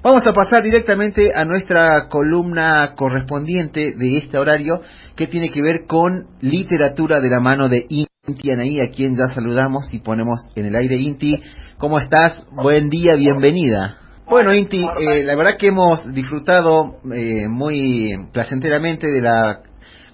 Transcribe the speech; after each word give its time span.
Vamos 0.00 0.24
a 0.24 0.32
pasar 0.32 0.62
directamente 0.62 1.30
a 1.34 1.44
nuestra 1.44 2.06
columna 2.08 2.94
correspondiente 2.94 3.94
de 3.96 4.18
este 4.18 4.38
horario 4.38 4.80
que 5.16 5.26
tiene 5.26 5.50
que 5.50 5.60
ver 5.60 5.86
con 5.88 6.28
literatura 6.40 7.20
de 7.20 7.28
la 7.28 7.40
mano 7.40 7.68
de 7.68 7.84
Inti 7.88 8.50
Anaí, 8.52 8.80
a 8.80 8.92
quien 8.92 9.16
ya 9.16 9.34
saludamos 9.34 9.92
y 9.92 9.98
ponemos 9.98 10.38
en 10.54 10.66
el 10.66 10.76
aire. 10.76 10.96
Inti, 10.98 11.42
¿cómo 11.78 11.98
estás? 11.98 12.40
Buen 12.52 12.90
día, 12.90 13.16
bienvenida. 13.16 13.96
Bueno, 14.28 14.54
Inti, 14.54 14.84
eh, 14.84 15.24
la 15.24 15.34
verdad 15.34 15.56
que 15.58 15.68
hemos 15.68 16.06
disfrutado 16.14 17.00
eh, 17.12 17.48
muy 17.48 18.12
placenteramente 18.32 19.10
de 19.10 19.20
la 19.20 19.62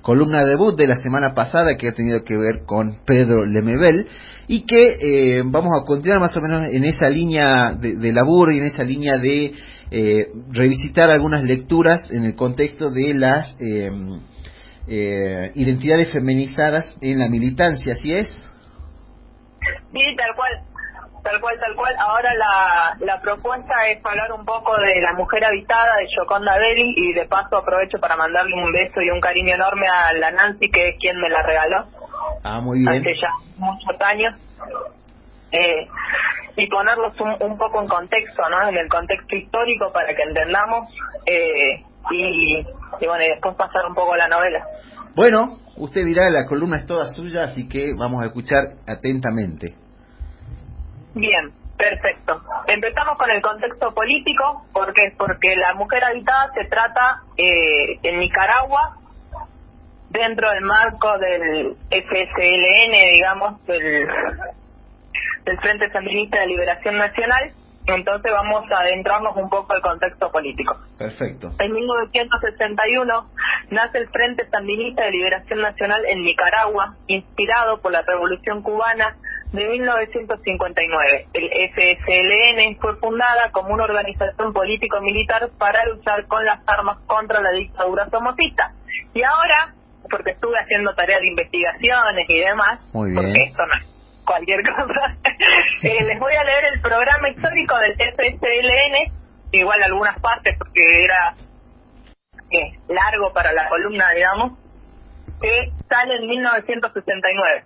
columna 0.05 0.45
debut 0.45 0.77
de 0.77 0.87
la 0.87 0.97
semana 0.97 1.35
pasada 1.35 1.77
que 1.79 1.89
ha 1.89 1.95
tenido 1.95 2.23
que 2.25 2.37
ver 2.37 2.65
con 2.67 2.99
Pedro 3.07 3.47
Lemebel 3.47 4.07
y 4.47 4.67
que 4.67 4.99
eh, 5.01 5.43
vamos 5.47 5.73
a 5.73 5.87
continuar 5.87 6.21
más 6.21 6.37
o 6.37 6.41
menos 6.43 6.63
en 6.71 6.85
esa 6.85 7.09
línea 7.09 7.73
de, 7.81 7.97
de 7.97 8.13
laburo 8.13 8.53
y 8.53 8.59
en 8.59 8.67
esa 8.67 8.85
línea 8.85 9.17
de 9.17 9.55
eh, 9.91 10.27
revisitar 10.51 11.09
algunas 11.09 11.43
lecturas 11.43 12.07
en 12.11 12.25
el 12.25 12.35
contexto 12.35 12.91
de 12.91 13.15
las 13.15 13.57
eh, 13.59 13.89
eh, 14.89 15.53
identidades 15.55 16.13
feminizadas 16.13 16.97
en 17.01 17.19
la 17.19 17.29
militancia, 17.31 17.95
¿así 17.95 18.13
es? 18.13 18.29
Sí, 18.29 20.01
tal 20.19 20.35
cual, 20.37 20.53
tal 21.25 21.41
cual, 21.41 21.59
tal 21.59 21.75
cual. 21.75 21.95
Ahora 21.99 22.35
la, 22.35 22.97
la 23.01 23.21
propuesta 23.21 23.75
es 23.89 24.05
hablar 24.05 24.31
un 24.33 24.45
poco 24.45 24.77
de 24.77 25.01
la 25.01 25.15
mujer 25.15 25.45
habitada 25.45 25.97
de 25.97 26.07
Yoconda 26.17 26.57
Belli 26.59 26.95
y 26.97 27.13
de 27.15 27.25
paso 27.27 27.57
aprovecho 27.57 27.99
para 27.99 28.17
mandarle 28.17 28.55
un 28.55 28.71
beso 28.71 29.01
y 29.01 29.11
un 29.11 29.21
cariño 29.21 29.55
enorme 29.55 29.89
a 29.89 30.13
la 30.13 30.31
Nancy, 30.31 30.71
que 30.71 30.91
es 30.91 30.97
quien 31.01 31.19
me 31.19 31.29
la 31.31 31.43
regaló. 31.43 31.87
Ah, 32.45 32.61
muy 32.61 32.79
bien. 32.81 33.01
Hace 33.01 33.15
ya 33.21 33.31
muchos 33.57 34.01
años. 34.01 34.35
Eh, 35.51 35.89
y 36.57 36.67
ponerlos 36.69 37.19
un, 37.21 37.51
un, 37.51 37.59
poco 37.59 37.81
en 37.81 37.89
contexto, 37.89 38.43
¿no? 38.49 38.69
En 38.69 38.77
el 38.77 38.89
contexto 38.89 39.35
histórico 39.35 39.91
para 39.93 40.15
que 40.15 40.23
entendamos 40.23 40.89
eh, 41.27 41.83
y, 42.11 42.59
y, 42.59 43.07
bueno, 43.07 43.25
y 43.25 43.29
después 43.31 43.57
pasar 43.57 43.87
un 43.89 43.95
poco 43.95 44.13
a 44.13 44.19
la 44.19 44.29
novela. 44.29 44.65
Bueno, 45.17 45.59
usted 45.77 46.05
dirá, 46.05 46.29
la 46.31 46.47
columna 46.47 46.79
es 46.79 46.87
toda 46.87 47.07
suya, 47.09 47.45
así 47.45 47.69
que 47.69 47.93
vamos 47.97 48.23
a 48.23 48.27
escuchar 48.27 48.65
atentamente. 48.87 49.84
Bien, 51.15 51.53
perfecto. 51.77 52.43
Empezamos 52.67 53.17
con 53.17 53.31
el 53.31 53.41
contexto 53.43 53.95
político, 53.95 54.67
porque 54.73 55.15
porque 55.17 55.57
la 55.57 55.75
mujer 55.75 56.05
habitada 56.05 56.53
se 56.55 56.65
trata 56.67 57.23
eh, 57.37 57.99
en 58.03 58.19
Nicaragua 58.19 58.97
dentro 60.11 60.51
del 60.51 60.63
marco 60.63 61.19
del 61.19 61.77
FSLN, 61.91 63.13
digamos, 63.13 63.65
del 63.67 64.09
del 65.45 65.59
Frente 65.61 65.91
Sandinista 65.91 66.41
de 66.41 66.47
Liberación 66.47 66.97
Nacional, 66.97 67.53
entonces 67.87 68.33
vamos 68.33 68.65
a 68.73 68.81
adentrarnos 68.81 69.37
un 69.37 69.51
poco 69.51 69.75
al 69.75 69.83
contexto 69.83 70.31
político. 70.31 70.75
Perfecto. 70.97 71.53
En 71.59 71.73
1961 71.73 73.31
nace 73.71 73.99
el 73.99 74.09
Frente 74.09 74.49
Sandinista 74.49 75.05
de 75.05 75.11
Liberación 75.11 75.61
Nacional 75.61 76.03
en 76.07 76.23
Nicaragua, 76.23 76.97
inspirado 77.09 77.81
por 77.83 77.93
la 77.93 78.03
Revolución 78.03 78.63
Cubana 78.63 79.17
de 79.55 79.69
1959. 79.69 81.27
El 81.33 81.49
FSLN 81.71 82.77
fue 82.81 82.97
fundada 82.97 83.51
como 83.53 83.73
una 83.73 83.85
organización 83.85 84.53
político-militar 84.53 85.49
para 85.59 85.85
luchar 85.87 86.27
con 86.27 86.45
las 86.45 86.61
armas 86.67 86.99
contra 87.07 87.41
la 87.41 87.53
dictadura 87.53 88.09
somocista. 88.11 88.73
Y 89.15 89.23
ahora, 89.23 89.75
porque 90.11 90.33
estuve 90.33 90.59
haciendo 90.59 90.93
tareas 90.95 91.21
de 91.21 91.29
investigaciones 91.29 92.29
y 92.29 92.41
demás, 92.41 92.81
porque 92.93 93.43
esto 93.47 93.65
no 93.65 93.75
es 93.79 94.23
cualquier 94.25 94.61
cosa. 94.67 95.17
eh, 95.83 96.05
les 96.05 96.19
voy 96.19 96.35
a 96.35 96.45
leer 96.45 96.65
el 96.75 96.81
programa 96.81 97.29
histórico 97.29 97.77
del 97.79 97.95
FSLN, 97.95 99.13
igual 99.53 99.83
algunas 99.85 100.19
partes 100.21 100.59
porque 100.59 100.83
era 101.05 101.35
eh, 102.51 102.73
largo 102.89 103.33
para 103.33 103.53
la 103.53 103.69
columna, 103.69 104.11
digamos, 104.11 104.59
que 105.41 105.71
sale 105.89 106.17
en 106.17 106.27
1969. 106.27 107.65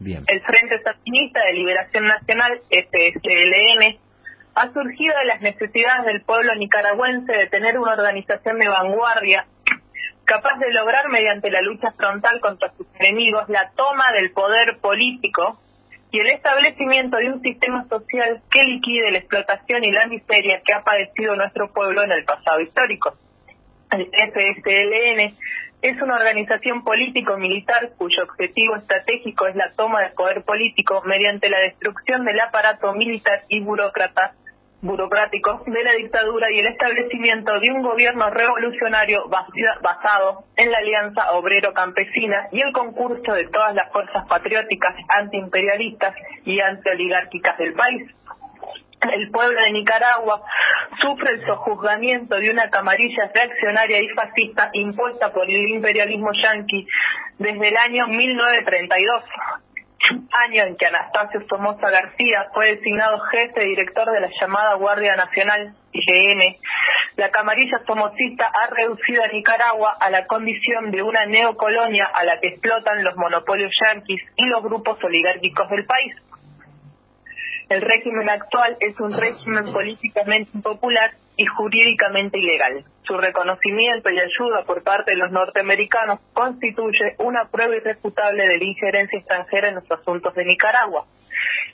Bien. 0.00 0.24
El 0.26 0.40
Frente 0.42 0.82
Sandinista 0.82 1.44
de 1.44 1.52
Liberación 1.52 2.04
Nacional, 2.06 2.60
FSLN, 2.70 3.98
ha 4.54 4.72
surgido 4.72 5.14
de 5.18 5.24
las 5.26 5.40
necesidades 5.40 6.06
del 6.06 6.22
pueblo 6.22 6.54
nicaragüense 6.56 7.32
de 7.32 7.46
tener 7.48 7.78
una 7.78 7.92
organización 7.92 8.58
de 8.58 8.68
vanguardia 8.68 9.46
capaz 10.28 10.58
de 10.58 10.70
lograr 10.72 11.08
mediante 11.08 11.50
la 11.50 11.62
lucha 11.62 11.90
frontal 11.92 12.38
contra 12.40 12.70
sus 12.76 12.86
enemigos 12.98 13.48
la 13.48 13.70
toma 13.74 14.04
del 14.12 14.30
poder 14.32 14.78
político 14.80 15.58
y 16.10 16.20
el 16.20 16.28
establecimiento 16.28 17.16
de 17.16 17.32
un 17.32 17.40
sistema 17.40 17.86
social 17.88 18.42
que 18.50 18.62
liquide 18.64 19.10
la 19.10 19.18
explotación 19.18 19.84
y 19.84 19.90
la 19.90 20.06
miseria 20.06 20.60
que 20.64 20.74
ha 20.74 20.82
padecido 20.82 21.34
nuestro 21.36 21.72
pueblo 21.72 22.02
en 22.02 22.12
el 22.12 22.24
pasado 22.24 22.60
histórico. 22.60 23.14
El 23.90 24.06
FSLN 24.06 25.36
es 25.80 26.00
una 26.02 26.16
organización 26.16 26.82
político-militar 26.82 27.90
cuyo 27.96 28.24
objetivo 28.24 28.76
estratégico 28.76 29.46
es 29.46 29.56
la 29.56 29.72
toma 29.76 30.02
del 30.02 30.12
poder 30.12 30.42
político 30.44 31.02
mediante 31.04 31.48
la 31.48 31.58
destrucción 31.58 32.24
del 32.24 32.40
aparato 32.40 32.92
militar 32.94 33.44
y 33.48 33.60
burócrata 33.60 34.34
burocrático 34.80 35.64
de 35.66 35.82
la 35.82 35.92
dictadura 35.92 36.46
y 36.52 36.60
el 36.60 36.66
establecimiento 36.66 37.58
de 37.58 37.70
un 37.72 37.82
gobierno 37.82 38.30
revolucionario 38.30 39.28
basado 39.28 40.44
en 40.56 40.70
la 40.70 40.78
alianza 40.78 41.32
obrero-campesina 41.32 42.48
y 42.52 42.60
el 42.60 42.72
concurso 42.72 43.32
de 43.32 43.48
todas 43.48 43.74
las 43.74 43.90
fuerzas 43.92 44.26
patrióticas 44.28 44.94
antiimperialistas 45.08 46.14
y 46.44 46.60
antioligárquicas 46.60 47.58
del 47.58 47.74
país. 47.74 48.02
El 49.00 49.30
pueblo 49.30 49.60
de 49.60 49.70
Nicaragua 49.70 50.42
sufre 51.00 51.32
el 51.32 51.46
sojuzgamiento 51.46 52.36
de 52.36 52.50
una 52.50 52.68
camarilla 52.68 53.30
reaccionaria 53.32 54.00
y 54.00 54.08
fascista 54.08 54.70
impuesta 54.72 55.32
por 55.32 55.48
el 55.48 55.68
imperialismo 55.68 56.30
yanqui 56.32 56.86
desde 57.38 57.68
el 57.68 57.76
año 57.76 58.08
1932 58.08 59.24
año 60.46 60.64
en 60.64 60.76
que 60.76 60.86
Anastasio 60.86 61.44
Somoza 61.48 61.90
García 61.90 62.46
fue 62.54 62.76
designado 62.76 63.18
jefe 63.30 63.64
director 63.64 64.10
de 64.10 64.20
la 64.20 64.30
llamada 64.40 64.74
Guardia 64.74 65.16
Nacional, 65.16 65.74
IGN, 65.92 66.56
la 67.16 67.30
camarilla 67.30 67.80
somocista 67.86 68.46
ha 68.46 68.68
reducido 68.72 69.24
a 69.24 69.28
Nicaragua 69.28 69.96
a 70.00 70.10
la 70.10 70.26
condición 70.26 70.90
de 70.90 71.02
una 71.02 71.26
neocolonia 71.26 72.04
a 72.06 72.24
la 72.24 72.38
que 72.40 72.48
explotan 72.48 73.02
los 73.02 73.16
monopolios 73.16 73.72
yanquis 73.84 74.22
y 74.36 74.46
los 74.46 74.62
grupos 74.62 75.02
oligárquicos 75.02 75.68
del 75.68 75.84
país. 75.84 76.14
El 77.68 77.82
régimen 77.82 78.30
actual 78.30 78.76
es 78.80 78.98
un 78.98 79.12
régimen 79.12 79.72
políticamente 79.72 80.50
impopular 80.54 81.10
y 81.36 81.44
jurídicamente 81.44 82.38
ilegal. 82.38 82.84
Su 83.02 83.16
reconocimiento 83.16 84.10
y 84.10 84.18
ayuda 84.18 84.64
por 84.64 84.82
parte 84.82 85.12
de 85.12 85.18
los 85.18 85.30
norteamericanos 85.30 86.20
constituye 86.32 87.14
una 87.18 87.48
prueba 87.50 87.76
irrefutable 87.76 88.46
de 88.46 88.58
la 88.58 88.64
injerencia 88.64 89.18
extranjera 89.18 89.68
en 89.68 89.76
los 89.76 89.90
asuntos 89.90 90.34
de 90.34 90.44
Nicaragua. 90.44 91.04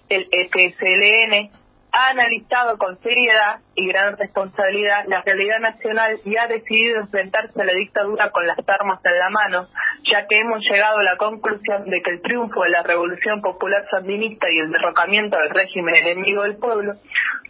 El 0.08 0.26
FSLN 0.26 1.50
ha 1.96 2.08
analizado 2.08 2.76
con 2.76 2.98
seriedad 3.02 3.60
y 3.76 3.86
gran 3.86 4.16
responsabilidad 4.16 5.04
la 5.06 5.22
realidad 5.22 5.60
nacional 5.60 6.18
y 6.24 6.36
ha 6.36 6.48
decidido 6.48 6.98
enfrentarse 7.00 7.62
a 7.62 7.64
la 7.64 7.72
dictadura 7.72 8.30
con 8.30 8.44
las 8.48 8.58
armas 8.66 8.98
en 9.04 9.16
la 9.16 9.30
mano, 9.30 9.68
ya 10.10 10.26
que 10.26 10.40
hemos 10.40 10.58
llegado 10.68 10.98
a 10.98 11.04
la 11.04 11.16
conclusión 11.16 11.88
de 11.88 12.02
que 12.02 12.10
el 12.10 12.22
triunfo 12.22 12.64
de 12.64 12.70
la 12.70 12.82
Revolución 12.82 13.40
Popular 13.40 13.86
Sandinista 13.92 14.50
y 14.50 14.58
el 14.58 14.72
derrocamiento 14.72 15.38
del 15.38 15.50
régimen 15.50 15.94
enemigo 15.94 16.42
del 16.42 16.56
pueblo 16.56 16.94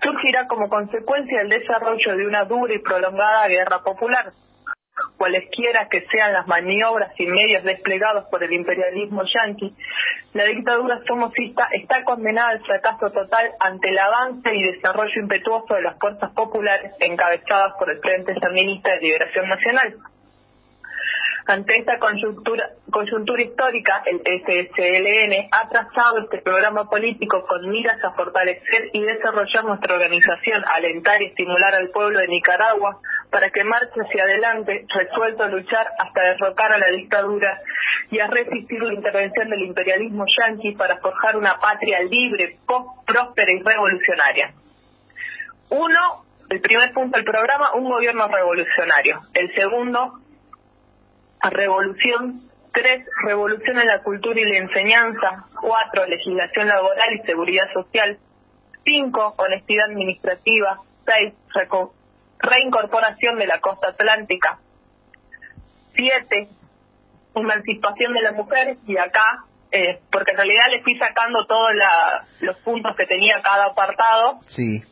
surgirá 0.03 0.47
como 0.47 0.69
consecuencia 0.69 1.38
del 1.38 1.49
desarrollo 1.49 2.15
de 2.15 2.26
una 2.26 2.44
dura 2.44 2.75
y 2.75 2.81
prolongada 2.81 3.49
guerra 3.49 3.78
popular. 3.82 4.31
Cualesquiera 5.17 5.89
que 5.89 6.07
sean 6.11 6.33
las 6.33 6.47
maniobras 6.47 7.13
y 7.19 7.27
medios 7.27 7.63
desplegados 7.63 8.25
por 8.31 8.43
el 8.43 8.53
imperialismo 8.53 9.23
yanqui, 9.25 9.75
la 10.33 10.45
dictadura 10.45 11.01
somocista 11.07 11.69
está 11.73 12.03
condenada 12.05 12.51
al 12.51 12.65
fracaso 12.65 13.11
total 13.11 13.53
ante 13.61 13.89
el 13.89 13.99
avance 13.99 14.55
y 14.55 14.73
desarrollo 14.73 15.21
impetuoso 15.21 15.75
de 15.75 15.83
las 15.83 15.99
fuerzas 15.99 16.33
populares 16.33 16.93
encabezadas 17.01 17.75
por 17.79 17.91
el 17.91 18.01
Frente 18.01 18.35
Sandinista 18.41 18.91
de 18.91 19.00
Liberación 19.00 19.49
Nacional. 19.49 19.94
Ante 21.46 21.76
esta 21.76 21.99
coyuntura, 21.99 22.70
histórica, 23.43 24.02
el 24.06 24.20
FSLN 24.20 25.49
ha 25.52 25.69
trazado 25.69 26.20
este 26.20 26.38
programa 26.38 26.88
político 26.88 27.44
con 27.46 27.69
miras 27.69 28.02
a 28.02 28.12
fortalecer 28.12 28.88
y 28.94 29.02
desarrollar 29.02 29.64
nuestra 29.64 29.94
organización, 29.94 30.64
alentar 30.64 31.20
y 31.20 31.26
estimular 31.26 31.75
al 31.75 31.91
pueblo 31.91 32.19
de 32.20 32.29
Nicaragua 32.29 32.99
para 33.31 33.50
que 33.50 33.62
marche 33.62 34.00
hacia 34.00 34.25
adelante, 34.25 34.87
resuelto 34.88 35.43
a 35.43 35.49
luchar 35.49 35.87
hasta 35.99 36.23
derrocar 36.23 36.73
a 36.73 36.79
la 36.79 36.88
dictadura 36.88 37.61
y 38.11 38.20
a 38.20 38.26
resistir 38.26 38.82
la 38.82 38.94
intervención 38.94 39.50
del 39.50 39.64
imperialismo 39.64 40.25
yanqui 40.26 40.73
para 40.73 40.97
forjar 40.97 41.37
una 41.37 41.61
patria 41.61 42.00
libre, 42.05 42.56
próspera 43.06 43.52
y 43.52 43.62
revolucionaria. 43.62 44.55
Uno, 45.69 46.25
el 46.49 46.61
primer 46.62 46.90
punto 46.94 47.19
del 47.19 47.25
programa, 47.26 47.75
un 47.75 47.85
gobierno 47.85 48.29
revolucionario. 48.29 49.20
El 49.35 49.55
segundo, 49.55 50.24
revolución. 51.50 52.43
Tres, 52.73 53.06
revolución 53.25 53.79
en 53.79 53.87
la 53.87 54.02
cultura 54.02 54.41
y 54.41 54.44
la 54.44 54.58
enseñanza. 54.58 55.46
Cuatro, 55.61 56.06
legislación 56.06 56.69
laboral 56.69 57.14
y 57.14 57.26
seguridad 57.26 57.73
social. 57.73 58.19
Cinco, 58.85 59.35
honestidad 59.38 59.91
administrativa. 59.91 60.81
Seis, 61.06 61.35
reincorporación 62.38 63.38
de 63.38 63.46
la 63.46 63.61
costa 63.61 63.91
atlántica. 63.91 64.58
Siete, 65.94 66.49
emancipación 67.35 68.12
de 68.12 68.23
la 68.23 68.32
mujer, 68.32 68.76
y 68.87 68.97
acá, 68.97 69.44
eh, 69.70 70.00
porque 70.11 70.32
en 70.32 70.37
realidad 70.37 70.64
le 70.70 70.82
fui 70.82 70.97
sacando 70.99 71.47
todos 71.47 71.70
los 72.40 72.58
puntos 72.61 72.97
que 72.97 73.06
tenía 73.06 73.40
cada 73.43 73.67
apartado. 73.67 74.40
Sí. 74.47 74.82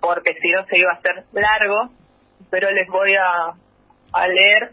Porque 0.00 0.34
si 0.40 0.50
no 0.50 0.64
se 0.66 0.78
iba 0.78 0.90
a 0.90 0.96
hacer 0.96 1.24
largo, 1.32 1.90
pero 2.50 2.70
les 2.70 2.88
voy 2.88 3.14
a, 3.14 3.54
a 4.12 4.28
leer 4.28 4.72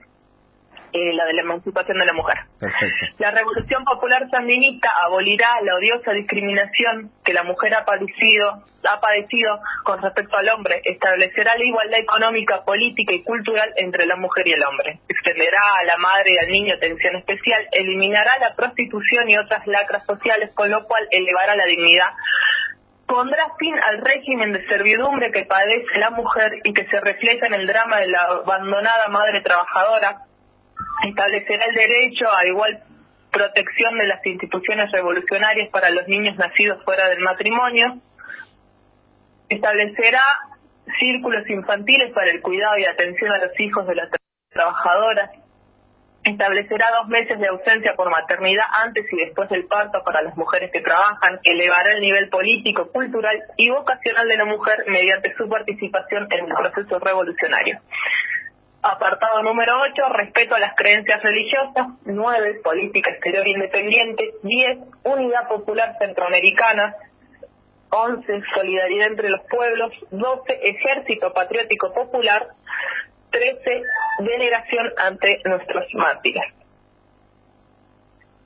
eh, 0.93 1.13
la 1.13 1.25
de 1.25 1.33
la 1.33 1.41
emancipación 1.41 1.97
de 1.97 2.05
la 2.05 2.13
mujer. 2.13 2.37
La 3.17 3.31
Revolución 3.31 3.83
Popular 3.83 4.29
Sandinista 4.29 4.89
abolirá 5.03 5.59
la 5.63 5.75
odiosa 5.75 6.11
discriminación 6.11 7.11
que 7.25 7.33
la 7.33 7.43
mujer 7.43 7.73
ha 7.73 7.83
padecido, 7.83 8.63
ha 8.83 8.99
padecido 9.01 9.59
con 9.83 10.01
respecto 10.01 10.37
al 10.37 10.49
hombre, 10.49 10.81
establecerá 10.83 11.57
la 11.57 11.63
igualdad 11.63 11.99
económica, 11.99 12.63
política 12.63 13.13
y 13.13 13.23
cultural 13.23 13.73
entre 13.77 14.05
la 14.05 14.15
mujer 14.17 14.47
y 14.47 14.53
el 14.53 14.63
hombre, 14.63 14.99
extenderá 15.09 15.61
a 15.81 15.85
la 15.85 15.97
madre 15.97 16.33
y 16.33 16.37
al 16.37 16.51
niño 16.51 16.75
atención 16.75 17.15
especial, 17.15 17.67
eliminará 17.71 18.37
la 18.39 18.55
prostitución 18.55 19.29
y 19.29 19.37
otras 19.37 19.65
lacras 19.65 20.05
sociales, 20.05 20.51
con 20.53 20.69
lo 20.69 20.85
cual 20.85 21.07
elevará 21.09 21.55
la 21.55 21.65
dignidad. 21.65 22.11
Pondrá 23.07 23.47
fin 23.59 23.75
al 23.83 23.99
régimen 23.99 24.53
de 24.53 24.65
servidumbre 24.67 25.31
que 25.31 25.45
padece 25.45 25.97
la 25.97 26.11
mujer 26.11 26.53
y 26.63 26.73
que 26.73 26.85
se 26.85 26.99
refleja 26.99 27.47
en 27.47 27.53
el 27.53 27.67
drama 27.67 27.99
de 27.99 28.07
la 28.07 28.23
abandonada 28.23 29.07
madre 29.09 29.41
trabajadora, 29.41 30.21
establecerá 31.07 31.65
el 31.65 31.75
derecho 31.75 32.25
a 32.29 32.45
igual 32.47 32.83
protección 33.31 33.97
de 33.97 34.07
las 34.07 34.25
instituciones 34.25 34.91
revolucionarias 34.91 35.69
para 35.69 35.89
los 35.89 36.07
niños 36.07 36.37
nacidos 36.37 36.83
fuera 36.83 37.09
del 37.09 37.19
matrimonio, 37.19 37.99
establecerá 39.49 40.21
círculos 40.99 41.49
infantiles 41.49 42.11
para 42.13 42.31
el 42.31 42.41
cuidado 42.41 42.77
y 42.77 42.85
atención 42.85 43.31
a 43.31 43.39
los 43.39 43.59
hijos 43.59 43.87
de 43.87 43.95
las 43.95 44.09
trabajadoras, 44.49 45.31
establecerá 46.23 46.91
dos 46.99 47.07
meses 47.09 47.39
de 47.39 47.47
ausencia 47.47 47.95
por 47.95 48.09
maternidad 48.09 48.65
antes 48.83 49.05
y 49.11 49.17
después 49.17 49.49
del 49.49 49.65
parto 49.65 50.01
para 50.03 50.21
las 50.21 50.37
mujeres 50.37 50.71
que 50.71 50.81
trabajan, 50.81 51.39
elevará 51.43 51.91
el 51.93 52.01
nivel 52.01 52.29
político, 52.29 52.89
cultural 52.91 53.35
y 53.57 53.69
vocacional 53.69 54.27
de 54.27 54.37
la 54.37 54.45
mujer 54.45 54.85
mediante 54.87 55.33
su 55.35 55.49
participación 55.49 56.27
en 56.31 56.45
el 56.45 56.53
proceso 56.53 56.99
revolucionario. 56.99 57.79
Apartado 58.85 59.41
número 59.43 59.79
8, 59.79 59.93
respeto 60.11 60.55
a 60.55 60.59
las 60.59 60.75
creencias 60.75 61.23
religiosas. 61.23 61.87
9, 62.03 62.59
política 62.61 63.11
exterior 63.11 63.47
independiente. 63.47 64.33
10, 64.43 64.77
unidad 65.05 65.47
popular 65.47 65.95
centroamericana. 65.99 66.93
11, 67.91 68.41
solidaridad 68.53 69.07
entre 69.07 69.29
los 69.29 69.39
pueblos. 69.49 69.93
12, 70.11 70.53
ejército 70.61 71.31
patriótico 71.31 71.93
popular. 71.93 72.45
13, 73.31 73.83
veneración 74.19 74.91
ante 74.97 75.41
nuestros 75.45 75.85
mártires. 75.93 76.43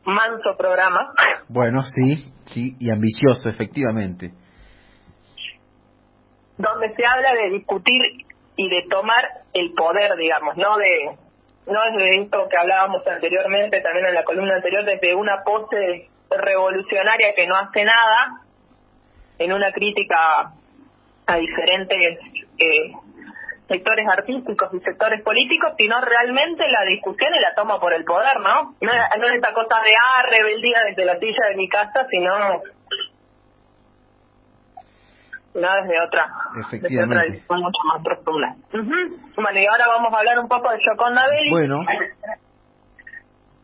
Manso 0.06 0.56
programa. 0.56 1.14
Bueno, 1.50 1.84
sí, 1.84 2.32
sí, 2.46 2.76
y 2.80 2.92
ambicioso, 2.92 3.50
efectivamente. 3.50 4.32
Donde 6.58 6.94
se 6.94 7.06
habla 7.06 7.34
de 7.34 7.50
discutir 7.58 8.02
y 8.56 8.70
de 8.70 8.84
tomar 8.90 9.24
el 9.60 9.74
poder, 9.74 10.16
digamos, 10.18 10.58
no 10.58 10.78
de 10.78 11.18
no 11.68 11.82
desde 11.84 12.22
esto 12.22 12.48
que 12.50 12.58
hablábamos 12.58 13.06
anteriormente, 13.06 13.82
también 13.82 14.06
en 14.06 14.14
la 14.14 14.24
columna 14.24 14.56
anterior, 14.56 14.86
desde 14.86 15.14
una 15.14 15.44
pose 15.44 16.10
revolucionaria 16.30 17.34
que 17.36 17.46
no 17.46 17.56
hace 17.56 17.84
nada, 17.84 18.42
en 19.38 19.54
una 19.54 19.72
crítica 19.72 20.54
a 21.28 21.38
diferentes 21.38 22.20
eh, 22.58 22.92
sectores 23.68 24.08
artísticos 24.08 24.74
y 24.74 24.80
sectores 24.80 25.22
políticos, 25.22 25.74
sino 25.78 26.00
realmente 26.02 26.68
la 26.70 26.84
discusión 26.86 27.36
y 27.36 27.40
la 27.40 27.54
toma 27.54 27.80
por 27.80 27.94
el 27.94 28.06
poder, 28.06 28.40
¿no? 28.40 28.76
No, 28.80 28.92
es 28.92 29.36
esta 29.36 29.54
cosa 29.54 29.82
de, 29.84 29.94
ah, 29.96 30.24
rebeldía 30.30 30.84
desde 30.86 31.06
la 31.06 31.20
silla 31.20 31.48
de 31.50 31.56
mi 31.56 31.68
casa, 31.68 32.08
sino 32.10 32.62
desde 35.58 36.02
otra, 36.02 36.28
desde 36.72 37.04
otra 37.04 37.24
mucho 37.50 37.82
más 37.94 38.04
profunda. 38.04 38.56
Bueno, 38.72 39.60
y 39.60 39.66
ahora 39.66 39.88
vamos 39.88 40.14
a 40.14 40.20
hablar 40.20 40.40
un 40.40 40.48
poco 40.48 40.70
de 40.70 40.78
Yoconda 40.86 41.28
Belli. 41.28 41.50
Bueno. 41.50 41.82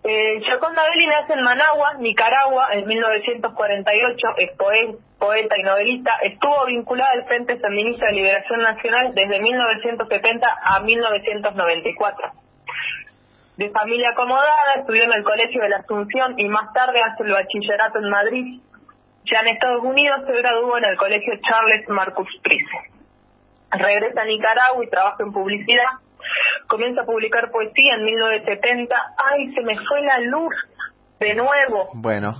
Eh, 0.06 0.42
Yoconda 0.42 0.82
Belli 0.90 1.08
nace 1.08 1.34
en 1.34 1.44
Managua, 1.44 1.94
Nicaragua, 2.00 2.74
en 2.74 2.86
1948, 2.86 4.28
es 4.38 4.52
poeta 4.58 5.58
y 5.58 5.64
novelista, 5.64 6.18
estuvo 6.24 6.66
vinculada 6.66 7.12
al 7.14 7.26
Frente 7.26 7.58
Sandinista 7.60 8.08
de 8.08 8.12
Liberación 8.12 8.62
Nacional 8.62 9.14
desde 9.16 9.40
1970 9.40 10.48
a 10.62 10.80
1994. 10.82 12.32
De 13.56 13.70
familia 13.70 14.10
acomodada, 14.10 14.74
estudió 14.80 15.04
en 15.04 15.14
el 15.14 15.24
Colegio 15.24 15.62
de 15.62 15.70
la 15.70 15.78
Asunción 15.78 16.38
y 16.38 16.50
más 16.50 16.74
tarde 16.74 17.00
hace 17.02 17.24
el 17.24 17.32
bachillerato 17.32 18.00
en 18.00 18.10
Madrid 18.10 18.62
ya 19.32 19.40
en 19.42 19.48
Estados 19.48 19.84
Unidos 19.84 20.22
se 20.26 20.34
graduó 20.34 20.78
en 20.78 20.86
el 20.86 20.98
colegio 20.98 21.34
Charles 21.42 21.88
Marcus 21.90 22.28
Price. 22.42 22.66
Regresa 23.72 24.22
a 24.22 24.26
Nicaragua 24.26 24.84
y 24.84 24.90
trabaja 24.90 25.24
en 25.24 25.32
publicidad. 25.32 25.86
Comienza 26.68 27.02
a 27.02 27.06
publicar 27.06 27.52
poesía 27.52 27.96
en 27.96 28.06
1970. 28.06 28.96
¡Ay, 29.18 29.54
se 29.54 29.62
me 29.62 29.76
fue 29.76 30.02
la 30.02 30.20
luz! 30.20 30.54
De 31.20 31.36
nuevo. 31.36 31.90
Bueno, 31.94 32.36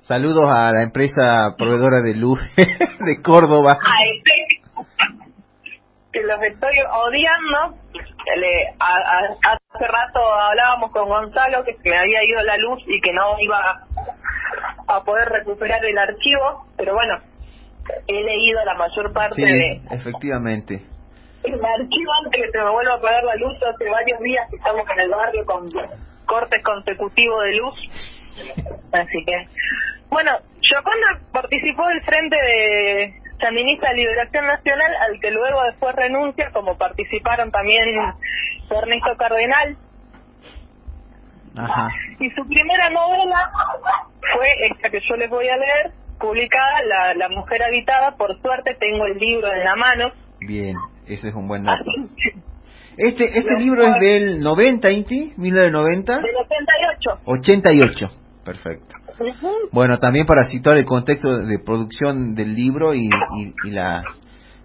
saludos 0.00 0.48
a 0.50 0.72
la 0.72 0.82
empresa 0.82 1.54
proveedora 1.56 2.02
de 2.02 2.14
luz 2.14 2.40
de 2.56 3.22
Córdoba. 3.22 3.78
Ay, 3.80 4.22
que 6.12 6.22
los 6.22 6.42
estoy 6.42 6.76
odiando. 6.90 7.78
Le, 8.36 8.74
hace 8.80 9.86
rato 9.86 10.20
hablábamos 10.32 10.90
con 10.92 11.08
Gonzalo 11.08 11.62
que 11.64 11.74
se 11.74 11.90
me 11.90 11.98
había 11.98 12.24
ido 12.24 12.42
la 12.42 12.56
luz 12.56 12.82
y 12.86 13.00
que 13.00 13.12
no 13.12 13.36
iba 13.38 13.84
a 14.86 15.02
poder 15.04 15.28
recuperar 15.28 15.84
el 15.84 15.98
archivo, 15.98 16.66
pero 16.76 16.94
bueno, 16.94 17.18
he 18.06 18.22
leído 18.22 18.64
la 18.64 18.74
mayor 18.74 19.12
parte 19.12 19.42
de... 19.42 19.80
efectivamente. 19.90 20.82
El 21.42 21.54
archivo 21.54 22.12
antes 22.24 22.40
que 22.42 22.50
se 22.50 22.58
me 22.58 22.70
vuelva 22.70 22.94
a 22.94 22.96
apagar 22.96 23.24
la 23.24 23.34
luz, 23.36 23.56
hace 23.62 23.88
varios 23.90 24.20
días 24.20 24.48
que 24.50 24.56
estamos 24.56 24.84
en 24.90 25.00
el 25.00 25.10
barrio 25.10 25.44
con 25.44 25.66
cortes 26.26 26.62
consecutivos 26.62 27.44
de 27.44 27.56
luz. 27.56 27.74
Así 28.92 29.24
que, 29.26 29.46
bueno, 30.08 30.32
yo 30.62 30.76
cuando 30.82 31.26
participó 31.32 31.86
del 31.88 32.02
Frente 32.02 32.36
de 32.36 33.14
Sandinista 33.40 33.90
de 33.90 33.96
Liberación 33.96 34.46
Nacional, 34.46 34.94
al 35.02 35.20
que 35.20 35.30
luego 35.30 35.62
después 35.64 35.94
renuncia, 35.94 36.50
como 36.52 36.78
participaron 36.78 37.50
también 37.50 37.94
Ernesto 38.70 39.16
Cardenal, 39.18 39.76
y 42.18 42.30
su 42.30 42.46
primera 42.48 42.90
novela 42.90 43.52
fue 44.32 44.46
esta 44.70 44.90
que 44.90 45.00
yo 45.08 45.16
les 45.16 45.30
voy 45.30 45.48
a 45.48 45.56
leer, 45.56 45.92
publicada, 46.18 46.82
La, 46.86 47.14
la 47.14 47.28
Mujer 47.28 47.62
Habitada. 47.62 48.16
Por 48.16 48.40
suerte 48.40 48.76
tengo 48.78 49.06
el 49.06 49.18
libro 49.18 49.52
en 49.52 49.64
la 49.64 49.76
mano. 49.76 50.12
Bien, 50.40 50.76
ese 51.06 51.28
es 51.28 51.34
un 51.34 51.48
buen 51.48 51.64
dato. 51.64 51.84
Este, 52.96 53.24
este 53.36 53.58
libro 53.58 53.82
es 53.82 54.00
del 54.00 54.40
90, 54.40 54.90
Inti, 54.90 55.32
1990. 55.36 56.14
Del 56.14 56.36
88. 56.36 57.20
88, 57.24 58.06
perfecto. 58.44 58.96
Bueno, 59.72 59.98
también 59.98 60.26
para 60.26 60.44
situar 60.44 60.76
el 60.76 60.84
contexto 60.84 61.38
de 61.38 61.58
producción 61.58 62.34
del 62.34 62.54
libro 62.54 62.94
y, 62.94 63.08
y, 63.64 63.70
las, 63.70 64.04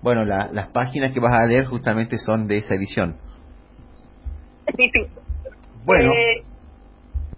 bueno, 0.02 0.26
las 0.26 0.68
páginas 0.70 1.12
que 1.12 1.20
vas 1.20 1.40
a 1.40 1.46
leer 1.46 1.66
justamente 1.66 2.18
son 2.18 2.48
de 2.48 2.58
esa 2.58 2.76
edición. 2.76 3.18
Sí, 4.78 4.90
sí. 4.94 5.08
Bueno. 5.86 6.12
Eh, 6.12 6.44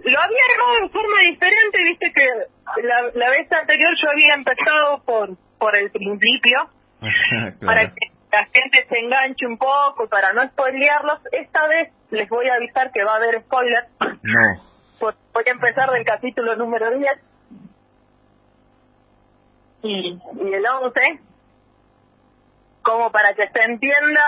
lo 0.03 0.19
había 0.19 0.39
armado 0.51 0.77
en 0.83 0.89
forma 0.89 1.19
diferente, 1.21 1.83
viste 1.83 2.11
que 2.13 2.83
la, 2.83 3.11
la 3.13 3.29
vez 3.29 3.51
anterior 3.51 3.91
yo 4.01 4.09
había 4.09 4.33
empezado 4.33 5.03
por 5.05 5.37
por 5.61 5.75
el 5.75 5.91
principio, 5.91 6.57
para 7.63 7.85
que 7.93 8.07
la 8.31 8.45
gente 8.45 8.83
se 8.89 8.97
enganche 8.97 9.45
un 9.45 9.59
poco, 9.59 10.09
para 10.09 10.33
no 10.33 10.47
spoilearlos. 10.49 11.19
Esta 11.31 11.67
vez 11.67 11.93
les 12.09 12.27
voy 12.29 12.49
a 12.49 12.55
avisar 12.55 12.91
que 12.91 13.03
va 13.03 13.13
a 13.13 13.15
haber 13.17 13.41
spoilers. 13.41 13.87
No. 13.99 14.71
voy 15.33 15.43
a 15.45 15.51
empezar 15.51 15.91
del 15.91 16.03
capítulo 16.03 16.55
número 16.55 16.97
10 16.97 17.11
y, 19.83 20.19
y 20.19 20.53
el 20.53 20.65
11, 20.65 21.19
como 22.81 23.11
para 23.11 23.33
que 23.33 23.47
se 23.47 23.63
entienda, 23.63 24.23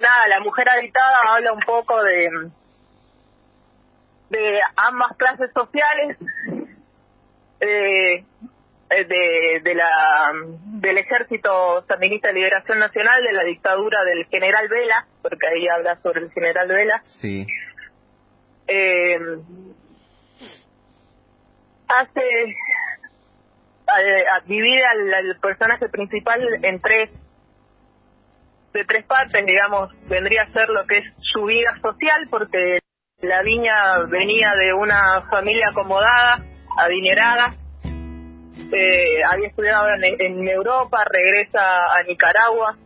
nada, 0.00 0.28
la 0.28 0.40
mujer 0.40 0.68
habitada 0.70 1.16
habla 1.30 1.52
un 1.54 1.60
poco 1.60 2.02
de 2.02 2.30
de 4.30 4.60
ambas 4.76 5.16
clases 5.16 5.50
sociales 5.52 6.16
eh, 7.60 8.24
de, 8.90 9.60
de 9.62 9.74
la 9.74 9.90
del 10.80 10.98
ejército 10.98 11.84
sandinista 11.86 12.28
de 12.28 12.34
liberación 12.34 12.78
nacional 12.78 13.22
de 13.22 13.32
la 13.32 13.44
dictadura 13.44 14.04
del 14.04 14.26
general 14.26 14.68
Vela 14.68 15.06
porque 15.22 15.46
ahí 15.46 15.68
habla 15.68 15.96
sobre 16.02 16.22
el 16.22 16.32
general 16.32 16.68
Vela. 16.68 17.02
Sí. 17.04 17.46
Eh, 18.66 19.18
hace 21.88 22.20
eh, 24.00 24.24
divide 24.46 24.84
al, 24.84 25.14
al 25.14 25.40
personaje 25.40 25.88
principal 25.88 26.40
en 26.62 26.80
tres 26.80 27.10
de 28.72 28.84
tres 28.84 29.04
partes, 29.06 29.46
digamos, 29.46 29.90
vendría 30.08 30.42
a 30.42 30.52
ser 30.52 30.68
lo 30.68 30.86
que 30.86 30.98
es 30.98 31.04
su 31.32 31.44
vida 31.44 31.74
social, 31.80 32.28
porque 32.30 32.78
la 33.20 33.42
viña 33.42 33.98
venía 34.08 34.54
de 34.54 34.72
una 34.72 35.22
familia 35.28 35.70
acomodada, 35.70 36.44
adinerada, 36.76 37.54
eh, 38.72 39.24
había 39.28 39.48
estudiado 39.48 39.88
en, 40.00 40.48
Europa, 40.48 41.04
regresa 41.10 41.96
a 41.96 42.02
Nicaragua, 42.04 42.76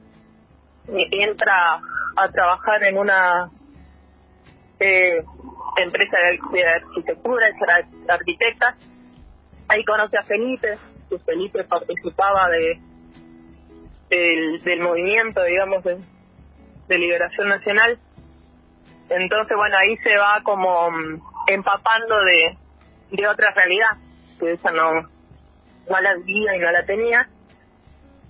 entra 0.88 1.80
a 2.16 2.28
trabajar 2.28 2.82
en 2.84 2.96
una 2.96 3.50
eh, 4.80 5.22
empresa 5.76 6.16
de, 6.50 6.64
arquitectura, 6.66 7.48
es 7.48 8.08
arquitecta, 8.08 8.76
ahí 9.68 9.84
conoce 9.84 10.16
a 10.16 10.22
Felipe, 10.22 10.78
que 11.10 11.18
Felipe 11.18 11.64
participaba 11.64 12.48
de 12.48 12.80
del, 14.08 14.80
movimiento, 14.80 15.42
digamos, 15.44 15.84
de, 15.84 15.98
liberación 16.98 17.48
nacional. 17.48 17.98
Entonces, 19.14 19.56
bueno, 19.56 19.76
ahí 19.76 19.96
se 19.98 20.16
va 20.16 20.40
como 20.42 20.90
mm, 20.90 21.22
empapando 21.48 22.16
de, 22.24 22.56
de 23.10 23.28
otra 23.28 23.52
realidad, 23.52 23.96
que 24.38 24.52
esa 24.52 24.70
no, 24.70 25.02
no 25.02 26.00
la 26.00 26.14
vivía 26.16 26.56
y 26.56 26.58
no 26.60 26.70
la 26.70 26.84
tenía. 26.84 27.28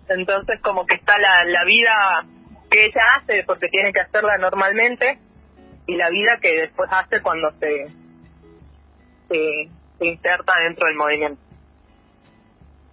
Entonces, 0.08 0.60
como 0.60 0.86
que 0.86 0.96
está 0.96 1.18
la, 1.18 1.44
la 1.44 1.64
vida 1.64 2.24
que 2.70 2.86
ella 2.86 3.02
hace, 3.16 3.44
porque 3.44 3.68
tiene 3.68 3.92
que 3.92 4.00
hacerla 4.00 4.38
normalmente, 4.38 5.18
y 5.86 5.96
la 5.96 6.10
vida 6.10 6.38
que 6.40 6.62
después 6.62 6.90
hace 6.92 7.20
cuando 7.20 7.50
se, 7.58 7.86
se, 9.28 9.70
se 9.98 10.06
inserta 10.06 10.52
dentro 10.64 10.86
del 10.86 10.96
movimiento. 10.96 11.40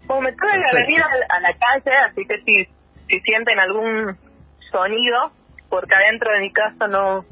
Como 0.07 0.21
me 0.21 0.33
trae 0.33 0.59
la 0.59 0.73
venir 0.73 1.01
a, 1.01 1.39
la 1.39 1.53
calle, 1.53 1.95
así 1.97 2.25
que 2.25 2.41
si 2.41 2.67
si 3.09 3.19
sienten 3.21 3.59
algún 3.59 4.17
sonido, 4.71 5.31
porque 5.69 5.95
adentro 5.95 6.31
de 6.31 6.39
mi 6.39 6.51
casa 6.51 6.87
no... 6.87 7.25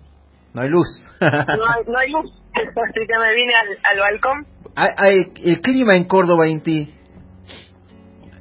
No 0.57 0.63
hay 0.63 0.69
luz. 0.69 0.87
no, 1.21 1.97
hay, 1.99 2.09
luz, 2.09 2.31
así 2.55 3.05
que 3.07 3.19
me 3.19 3.35
vine 3.35 3.53
al, 3.55 3.99
balcón. 3.99 4.47
Hay, 4.75 5.31
el 5.45 5.61
clima 5.61 5.95
en 5.95 6.05
Córdoba, 6.05 6.47
Inti. 6.47 6.91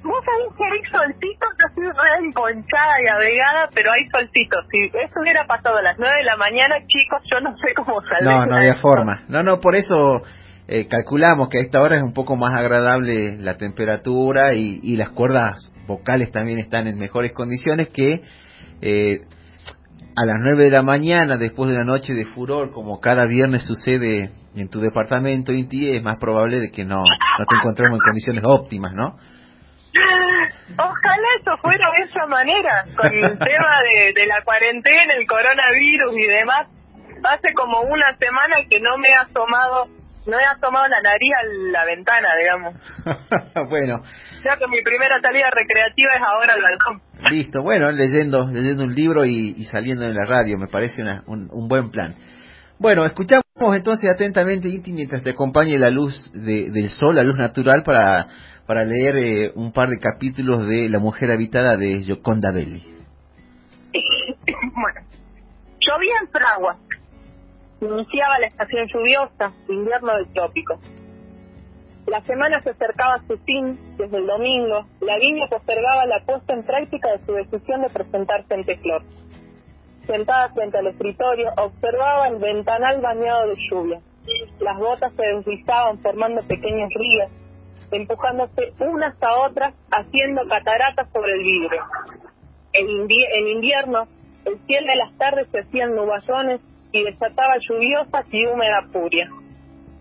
Vos 0.02 0.24
sabés 0.24 0.56
que 0.56 0.64
hay 0.64 0.82
solcitos, 0.90 1.48
yo 1.60 1.74
soy 1.74 1.84
re 1.84 2.26
enconchada 2.26 2.94
y 3.04 3.08
abrigada, 3.08 3.68
pero 3.74 3.92
hay 3.92 4.08
solcitos. 4.08 4.64
Si 4.70 4.86
eso 4.86 5.20
hubiera 5.20 5.46
pasado 5.46 5.76
a 5.76 5.82
las 5.82 5.98
9 5.98 6.16
de 6.16 6.24
la 6.24 6.36
mañana, 6.38 6.76
chicos, 6.86 7.20
yo 7.30 7.38
no 7.40 7.54
sé 7.58 7.74
cómo 7.74 8.00
salir. 8.00 8.24
No, 8.24 8.46
no 8.46 8.56
había 8.56 8.76
forma. 8.76 9.24
No, 9.28 9.42
no, 9.42 9.60
por 9.60 9.76
eso 9.76 10.22
eh, 10.68 10.88
calculamos 10.88 11.50
que 11.50 11.58
a 11.58 11.62
esta 11.62 11.82
hora 11.82 11.98
es 11.98 12.02
un 12.02 12.14
poco 12.14 12.34
más 12.36 12.56
agradable 12.56 13.36
la 13.36 13.58
temperatura 13.58 14.54
y, 14.54 14.80
y 14.82 14.96
las 14.96 15.10
cuerdas 15.10 15.70
vocales 15.86 16.32
también 16.32 16.60
están 16.60 16.86
en 16.86 16.98
mejores 16.98 17.32
condiciones 17.34 17.88
que 17.90 18.22
eh, 18.80 19.20
a 20.16 20.24
las 20.24 20.40
9 20.40 20.64
de 20.64 20.70
la 20.70 20.82
mañana, 20.82 21.36
después 21.36 21.68
de 21.68 21.76
una 21.76 21.84
noche 21.84 22.14
de 22.14 22.24
furor, 22.24 22.72
como 22.72 23.00
cada 23.00 23.26
viernes 23.26 23.64
sucede 23.64 24.30
en 24.54 24.70
tu 24.70 24.80
departamento, 24.80 25.52
Inti, 25.52 25.94
es 25.94 26.02
más 26.02 26.16
probable 26.16 26.58
de 26.58 26.70
que 26.70 26.84
no, 26.84 27.00
no 27.00 27.44
te 27.46 27.54
encontremos 27.54 27.98
en 27.98 28.04
condiciones 28.04 28.44
óptimas, 28.46 28.94
¿no? 28.94 29.18
Ojalá 30.78 31.28
eso 31.38 31.56
fuera 31.60 31.90
de 31.98 32.04
esa 32.04 32.26
manera, 32.26 32.86
con 32.96 33.12
el 33.12 33.38
tema 33.38 33.76
de, 33.82 34.12
de 34.14 34.26
la 34.26 34.42
cuarentena, 34.42 35.14
el 35.18 35.26
coronavirus 35.26 36.16
y 36.16 36.26
demás. 36.26 36.68
Hace 37.22 37.52
como 37.54 37.80
una 37.82 38.16
semana 38.16 38.56
que 38.68 38.80
no 38.80 38.96
me 38.98 39.08
ha 39.08 39.26
tomado 39.32 39.88
no 40.26 40.38
he 40.38 40.44
asomado 40.44 40.88
la 40.88 41.00
nariz 41.02 41.32
a 41.38 41.46
la 41.72 41.84
ventana, 41.84 42.28
digamos. 42.36 42.74
bueno. 43.68 44.02
Ya 44.46 44.56
que 44.56 44.68
mi 44.68 44.80
primera 44.82 45.20
salida 45.20 45.48
recreativa 45.50 46.10
es 46.14 46.22
ahora 46.22 46.54
al 46.54 46.62
balcón. 46.62 47.02
Listo, 47.30 47.62
bueno, 47.62 47.90
leyendo 47.90 48.46
leyendo 48.46 48.84
un 48.84 48.94
libro 48.94 49.24
y, 49.24 49.64
saliendo 49.64 50.04
en 50.04 50.14
la 50.14 50.24
radio, 50.24 50.56
me 50.56 50.68
parece 50.68 51.02
una, 51.02 51.24
un, 51.26 51.68
buen 51.68 51.90
plan. 51.90 52.14
Bueno, 52.78 53.04
escuchamos 53.04 53.42
entonces 53.74 54.08
atentamente, 54.08 54.68
Inti, 54.68 54.92
mientras 54.92 55.24
te 55.24 55.30
acompañe 55.30 55.76
la 55.78 55.90
luz 55.90 56.30
de, 56.32 56.70
del 56.70 56.90
sol, 56.90 57.16
la 57.16 57.24
luz 57.24 57.36
natural, 57.36 57.82
para, 57.82 58.28
para 58.66 58.84
leer 58.84 59.16
eh, 59.16 59.52
un 59.56 59.72
par 59.72 59.88
de 59.88 59.98
capítulos 59.98 60.68
de 60.68 60.88
La 60.88 61.00
mujer 61.00 61.32
habitada 61.32 61.76
de 61.76 62.02
Gioconda 62.02 62.52
Belli. 62.52 62.84
bueno, 63.94 65.00
llovía 65.80 66.14
en 66.20 66.28
Fragua, 66.28 66.76
Iniciaba 67.80 68.38
la 68.40 68.46
estación 68.46 68.86
lluviosa, 68.88 69.52
invierno 69.68 70.16
del 70.16 70.32
trópico. 70.32 70.80
La 72.06 72.20
semana 72.22 72.62
se 72.62 72.70
acercaba 72.70 73.14
a 73.14 73.26
su 73.26 73.36
fin, 73.38 73.96
desde 73.96 74.18
el 74.18 74.26
domingo, 74.26 74.86
la 75.00 75.18
viña 75.18 75.48
postergaba 75.48 76.06
la 76.06 76.20
puesta 76.24 76.54
en 76.54 76.62
práctica 76.62 77.10
de 77.10 77.24
su 77.26 77.32
decisión 77.32 77.82
de 77.82 77.90
presentarse 77.90 78.54
en 78.54 78.64
Teflor. 78.64 79.02
Sentada 80.06 80.50
frente 80.54 80.78
al 80.78 80.86
escritorio, 80.86 81.52
observaba 81.56 82.28
el 82.28 82.36
ventanal 82.36 83.00
bañado 83.00 83.48
de 83.48 83.56
lluvia. 83.68 84.00
Las 84.60 84.78
gotas 84.78 85.12
se 85.14 85.26
deslizaban 85.34 85.98
formando 85.98 86.42
pequeños 86.42 86.90
ríos, 86.94 87.30
empujándose 87.90 88.72
unas 88.78 89.20
a 89.20 89.38
otras, 89.40 89.74
haciendo 89.90 90.42
cataratas 90.48 91.08
sobre 91.12 91.32
el 91.32 91.42
vidrio. 91.42 91.82
En, 92.72 93.48
invierno, 93.48 94.06
el 94.44 94.58
cielo 94.66 94.86
de 94.86 94.96
las 94.96 95.16
tardes 95.18 95.48
se 95.50 95.58
hacían 95.58 95.96
nubarrones 95.96 96.60
y 96.92 97.02
desataba 97.02 97.54
lluviosa 97.68 98.24
y 98.30 98.46
húmeda 98.46 98.82
furia. 98.92 99.28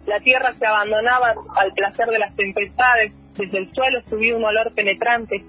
La 0.05 0.19
tierra 0.19 0.53
se 0.53 0.65
abandonaba 0.65 1.33
al 1.55 1.74
placer 1.74 2.07
de 2.07 2.19
las 2.19 2.35
tempestades, 2.35 3.12
desde 3.33 3.57
el 3.57 3.74
suelo 3.74 4.01
subía 4.09 4.35
un 4.35 4.43
olor 4.43 4.74
penetrante, 4.74 5.43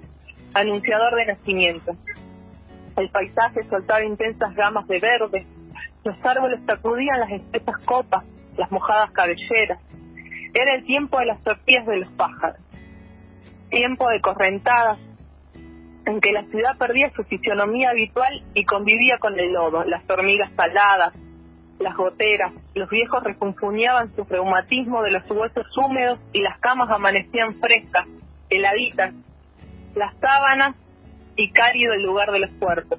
anunciador 0.55 1.15
de 1.15 1.27
nacimiento. 1.27 1.93
El 2.97 3.11
paisaje 3.11 3.65
soltaba 3.69 4.03
intensas 4.03 4.55
gamas 4.55 4.87
de 4.89 4.99
verde, 4.99 5.47
los 6.05 6.17
árboles 6.25 6.61
sacudían 6.67 7.21
las 7.21 7.33
espesas 7.33 7.77
copas, 7.85 8.25
las 8.57 8.71
mojadas 8.71 9.11
cabelleras. 9.11 9.79
Era 10.55 10.75
el 10.75 10.85
tiempo 10.87 11.19
de 11.19 11.27
las 11.27 11.43
tortillas 11.43 11.87
de 11.87 11.99
los 11.99 12.13
pájaros, 12.13 12.61
tiempo 13.69 14.09
de 14.09 14.21
correntadas, 14.21 14.99
en 16.07 16.21
que 16.21 16.33
la 16.33 16.45
ciudad 16.45 16.79
perdía 16.79 17.11
su 17.11 17.25
fisionomía 17.25 17.91
habitual 17.91 18.43
y 18.55 18.65
convivía 18.65 19.19
con 19.19 19.39
el 19.39 19.53
lodo, 19.53 19.85
las 19.85 20.09
hormigas 20.09 20.51
saladas, 20.55 21.13
las 21.79 21.97
goteras, 21.97 22.53
los 22.75 22.89
viejos 22.89 23.23
refunfuñaban 23.23 24.15
su 24.15 24.25
reumatismo 24.25 25.03
de 25.03 25.11
los 25.11 25.31
huesos 25.31 25.67
húmedos 25.77 26.19
y 26.33 26.41
las 26.41 26.59
camas 26.61 26.91
amanecían 26.91 27.55
frescas, 27.61 28.07
heladitas, 28.49 29.15
las 29.95 30.15
sábanas 30.19 30.77
y 31.37 31.51
cálido 31.51 31.93
el 31.93 32.03
lugar 32.03 32.31
de 32.33 32.41
los 32.41 32.51
cuerpos. 32.59 32.99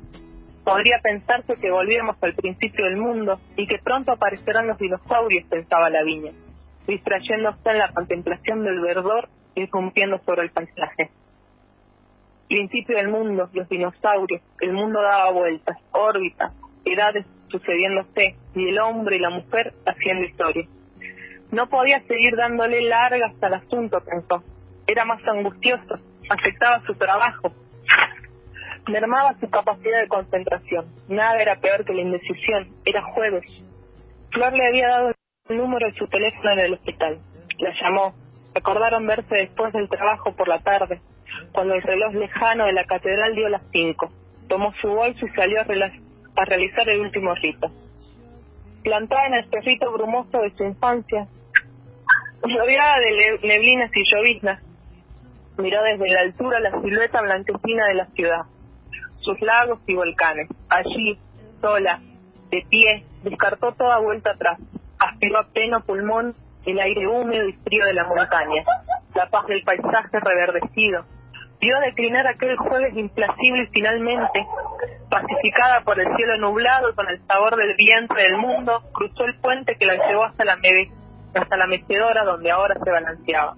Podría 0.63 0.99
pensarse 1.01 1.55
que 1.55 1.71
volvíamos 1.71 2.17
al 2.21 2.35
principio 2.35 2.85
del 2.85 2.97
mundo 2.97 3.39
y 3.55 3.67
que 3.67 3.79
pronto 3.79 4.11
aparecerán 4.11 4.67
los 4.67 4.77
dinosaurios, 4.77 5.45
pensaba 5.49 5.89
la 5.89 6.03
viña, 6.03 6.33
distrayéndose 6.85 7.69
en 7.69 7.77
la 7.79 7.91
contemplación 7.93 8.63
del 8.63 8.79
verdor 8.81 9.29
irrumpiendo 9.55 10.19
sobre 10.19 10.43
el 10.43 10.51
paisaje. 10.51 11.09
Principio 12.47 12.97
del 12.97 13.09
mundo, 13.09 13.49
los 13.53 13.67
dinosaurios, 13.67 14.41
el 14.61 14.73
mundo 14.73 15.01
daba 15.01 15.31
vueltas, 15.31 15.77
órbitas, 15.91 16.53
edades 16.85 17.25
sucediéndose 17.49 18.35
y 18.55 18.69
el 18.69 18.79
hombre 18.79 19.17
y 19.17 19.19
la 19.19 19.29
mujer 19.29 19.73
haciendo 19.85 20.25
historia. 20.25 20.67
No 21.51 21.67
podía 21.69 22.01
seguir 22.07 22.35
dándole 22.35 22.81
larga 22.81 23.27
hasta 23.27 23.47
el 23.47 23.53
asunto, 23.55 23.99
pensó. 24.01 24.43
Era 24.85 25.05
más 25.05 25.25
angustioso, 25.27 25.99
afectaba 26.29 26.81
su 26.85 26.95
trabajo, 26.95 27.53
mermaba 28.87 29.33
su 29.39 29.49
capacidad 29.49 30.01
de 30.01 30.07
concentración. 30.07 30.85
Nada 31.07 31.41
era 31.41 31.59
peor 31.59 31.85
que 31.85 31.93
la 31.93 32.01
indecisión. 32.01 32.69
Era 32.85 33.01
jueves. 33.03 33.45
Flor 34.31 34.53
le 34.53 34.67
había 34.67 34.89
dado 34.89 35.13
el 35.49 35.57
número 35.57 35.87
de 35.87 35.97
su 35.97 36.07
teléfono 36.07 36.51
en 36.51 36.59
el 36.59 36.73
hospital. 36.73 37.19
La 37.59 37.73
llamó. 37.81 38.13
Acordaron 38.55 39.05
verse 39.05 39.35
después 39.35 39.71
del 39.73 39.87
trabajo 39.87 40.35
por 40.35 40.47
la 40.47 40.59
tarde, 40.59 40.99
cuando 41.51 41.75
el 41.75 41.81
reloj 41.81 42.13
lejano 42.13 42.65
de 42.65 42.73
la 42.73 42.85
catedral 42.85 43.35
dio 43.35 43.49
las 43.49 43.61
cinco. 43.71 44.11
Tomó 44.47 44.71
su 44.73 44.87
bolso 44.87 45.25
y 45.25 45.29
salió 45.29 45.61
a, 45.61 45.65
a 46.37 46.45
realizar 46.45 46.87
el 46.89 47.01
último 47.01 47.33
rito. 47.35 47.67
Plantada 48.83 49.27
en 49.27 49.33
el 49.33 49.49
cerrito 49.49 49.91
brumoso 49.91 50.39
de 50.39 50.51
su 50.51 50.63
infancia, 50.63 51.27
rodeada 52.41 52.99
de 52.99 53.39
neblinas 53.47 53.91
y 53.93 54.03
lloviznas, 54.03 54.63
miró 55.57 55.81
desde 55.83 56.09
la 56.09 56.21
altura 56.21 56.59
la 56.59 56.71
silueta 56.81 57.21
blanquecina 57.21 57.87
de 57.87 57.93
la 57.95 58.05
ciudad, 58.07 58.43
sus 59.19 59.41
lagos 59.41 59.79
y 59.87 59.95
volcanes. 59.95 60.47
Allí, 60.69 61.17
sola, 61.59 61.99
de 62.51 62.65
pie, 62.69 63.03
descartó 63.23 63.73
toda 63.73 63.99
vuelta 63.99 64.31
atrás, 64.31 64.59
aspiró 64.99 65.39
a 65.39 65.47
pleno 65.51 65.81
pulmón 65.83 66.35
el 66.65 66.79
aire 66.79 67.07
húmedo 67.07 67.47
y 67.47 67.53
frío 67.53 67.85
de 67.85 67.93
la 67.93 68.05
montaña, 68.05 68.63
la 69.15 69.29
paz 69.29 69.47
del 69.47 69.63
paisaje 69.63 70.19
reverdecido, 70.19 71.05
vio 71.59 71.79
declinar 71.79 72.27
aquel 72.27 72.55
jueves 72.57 72.95
implacible 72.95 73.63
y 73.63 73.67
finalmente, 73.67 74.45
pacificada 75.09 75.81
por 75.81 75.99
el 75.99 76.07
cielo 76.15 76.37
nublado 76.37 76.93
con 76.95 77.07
el 77.09 77.19
sabor 77.25 77.55
del 77.55 77.75
vientre 77.75 78.23
del 78.23 78.37
mundo, 78.37 78.83
cruzó 78.93 79.25
el 79.25 79.39
puente 79.39 79.75
que 79.79 79.85
la 79.85 79.95
llevó 80.07 80.25
hasta 80.25 80.45
la, 80.45 80.57
hasta 81.35 81.57
la 81.57 81.67
mecedora 81.67 82.23
donde 82.23 82.51
ahora 82.51 82.75
se 82.83 82.91
balanceaba, 82.91 83.55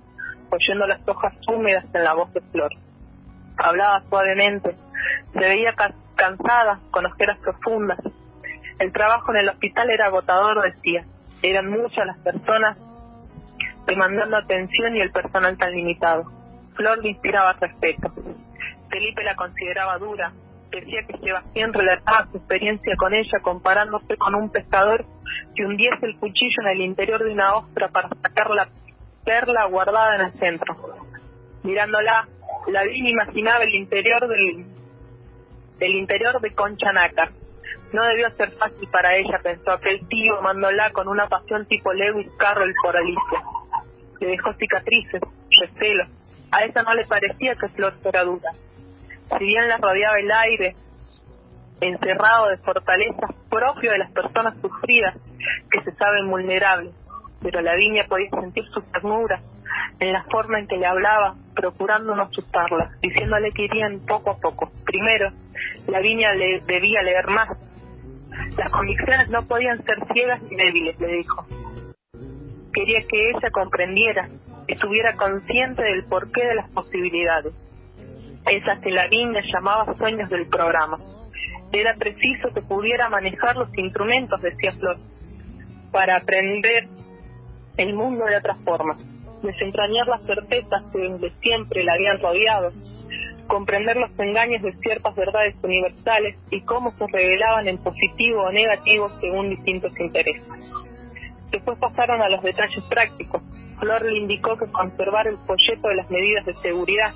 oyendo 0.52 0.88
las 0.88 1.08
hojas 1.08 1.34
húmedas 1.48 1.86
en 1.94 2.04
la 2.04 2.14
voz 2.14 2.32
de 2.34 2.42
Flor. 2.52 2.72
Hablaba 3.58 4.02
suavemente, 4.10 4.76
se 5.34 5.40
veía 5.40 5.74
cansada, 6.16 6.80
con 6.92 7.06
ojeras 7.06 7.38
profundas. 7.40 8.00
El 8.80 8.94
trabajo 8.94 9.32
en 9.32 9.40
el 9.40 9.50
hospital 9.50 9.90
era 9.90 10.06
agotador, 10.06 10.62
decía. 10.62 11.04
Eran 11.42 11.70
muchas 11.70 12.06
las 12.06 12.18
personas 12.20 12.78
demandando 13.86 14.38
atención 14.38 14.96
y 14.96 15.02
el 15.02 15.12
personal 15.12 15.58
tan 15.58 15.72
limitado. 15.72 16.39
Flor 16.80 16.98
le 17.00 17.10
inspiraba 17.10 17.58
respeto. 17.60 18.10
Felipe 18.90 19.22
la 19.26 19.36
consideraba 19.36 19.98
dura. 19.98 20.32
Decía 20.72 21.02
que 21.06 21.18
Sebastián 21.18 21.74
relataba 21.74 22.28
su 22.32 22.38
experiencia 22.38 22.96
con 22.96 23.14
ella 23.14 23.40
comparándose 23.42 24.16
con 24.16 24.34
un 24.34 24.50
pescador 24.50 25.06
que 25.56 25.66
hundiese 25.66 26.06
el 26.06 26.18
cuchillo 26.18 26.62
en 26.62 26.68
el 26.70 26.82
interior 26.82 27.22
de 27.22 27.34
una 27.34 27.56
ostra 27.56 27.90
para 27.90 28.08
sacar 28.08 28.50
la 28.52 28.70
perla 29.26 29.66
guardada 29.66 30.16
en 30.16 30.22
el 30.22 30.40
centro. 30.40 30.74
Mirándola, 31.64 32.30
la 32.68 32.84
vi 32.86 33.10
imaginaba 33.10 33.66
el 33.66 33.76
interior 33.76 34.26
del, 34.30 35.96
interior 35.96 36.40
de 36.40 36.52
Concha 36.52 36.94
Nácar. 36.94 37.32
No 37.92 38.06
debió 38.06 38.30
ser 38.38 38.52
fácil 38.52 38.88
para 38.90 39.18
ella, 39.18 39.38
pensó 39.44 39.72
aquel 39.72 40.08
tío 40.08 40.38
amándola 40.38 40.92
con 40.92 41.10
una 41.10 41.28
pasión 41.28 41.66
tipo 41.66 41.92
Lewis 41.92 42.32
Carroll 42.38 42.74
por 42.82 42.96
Alicia. 42.96 43.44
Le 44.22 44.28
dejó 44.28 44.54
cicatrices, 44.54 45.22
recelos. 45.60 46.19
A 46.52 46.64
ella 46.64 46.84
no 46.84 46.94
le 46.94 47.06
parecía 47.06 47.56
que 47.56 47.70
Flor 47.70 47.94
fuera 48.02 48.24
dura. 48.24 48.52
Si 49.38 49.46
bien 49.46 49.68
la 49.68 49.78
rodeaba 49.78 50.20
el 50.20 50.32
aire, 50.32 50.76
encerrado 51.82 52.48
de 52.50 52.58
fortalezas 52.58 53.32
propio 53.50 53.92
de 53.92 54.00
las 54.00 54.12
personas 54.12 54.56
sufridas 54.62 55.16
que 55.72 55.84
se 55.84 55.92
saben 55.94 56.30
vulnerables, 56.30 56.94
pero 57.42 57.62
la 57.62 57.76
viña 57.76 58.06
podía 58.08 58.30
sentir 58.32 58.66
su 58.74 58.82
ternura 58.92 59.42
en 60.00 60.14
la 60.14 60.24
forma 60.24 60.60
en 60.60 60.68
que 60.68 60.78
le 60.78 60.86
hablaba, 60.86 61.36
procurando 61.56 62.16
no 62.16 62.24
asustarla, 62.24 62.92
diciéndole 63.02 63.52
que 63.52 63.64
irían 63.64 64.00
poco 64.06 64.32
a 64.32 64.38
poco. 64.38 64.72
Primero, 64.86 65.32
la 65.88 66.00
viña 66.00 66.34
le 66.34 66.62
debía 66.62 67.02
leer 67.02 67.28
más. 67.28 67.50
Las 68.58 68.72
convicciones 68.72 69.30
no 69.30 69.46
podían 69.46 69.84
ser 69.84 69.98
ciegas 70.14 70.42
ni 70.44 70.56
débiles, 70.56 71.00
le 71.00 71.08
dijo. 71.08 71.46
Quería 72.74 73.00
que 73.08 73.30
ella 73.30 73.52
comprendiera, 73.52 74.30
estuviera 74.70 75.16
consciente 75.16 75.82
del 75.82 76.06
porqué 76.06 76.46
de 76.46 76.56
las 76.56 76.70
posibilidades. 76.70 77.54
Esas 78.46 78.80
que 78.82 78.92
la 78.92 79.08
viña 79.08 79.42
llamaba 79.52 79.96
sueños 79.98 80.30
del 80.30 80.48
programa. 80.48 80.98
Era 81.72 81.94
preciso 81.96 82.50
que 82.54 82.62
pudiera 82.62 83.10
manejar 83.10 83.56
los 83.56 83.70
instrumentos, 83.78 84.42
decía 84.42 84.74
Flor, 84.74 84.98
para 85.92 86.18
aprender 86.18 86.88
el 87.78 87.94
mundo 87.94 88.26
de 88.26 88.38
otra 88.38 88.56
forma, 88.64 88.98
desentrañar 89.44 90.08
las 90.08 90.24
certezas 90.24 90.84
que 90.92 91.00
desde 91.00 91.32
siempre 91.42 91.84
la 91.84 91.94
habían 91.94 92.20
rodeado, 92.20 92.70
comprender 93.48 93.98
los 93.98 94.12
engaños 94.20 94.62
de 94.62 94.74
ciertas 94.82 95.16
verdades 95.16 95.56
universales 95.64 96.38
y 96.52 96.62
cómo 96.62 96.92
se 96.98 97.06
revelaban 97.08 97.68
en 97.68 97.78
positivo 97.80 98.44
o 98.44 98.52
negativo 98.52 99.10
según 99.20 99.50
distintos 99.50 99.92
intereses. 100.00 100.44
Después 101.52 101.78
pasaron 101.80 102.22
a 102.22 102.30
los 102.30 102.44
detalles 102.44 102.84
prácticos. 102.90 103.42
Flor 103.80 104.04
le 104.06 104.18
indicó 104.18 104.58
que 104.58 104.72
conservar 104.72 105.28
el 105.28 105.38
folleto 105.46 105.88
de 105.88 105.96
las 105.96 106.10
medidas 106.10 106.46
de 106.46 106.54
seguridad. 106.56 107.14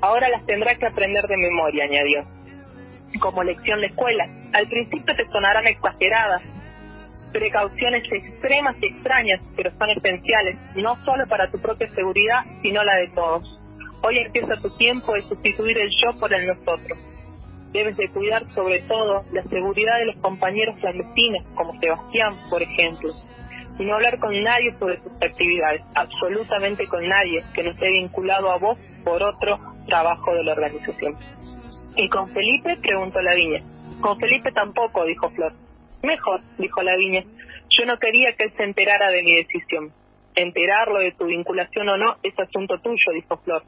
Ahora 0.00 0.28
las 0.28 0.44
tendrá 0.46 0.74
que 0.76 0.86
aprender 0.86 1.24
de 1.26 1.36
memoria, 1.36 1.84
añadió. 1.84 2.24
Como 3.20 3.42
lección 3.42 3.80
de 3.80 3.86
escuela. 3.86 4.24
Al 4.52 4.68
principio 4.68 5.14
te 5.14 5.24
sonarán 5.26 5.66
exageradas, 5.66 6.42
precauciones 7.32 8.04
extremas 8.10 8.76
y 8.82 8.86
extrañas, 8.86 9.40
pero 9.56 9.70
son 9.78 9.90
esenciales, 9.90 10.58
no 10.76 10.96
solo 11.04 11.26
para 11.28 11.50
tu 11.50 11.60
propia 11.60 11.88
seguridad, 11.90 12.44
sino 12.62 12.84
la 12.84 12.96
de 12.96 13.08
todos. 13.08 13.58
Hoy 14.02 14.18
empieza 14.18 14.60
tu 14.60 14.68
tiempo 14.76 15.14
de 15.14 15.22
sustituir 15.22 15.78
el 15.78 15.90
yo 16.02 16.18
por 16.18 16.32
el 16.34 16.46
nosotros. 16.46 16.98
Debes 17.72 17.96
de 17.96 18.10
cuidar 18.10 18.44
sobre 18.54 18.82
todo 18.82 19.24
la 19.32 19.42
seguridad 19.44 19.98
de 19.98 20.06
los 20.06 20.22
compañeros 20.22 20.78
clandestinos, 20.80 21.46
como 21.54 21.78
Sebastián, 21.80 22.34
por 22.50 22.62
ejemplo, 22.62 23.10
no 23.84 23.94
hablar 23.94 24.18
con 24.18 24.32
nadie 24.42 24.72
sobre 24.78 24.98
tus 24.98 25.12
actividades, 25.14 25.82
absolutamente 25.94 26.86
con 26.86 27.06
nadie 27.06 27.44
que 27.54 27.62
no 27.62 27.70
esté 27.70 27.88
vinculado 27.90 28.50
a 28.50 28.58
vos 28.58 28.78
por 29.04 29.22
otro 29.22 29.58
trabajo 29.86 30.34
de 30.34 30.44
la 30.44 30.52
organización. 30.52 31.16
¿Y 31.96 32.08
con 32.08 32.28
Felipe? 32.30 32.76
preguntó 32.80 33.20
la 33.20 33.34
viña. 33.34 33.60
Con 34.00 34.18
Felipe 34.18 34.52
tampoco, 34.52 35.04
dijo 35.04 35.30
Flor. 35.30 35.52
Mejor, 36.02 36.40
dijo 36.58 36.82
la 36.82 36.96
viña. 36.96 37.22
Yo 37.70 37.86
no 37.86 37.98
quería 37.98 38.32
que 38.36 38.44
él 38.44 38.52
se 38.56 38.64
enterara 38.64 39.10
de 39.10 39.22
mi 39.22 39.34
decisión. 39.34 39.92
Enterarlo 40.34 41.00
de 41.00 41.12
tu 41.12 41.26
vinculación 41.26 41.88
o 41.88 41.96
no 41.96 42.16
es 42.22 42.38
asunto 42.38 42.78
tuyo, 42.80 43.12
dijo 43.14 43.36
Flor. 43.38 43.62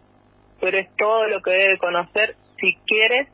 Pero 0.60 0.78
es 0.78 0.88
todo 0.96 1.26
lo 1.28 1.42
que 1.42 1.50
debe 1.50 1.78
conocer. 1.78 2.36
Si 2.58 2.76
quieres, 2.86 3.28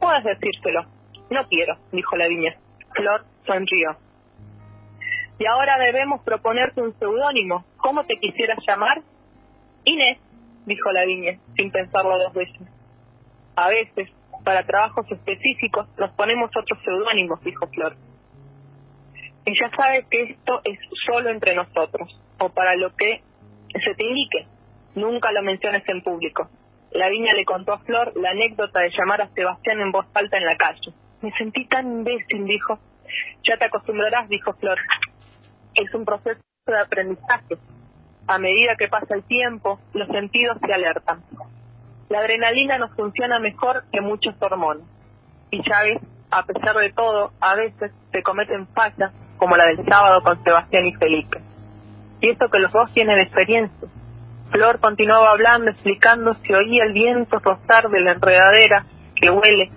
puedes 0.00 0.24
decírselo. 0.24 0.84
No 1.30 1.46
quiero, 1.48 1.76
dijo 1.92 2.16
la 2.16 2.28
viña. 2.28 2.56
Flor 2.94 3.24
sonrió. 3.46 3.96
Y 5.38 5.46
ahora 5.46 5.78
debemos 5.78 6.22
proponerte 6.22 6.80
un 6.80 6.98
seudónimo. 6.98 7.64
¿Cómo 7.76 8.04
te 8.04 8.16
quisieras 8.16 8.58
llamar? 8.66 9.02
Inés, 9.84 10.18
dijo 10.64 10.90
la 10.92 11.04
viña, 11.04 11.38
sin 11.56 11.70
pensarlo 11.70 12.18
dos 12.18 12.32
veces. 12.32 12.68
A 13.54 13.68
veces, 13.68 14.10
para 14.44 14.64
trabajos 14.64 15.06
específicos, 15.10 15.88
nos 15.98 16.10
ponemos 16.12 16.50
otros 16.56 16.78
seudónimos, 16.84 17.40
dijo 17.42 17.66
Flor. 17.68 17.96
Y 19.44 19.52
ya 19.60 19.70
sabes 19.76 20.06
que 20.10 20.22
esto 20.22 20.60
es 20.64 20.78
solo 21.06 21.30
entre 21.30 21.54
nosotros, 21.54 22.20
o 22.38 22.48
para 22.48 22.74
lo 22.74 22.94
que 22.96 23.22
se 23.72 23.94
te 23.94 24.04
indique. 24.04 24.46
Nunca 24.94 25.30
lo 25.32 25.42
menciones 25.42 25.82
en 25.88 26.02
público. 26.02 26.48
La 26.92 27.08
viña 27.10 27.34
le 27.34 27.44
contó 27.44 27.74
a 27.74 27.78
Flor 27.80 28.12
la 28.16 28.30
anécdota 28.30 28.80
de 28.80 28.90
llamar 28.90 29.20
a 29.20 29.28
Sebastián 29.28 29.80
en 29.80 29.92
voz 29.92 30.06
alta 30.14 30.38
en 30.38 30.46
la 30.46 30.56
calle. 30.56 30.92
Me 31.20 31.30
sentí 31.32 31.66
tan 31.66 31.86
imbécil, 31.86 32.44
dijo. 32.46 32.78
Ya 33.46 33.56
te 33.56 33.66
acostumbrarás, 33.66 34.28
dijo 34.28 34.54
Flor. 34.54 34.78
Es 35.76 35.94
un 35.94 36.04
proceso 36.04 36.40
de 36.66 36.80
aprendizaje. 36.80 37.58
A 38.26 38.38
medida 38.38 38.74
que 38.76 38.88
pasa 38.88 39.14
el 39.14 39.22
tiempo, 39.22 39.78
los 39.92 40.08
sentidos 40.08 40.58
se 40.66 40.72
alertan. 40.72 41.22
La 42.08 42.20
adrenalina 42.20 42.78
nos 42.78 42.92
funciona 42.94 43.38
mejor 43.38 43.84
que 43.92 44.00
muchos 44.00 44.34
hormonas. 44.40 44.84
Y 45.50 45.58
ya 45.58 45.82
ves, 45.82 46.02
a 46.30 46.42
pesar 46.44 46.74
de 46.76 46.92
todo, 46.92 47.32
a 47.40 47.54
veces 47.54 47.92
se 48.10 48.22
cometen 48.22 48.66
fallas 48.68 49.12
como 49.36 49.56
la 49.56 49.66
del 49.66 49.84
sábado 49.84 50.22
con 50.22 50.42
Sebastián 50.42 50.86
y 50.86 50.94
Felipe. 50.94 51.40
Y 52.20 52.30
eso 52.30 52.48
que 52.50 52.58
los 52.58 52.72
dos 52.72 52.92
tienen 52.92 53.18
experiencia. 53.18 53.88
Flor 54.50 54.80
continuaba 54.80 55.32
hablando, 55.32 55.70
explicando 55.70 56.34
si 56.34 56.54
oía 56.54 56.84
el 56.84 56.92
viento 56.94 57.38
rozar 57.38 57.90
de 57.90 58.00
la 58.00 58.12
enredadera 58.12 58.86
que 59.14 59.30
huele 59.30 59.70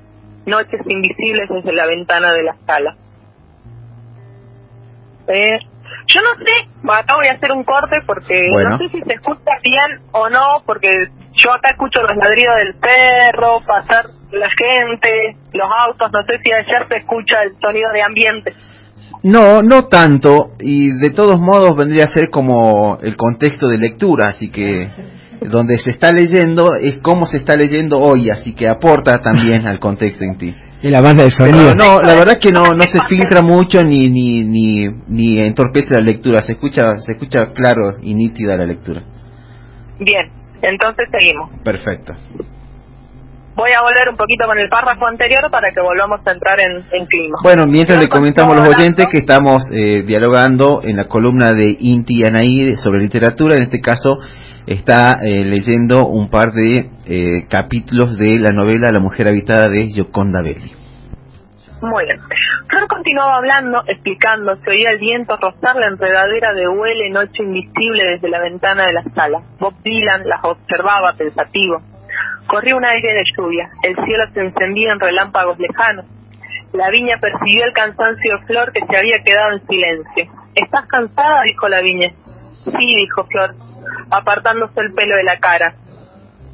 noches 0.45 0.81
invisibles 0.87 1.49
desde 1.49 1.73
la 1.73 1.85
ventana 1.85 2.31
de 2.33 2.43
la 2.43 2.55
sala. 2.65 2.95
Yo 6.09 6.21
no 6.21 6.43
sé, 6.43 6.67
acá 6.89 7.15
voy 7.15 7.27
a 7.31 7.35
hacer 7.35 7.51
un 7.51 7.63
corte 7.63 7.97
porque 8.05 8.49
no 8.67 8.77
sé 8.77 8.89
si 8.89 9.01
se 9.01 9.13
escucha 9.13 9.51
bien 9.63 10.01
o 10.11 10.27
no, 10.29 10.63
porque 10.65 10.89
yo 11.33 11.53
acá 11.53 11.69
escucho 11.69 12.01
los 12.01 12.17
ladridos 12.17 12.55
del 12.63 12.75
perro, 12.75 13.61
pasar 13.61 14.07
la 14.31 14.49
gente, 14.49 15.37
los 15.53 15.69
autos, 15.87 16.11
no 16.11 16.23
sé 16.25 16.39
si 16.43 16.51
allá 16.51 16.87
se 16.87 16.97
escucha 16.97 17.43
el 17.43 17.55
sonido 17.61 17.91
de 17.93 18.01
ambiente. 18.01 18.53
No, 19.23 19.61
no 19.61 19.85
tanto, 19.85 20.51
y 20.59 20.91
de 20.99 21.11
todos 21.11 21.39
modos 21.39 21.75
vendría 21.75 22.05
a 22.05 22.11
ser 22.11 22.29
como 22.29 22.97
el 23.01 23.15
contexto 23.15 23.67
de 23.67 23.77
lectura, 23.77 24.29
así 24.29 24.51
que 24.51 24.89
donde 25.41 25.77
se 25.77 25.91
está 25.91 26.11
leyendo 26.11 26.75
es 26.75 26.97
como 27.01 27.27
se 27.27 27.37
está 27.37 27.55
leyendo 27.55 27.99
hoy, 27.99 28.29
así 28.29 28.53
que 28.55 28.67
aporta 28.67 29.19
también 29.19 29.67
al 29.67 29.79
contexto 29.79 30.23
en 30.23 30.37
ti. 30.37 30.55
Y 30.81 30.89
la 30.89 31.01
banda 31.01 31.23
de 31.23 31.31
sonido. 31.31 31.75
no, 31.75 31.99
la 31.99 32.15
verdad 32.15 32.37
que 32.39 32.51
no 32.51 32.73
no 32.73 32.83
se 32.83 32.99
filtra 33.09 33.41
mucho 33.41 33.83
ni 33.83 34.07
ni 34.07 34.43
ni 34.43 34.87
ni 35.07 35.39
entorpece 35.39 35.93
la 35.93 36.01
lectura, 36.01 36.41
se 36.41 36.53
escucha 36.53 36.95
se 36.97 37.13
escucha 37.13 37.47
claro 37.53 37.95
y 38.01 38.13
nítida 38.13 38.55
la 38.55 38.65
lectura. 38.65 39.03
Bien, 39.99 40.31
entonces 40.61 41.07
seguimos. 41.11 41.49
Perfecto. 41.63 42.13
Voy 43.59 43.71
a 43.71 43.81
volver 43.81 44.07
un 44.07 44.15
poquito 44.15 44.45
con 44.45 44.57
el 44.57 44.69
párrafo 44.69 45.05
anterior 45.05 45.51
para 45.51 45.73
que 45.73 45.81
volvamos 45.81 46.21
a 46.25 46.31
entrar 46.31 46.57
en, 46.61 47.05
clima. 47.05 47.39
Bueno, 47.43 47.65
mientras 47.67 47.99
le 47.99 48.07
comentamos 48.07 48.55
a 48.55 48.63
los 48.63 48.77
oyentes 48.77 49.05
que 49.11 49.17
estamos 49.17 49.59
eh, 49.73 50.01
dialogando 50.07 50.79
en 50.81 50.95
la 50.95 51.09
columna 51.09 51.51
de 51.51 51.75
Inti 51.77 52.23
Anaí 52.25 52.77
sobre 52.77 53.01
literatura, 53.01 53.57
en 53.57 53.63
este 53.63 53.81
caso 53.81 54.19
está 54.69 55.17
eh, 55.23 55.43
leyendo 55.45 56.05
un 56.05 56.29
par 56.29 56.51
de 56.53 56.91
eh, 57.07 57.47
capítulos 57.49 58.17
de 58.19 58.37
la 58.37 58.51
novela 58.51 58.91
La 58.91 58.99
mujer 58.99 59.27
habitada 59.27 59.67
de 59.67 59.87
Gioconda 59.87 60.43
Belli. 60.43 60.71
Muy 61.81 62.05
bien. 62.05 62.19
Flor 62.67 62.87
continuaba 62.87 63.37
hablando, 63.37 63.81
explicando, 63.87 64.55
se 64.57 64.69
oía 64.69 64.91
el 64.91 64.99
viento 64.99 65.35
rozar 65.37 65.75
la 65.75 65.87
enredadera 65.87 66.53
de 66.53 66.67
huele 66.67 67.09
noche 67.09 67.41
invisible 67.41 68.03
desde 68.11 68.29
la 68.29 68.41
ventana 68.41 68.85
de 68.85 68.93
la 68.93 69.03
sala. 69.15 69.41
Bob 69.59 69.73
Dylan 69.81 70.27
las 70.27 70.43
observaba 70.43 71.13
pensativo. 71.13 71.81
Corría 72.45 72.75
un 72.75 72.85
aire 72.85 73.13
de 73.13 73.23
lluvia, 73.35 73.69
el 73.81 73.95
cielo 73.95 74.23
se 74.33 74.41
encendía 74.41 74.91
en 74.91 74.99
relámpagos 74.99 75.57
lejanos. 75.57 76.05
La 76.73 76.89
viña 76.91 77.17
percibió 77.19 77.65
el 77.65 77.73
cansancio 77.73 78.37
de 78.37 78.45
Flor 78.45 78.71
que 78.71 78.85
se 78.85 78.99
había 78.99 79.23
quedado 79.25 79.53
en 79.53 79.65
silencio. 79.65 80.31
¿Estás 80.53 80.85
cansada? 80.85 81.41
dijo 81.43 81.67
la 81.69 81.81
viña. 81.81 82.11
Sí, 82.65 82.95
dijo 83.01 83.23
Flor, 83.25 83.55
apartándose 84.09 84.79
el 84.81 84.93
pelo 84.93 85.15
de 85.15 85.23
la 85.23 85.39
cara. 85.39 85.75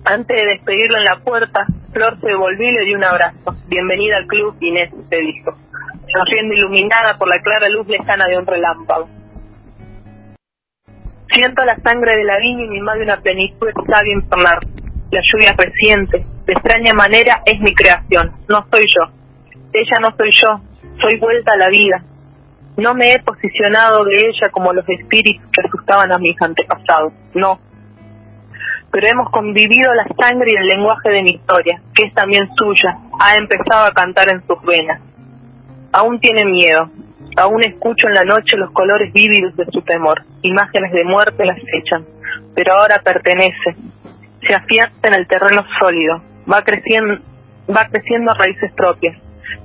Antes 0.06 0.36
de 0.36 0.46
despedirlo 0.46 0.98
en 0.98 1.04
la 1.04 1.20
puerta, 1.24 1.66
Flor 1.92 2.20
se 2.20 2.36
volvió 2.36 2.70
y 2.70 2.74
le 2.74 2.86
dio 2.86 2.98
un 2.98 3.04
abrazo. 3.04 3.56
Bienvenida 3.68 4.18
al 4.18 4.28
club, 4.28 4.56
Inés, 4.60 4.92
se 5.10 5.16
dijo, 5.16 5.58
sonriendo 6.12 6.54
iluminada 6.54 7.18
por 7.18 7.28
la 7.28 7.42
clara 7.42 7.70
luz 7.70 7.88
lejana 7.88 8.28
de 8.28 8.38
un 8.38 8.46
relámpago. 8.46 9.10
Siento 11.32 11.66
la 11.66 11.78
sangre 11.78 12.18
de 12.18 12.24
la 12.24 12.38
viña 12.40 12.66
y 12.66 12.68
mi 12.68 12.82
madre 12.82 13.04
una 13.04 13.18
plenitud 13.18 13.68
sabia 13.92 14.14
infernal. 14.14 14.60
La 15.12 15.22
lluvia 15.24 15.56
reciente, 15.58 16.26
de 16.46 16.54
extraña 16.54 16.94
manera, 16.94 17.42
es 17.46 17.60
mi 17.60 17.74
creación, 17.74 18.32
no 18.48 18.66
soy 18.72 18.86
yo. 18.88 19.12
Ella 19.74 20.00
no 20.00 20.16
soy 20.16 20.32
yo, 20.32 20.62
soy 21.02 21.20
vuelta 21.20 21.54
a 21.54 21.58
la 21.58 21.70
vida. 21.70 22.04
No 22.78 22.94
me 22.94 23.14
he 23.14 23.20
posicionado 23.20 24.04
de 24.04 24.28
ella 24.28 24.50
como 24.52 24.74
los 24.74 24.88
espíritus 24.90 25.48
que 25.52 25.66
asustaban 25.66 26.12
a 26.12 26.18
mis 26.18 26.40
antepasados, 26.42 27.14
no. 27.34 27.60
Pero 28.92 29.08
hemos 29.08 29.30
convivido 29.30 29.94
la 29.94 30.06
sangre 30.20 30.50
y 30.52 30.56
el 30.56 30.68
lenguaje 30.68 31.10
de 31.10 31.22
mi 31.22 31.32
historia, 31.32 31.82
que 31.94 32.08
es 32.08 32.14
también 32.14 32.50
suya, 32.56 32.98
ha 33.20 33.38
empezado 33.38 33.88
a 33.88 33.94
cantar 33.94 34.30
en 34.30 34.46
sus 34.46 34.62
venas. 34.64 35.02
Aún 35.94 36.20
tiene 36.20 36.44
miedo, 36.44 36.90
aún 37.38 37.62
escucho 37.64 38.08
en 38.08 38.14
la 38.14 38.24
noche 38.24 38.58
los 38.58 38.72
colores 38.72 39.12
vívidos 39.14 39.56
de 39.56 39.66
su 39.72 39.82
temor, 39.82 40.24
imágenes 40.42 40.92
de 40.92 41.04
muerte 41.06 41.46
las 41.46 41.60
echan, 41.74 42.06
pero 42.54 42.74
ahora 42.74 43.02
pertenece, 43.04 43.76
se 44.46 44.54
afianza 44.54 45.08
en 45.08 45.14
el 45.14 45.28
terreno 45.28 45.64
sólido, 45.80 46.22
va 46.52 46.62
creciendo, 46.64 47.20
va 47.70 47.88
creciendo 47.90 48.32
a 48.32 48.38
raíces 48.38 48.72
propias, 48.74 49.18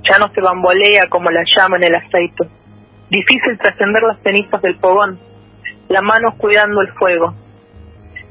ya 0.03 0.17
no 0.17 0.33
se 0.33 0.41
bambolea 0.41 1.07
como 1.09 1.29
la 1.29 1.43
llama 1.55 1.77
en 1.77 1.83
el 1.83 1.95
aceite. 1.95 2.47
Difícil 3.11 3.57
trascender 3.57 4.01
las 4.03 4.23
cenizas 4.23 4.61
del 4.61 4.79
fogón, 4.79 5.19
la 5.89 6.01
mano 6.01 6.33
cuidando 6.37 6.79
el 6.79 6.93
fuego, 6.93 7.35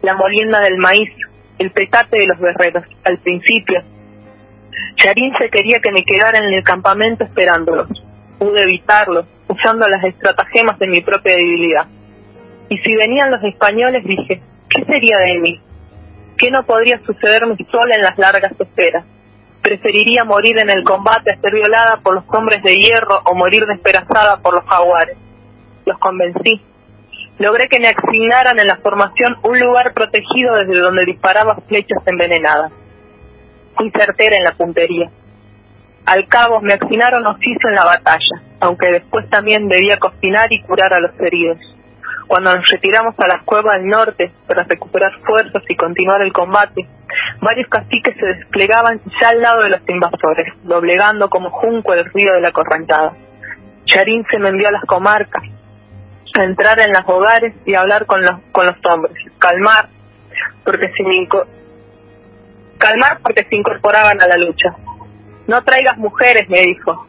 la 0.00 0.14
molienda 0.14 0.58
del 0.60 0.78
maíz, 0.78 1.10
el 1.58 1.70
petate 1.70 2.16
de 2.16 2.26
los 2.26 2.38
guerreros, 2.38 2.84
al 3.04 3.18
principio. 3.18 3.82
Charín 4.96 5.34
se 5.38 5.50
quería 5.50 5.80
que 5.82 5.92
me 5.92 6.02
quedara 6.02 6.38
en 6.38 6.54
el 6.54 6.64
campamento 6.64 7.24
esperándolos. 7.24 7.88
Pude 8.38 8.62
evitarlo, 8.62 9.26
usando 9.48 9.86
las 9.86 10.02
estratagemas 10.02 10.78
de 10.78 10.86
mi 10.86 11.02
propia 11.02 11.34
debilidad. 11.34 11.86
Y 12.70 12.78
si 12.78 12.94
venían 12.94 13.32
los 13.32 13.44
españoles, 13.44 14.02
dije, 14.02 14.40
¿qué 14.70 14.84
sería 14.86 15.18
de 15.18 15.40
mí? 15.40 15.60
¿Qué 16.38 16.50
no 16.50 16.64
podría 16.64 16.98
sucederme 17.04 17.54
sola 17.70 17.96
en 17.96 18.02
las 18.02 18.16
largas 18.16 18.58
esperas? 18.58 19.04
Preferiría 19.62 20.24
morir 20.24 20.58
en 20.58 20.70
el 20.70 20.84
combate 20.84 21.32
a 21.32 21.40
ser 21.40 21.52
violada 21.52 22.00
por 22.02 22.14
los 22.14 22.24
hombres 22.28 22.62
de 22.62 22.78
hierro 22.78 23.20
o 23.24 23.34
morir 23.34 23.66
despedazada 23.66 24.38
por 24.38 24.54
los 24.54 24.64
jaguares. 24.64 25.16
Los 25.84 25.98
convencí. 25.98 26.62
Logré 27.38 27.68
que 27.68 27.80
me 27.80 27.88
asignaran 27.88 28.58
en 28.58 28.66
la 28.66 28.76
formación 28.76 29.36
un 29.42 29.58
lugar 29.58 29.92
protegido 29.94 30.56
desde 30.56 30.78
donde 30.78 31.04
disparaba 31.06 31.56
flechas 31.66 32.02
envenenadas. 32.06 32.72
Fui 33.76 33.90
certera 33.90 34.36
en 34.36 34.44
la 34.44 34.52
puntería. 34.52 35.10
Al 36.06 36.26
cabo 36.26 36.60
me 36.60 36.74
asignaron 36.74 37.26
oficio 37.26 37.68
en 37.68 37.74
la 37.74 37.84
batalla, 37.84 38.42
aunque 38.60 38.90
después 38.90 39.28
también 39.30 39.68
debía 39.68 39.98
cocinar 39.98 40.48
y 40.50 40.62
curar 40.62 40.92
a 40.94 41.00
los 41.00 41.18
heridos. 41.20 41.58
Cuando 42.30 42.54
nos 42.54 42.70
retiramos 42.70 43.16
a 43.18 43.26
las 43.26 43.42
cuevas 43.42 43.72
del 43.80 43.88
norte 43.88 44.30
para 44.46 44.62
recuperar 44.62 45.10
fuerzas 45.26 45.64
y 45.68 45.74
continuar 45.74 46.22
el 46.22 46.32
combate, 46.32 46.86
varios 47.40 47.68
caciques 47.68 48.14
se 48.16 48.24
desplegaban 48.24 49.00
ya 49.20 49.30
al 49.30 49.42
lado 49.42 49.62
de 49.64 49.70
los 49.70 49.80
invasores, 49.88 50.46
doblegando 50.62 51.28
como 51.28 51.50
junco 51.50 51.92
el 51.92 52.04
río 52.14 52.32
de 52.34 52.40
la 52.40 52.52
correntada. 52.52 53.14
Charín 53.84 54.24
se 54.30 54.38
me 54.38 54.50
envió 54.50 54.68
a 54.68 54.70
las 54.70 54.84
comarcas, 54.84 55.42
a 56.38 56.44
entrar 56.44 56.78
en 56.78 56.92
los 56.92 57.02
hogares 57.04 57.52
y 57.66 57.74
a 57.74 57.80
hablar 57.80 58.06
con 58.06 58.22
los, 58.22 58.38
con 58.52 58.64
los 58.64 58.76
hombres, 58.88 59.16
calmar, 59.40 59.88
porque 60.64 60.86
se 60.86 61.28
calmar 62.78 63.18
porque 63.24 63.42
se 63.42 63.56
incorporaban 63.56 64.22
a 64.22 64.28
la 64.28 64.36
lucha. 64.36 64.68
No 65.48 65.64
traigas 65.64 65.98
mujeres, 65.98 66.48
me 66.48 66.60
dijo, 66.60 67.08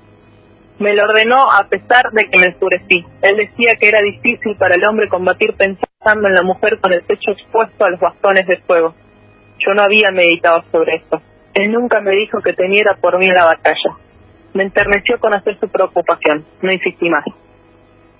me 0.81 0.95
lo 0.95 1.03
ordenó 1.03 1.35
a 1.51 1.67
pesar 1.69 2.11
de 2.11 2.25
que 2.25 2.39
me 2.39 2.47
enfurecí. 2.47 3.05
Él 3.21 3.37
decía 3.37 3.77
que 3.79 3.87
era 3.87 4.01
difícil 4.01 4.57
para 4.57 4.75
el 4.75 4.83
hombre 4.83 5.09
combatir 5.09 5.53
pensando 5.55 6.27
en 6.27 6.33
la 6.33 6.41
mujer 6.41 6.79
con 6.81 6.91
el 6.91 7.03
pecho 7.03 7.31
expuesto 7.31 7.85
a 7.85 7.91
los 7.91 7.99
bastones 7.99 8.47
de 8.47 8.57
fuego. 8.61 8.95
Yo 9.59 9.75
no 9.75 9.83
había 9.83 10.09
meditado 10.09 10.63
sobre 10.71 10.95
esto. 10.95 11.21
Él 11.53 11.71
nunca 11.71 12.01
me 12.01 12.11
dijo 12.11 12.41
que 12.41 12.53
teniera 12.53 12.95
por 12.99 13.19
mí 13.19 13.27
la 13.27 13.45
batalla. 13.45 13.95
Me 14.55 14.63
enterneció 14.63 15.19
con 15.19 15.35
hacer 15.35 15.59
su 15.59 15.69
preocupación. 15.69 16.45
No 16.63 16.71
insistí 16.71 17.09
más. 17.09 17.25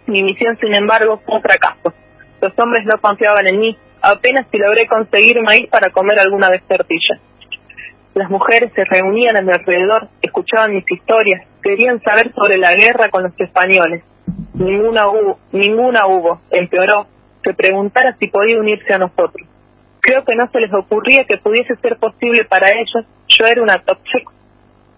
Mi 0.06 0.21
misión, 0.21 0.56
sin 0.62 0.76
embargo, 0.76 1.19
fue 1.26 1.38
un 1.38 1.41
fracaso. 1.41 1.93
Los 2.41 2.54
hombres 2.60 2.86
no 2.86 3.02
confiaban 3.02 3.47
en 3.47 3.60
mí. 3.60 3.78
Apenas 4.04 4.45
si 4.52 4.58
logré 4.60 4.86
conseguir 4.86 5.41
maíz 5.41 5.67
para 5.67 5.91
comer 5.91 6.19
alguna 6.19 6.50
vez 6.50 6.62
tortilla. 6.67 7.19
Las 8.13 8.30
mujeres 8.30 8.71
se 8.76 8.84
reunían 8.84 9.38
a 9.38 9.41
mi 9.41 9.52
alrededor, 9.54 10.10
escuchaban 10.21 10.74
mis 10.74 10.89
historias, 10.89 11.47
querían 11.63 12.02
saber 12.02 12.34
sobre 12.34 12.58
la 12.58 12.76
guerra 12.76 13.10
con 13.10 13.24
los 13.24 13.32
españoles. 13.39 14.04
Ninguna 14.54 15.08
hubo, 15.08 15.39
ninguna 15.52 16.08
hubo, 16.08 16.41
empeoró, 16.52 17.08
que 17.41 17.54
preguntara 17.54 18.15
si 18.19 18.28
podía 18.28 18.60
unirse 18.60 18.93
a 18.93 18.97
nosotros. 18.97 19.47
Creo 20.02 20.26
que 20.26 20.36
no 20.36 20.50
se 20.52 20.60
les 20.60 20.74
ocurría 20.74 21.24
que 21.24 21.38
pudiese 21.38 21.76
ser 21.78 21.97
posible 21.97 22.43
para 22.45 22.69
ellos. 22.71 23.06
Yo 23.28 23.45
era 23.45 23.62
una 23.62 23.82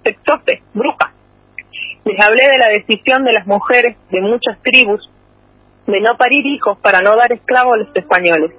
sexote, 0.04 0.64
bruja. 0.74 1.14
Les 2.06 2.20
hablé 2.20 2.48
de 2.50 2.58
la 2.58 2.70
decisión 2.70 3.24
de 3.24 3.34
las 3.34 3.46
mujeres 3.46 3.96
de 4.10 4.22
muchas 4.22 4.58
tribus 4.62 5.10
de 5.86 6.00
no 6.00 6.18
parir 6.18 6.46
hijos 6.46 6.78
para 6.80 7.02
no 7.02 7.12
dar 7.16 7.32
esclavos 7.32 7.76
a 7.76 7.80
los 7.80 7.96
españoles. 7.96 8.52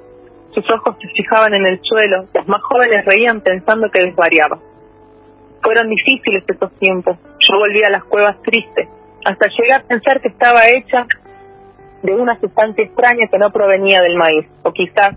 Sus 0.54 0.64
ojos 0.70 0.96
se 1.00 1.08
fijaban 1.08 1.52
en 1.54 1.66
el 1.66 1.80
suelo, 1.82 2.26
los 2.32 2.46
más 2.46 2.62
jóvenes 2.62 3.04
reían 3.04 3.40
pensando 3.40 3.90
que 3.90 4.02
desvariaba. 4.02 4.58
Fueron 5.62 5.88
difíciles 5.88 6.44
esos 6.46 6.72
tiempos. 6.78 7.16
Yo 7.40 7.58
volví 7.58 7.82
a 7.84 7.90
las 7.90 8.04
cuevas 8.04 8.40
tristes, 8.42 8.88
hasta 9.24 9.48
llegar 9.48 9.80
a 9.80 9.88
pensar 9.88 10.20
que 10.20 10.28
estaba 10.28 10.68
hecha 10.68 11.06
de 12.02 12.14
una 12.14 12.38
sustancia 12.38 12.84
extraña 12.84 13.26
que 13.30 13.38
no 13.38 13.50
provenía 13.50 14.00
del 14.02 14.16
maíz. 14.16 14.46
O 14.62 14.72
quizás, 14.72 15.16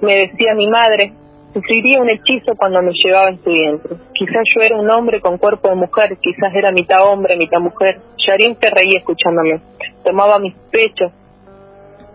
me 0.00 0.14
decía 0.14 0.54
mi 0.54 0.68
madre, 0.68 1.14
sufriría 1.52 2.00
un 2.00 2.10
hechizo 2.10 2.54
cuando 2.56 2.80
me 2.82 2.92
llevaba 2.92 3.30
en 3.30 3.42
su 3.42 3.50
vientre. 3.50 3.96
Quizás 4.14 4.42
yo 4.54 4.60
era 4.62 4.76
un 4.76 4.90
hombre 4.90 5.20
con 5.20 5.38
cuerpo 5.38 5.68
de 5.68 5.74
mujer, 5.74 6.16
quizás 6.20 6.54
era 6.54 6.70
mitad 6.70 7.02
hombre, 7.04 7.36
mitad 7.36 7.58
mujer. 7.58 8.00
Yarin 8.24 8.56
se 8.60 8.70
reía 8.70 8.98
escuchándome. 8.98 9.60
Tomaba 10.04 10.38
mis 10.38 10.54
pechos, 10.70 11.10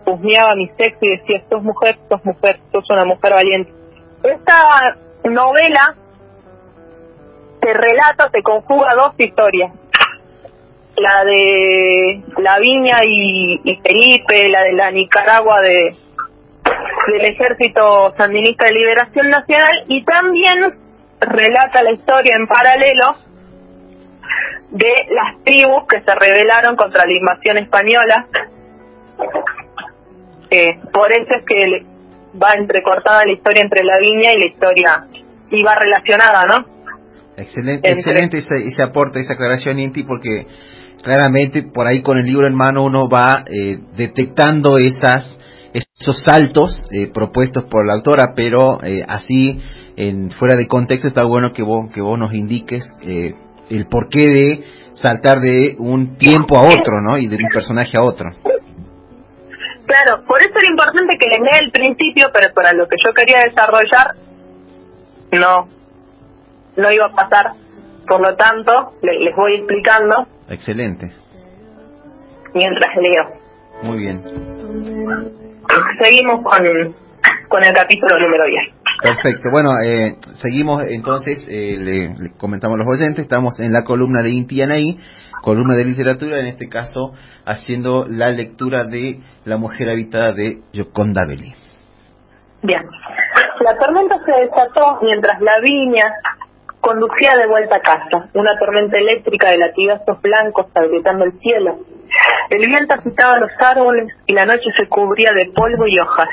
husmeaba 0.08 0.54
mi 0.54 0.68
sexo 0.68 0.98
y 1.02 1.16
decía, 1.16 1.42
sos 1.48 1.62
mujer, 1.62 1.98
sos 2.08 2.24
mujer, 2.24 2.58
sos 2.72 2.88
una 2.90 3.04
mujer 3.04 3.32
valiente. 3.32 3.72
Esta 4.22 4.96
novela 5.24 5.94
te 7.60 7.74
relata, 7.74 8.30
te 8.30 8.42
conjuga 8.42 8.88
dos 8.98 9.14
historias. 9.18 9.72
La 10.96 11.24
de 11.24 12.22
la 12.38 12.58
Viña 12.58 13.04
y, 13.04 13.80
Felipe, 13.86 14.48
la 14.48 14.62
de 14.64 14.72
la 14.72 14.90
Nicaragua 14.90 15.56
de 15.62 15.96
del 17.06 17.24
Ejército 17.24 18.12
Sandinista 18.18 18.66
de 18.66 18.72
Liberación 18.72 19.30
Nacional 19.30 19.84
y 19.86 20.04
también 20.04 20.74
relata 21.20 21.82
la 21.82 21.92
historia 21.92 22.36
en 22.36 22.46
paralelo 22.46 23.16
de 24.70 24.94
las 25.08 25.42
tribus 25.44 25.86
que 25.88 26.02
se 26.02 26.14
rebelaron 26.14 26.76
contra 26.76 27.06
la 27.06 27.12
invasión 27.12 27.56
española 27.56 28.26
eh, 30.50 30.80
por 30.92 31.10
eso 31.12 31.28
es 31.38 31.44
que 31.46 31.86
va 32.40 32.52
entrecortada 32.56 33.22
la 33.24 33.32
historia 33.32 33.62
entre 33.62 33.84
la 33.84 33.98
viña 33.98 34.32
y 34.34 34.40
la 34.40 34.46
historia, 34.46 35.06
y 35.50 35.62
va 35.62 35.74
relacionada, 35.74 36.44
¿no? 36.46 36.78
Excelente, 37.36 37.90
excelente 37.90 38.38
ese, 38.38 38.66
ese, 38.66 38.82
aporte, 38.82 39.20
esa 39.20 39.34
aclaración, 39.34 39.78
Inti, 39.78 40.02
porque 40.02 40.46
claramente 41.02 41.62
por 41.62 41.86
ahí 41.86 42.02
con 42.02 42.18
el 42.18 42.26
libro 42.26 42.46
en 42.46 42.54
mano 42.54 42.84
uno 42.84 43.08
va 43.08 43.44
eh, 43.46 43.78
detectando 43.96 44.76
esas 44.76 45.36
esos 45.72 46.22
saltos 46.24 46.88
eh, 46.90 47.10
propuestos 47.12 47.64
por 47.64 47.86
la 47.86 47.94
autora, 47.94 48.32
pero 48.34 48.82
eh, 48.82 49.02
así 49.06 49.60
en 49.96 50.30
fuera 50.30 50.56
de 50.56 50.66
contexto 50.66 51.08
está 51.08 51.24
bueno 51.24 51.52
que 51.52 51.62
vos 51.62 51.92
que 51.92 52.00
vos 52.00 52.18
nos 52.18 52.32
indiques 52.32 52.84
eh, 53.02 53.34
el 53.68 53.86
porqué 53.86 54.28
de 54.28 54.64
saltar 54.94 55.40
de 55.40 55.76
un 55.78 56.16
tiempo 56.16 56.56
a 56.56 56.62
otro, 56.62 57.00
¿no? 57.02 57.18
Y 57.18 57.28
de 57.28 57.36
un 57.36 57.50
personaje 57.52 57.96
a 57.98 58.04
otro. 58.04 58.30
Claro, 59.88 60.22
por 60.26 60.38
eso 60.42 60.52
era 60.54 60.68
importante 60.68 61.16
que 61.18 61.28
le 61.28 61.36
dé 61.40 61.64
el 61.64 61.70
principio, 61.70 62.28
pero 62.32 62.52
para 62.52 62.74
lo 62.74 62.86
que 62.86 62.96
yo 63.02 63.10
quería 63.14 63.42
desarrollar, 63.42 64.14
no, 65.32 65.66
no 66.76 66.92
iba 66.92 67.06
a 67.06 67.12
pasar. 67.12 67.52
Por 68.06 68.20
lo 68.20 68.36
tanto, 68.36 68.72
les 69.00 69.34
voy 69.34 69.54
explicando. 69.56 70.26
Excelente. 70.50 71.10
Mientras 72.54 72.90
leo. 72.96 73.24
Muy 73.82 73.98
bien. 73.98 74.22
Seguimos 76.02 76.42
con, 76.42 76.94
con 77.48 77.64
el 77.64 77.72
capítulo 77.72 78.18
número 78.18 78.44
10. 78.44 78.78
Perfecto. 79.02 79.48
Bueno, 79.50 79.70
eh, 79.82 80.16
seguimos 80.42 80.82
entonces, 80.86 81.46
eh, 81.48 81.76
le, 81.78 82.32
comentamos 82.36 82.74
a 82.74 82.84
los 82.84 82.88
oyentes, 82.88 83.22
estamos 83.22 83.58
en 83.60 83.72
la 83.72 83.84
columna 83.84 84.22
de 84.22 84.30
Inti 84.30 84.60
Anaí, 84.60 84.98
columna 85.48 85.76
de 85.76 85.84
literatura, 85.86 86.40
en 86.40 86.46
este 86.46 86.68
caso 86.68 87.14
haciendo 87.46 88.04
la 88.06 88.28
lectura 88.28 88.84
de 88.84 89.20
La 89.46 89.56
mujer 89.56 89.88
habitada 89.88 90.32
de 90.32 90.58
Yoconda 90.74 91.24
Belli. 91.26 91.54
Bien. 92.62 92.82
La 93.64 93.78
tormenta 93.78 94.18
se 94.26 94.32
desató 94.44 94.98
mientras 95.00 95.40
la 95.40 95.58
viña 95.62 96.04
conducía 96.82 97.32
de 97.38 97.46
vuelta 97.48 97.76
a 97.76 97.80
casa, 97.80 98.28
una 98.34 98.58
tormenta 98.58 98.98
eléctrica 98.98 99.48
de 99.48 99.56
latigazos 99.56 100.20
blancos 100.20 100.66
agrietando 100.74 101.24
el 101.24 101.32
cielo. 101.40 101.78
El 102.50 102.68
viento 102.68 102.92
agitaba 102.92 103.38
los 103.38 103.50
árboles 103.58 104.12
y 104.26 104.34
la 104.34 104.44
noche 104.44 104.68
se 104.76 104.86
cubría 104.86 105.32
de 105.32 105.50
polvo 105.56 105.86
y 105.86 105.98
hojas. 105.98 106.28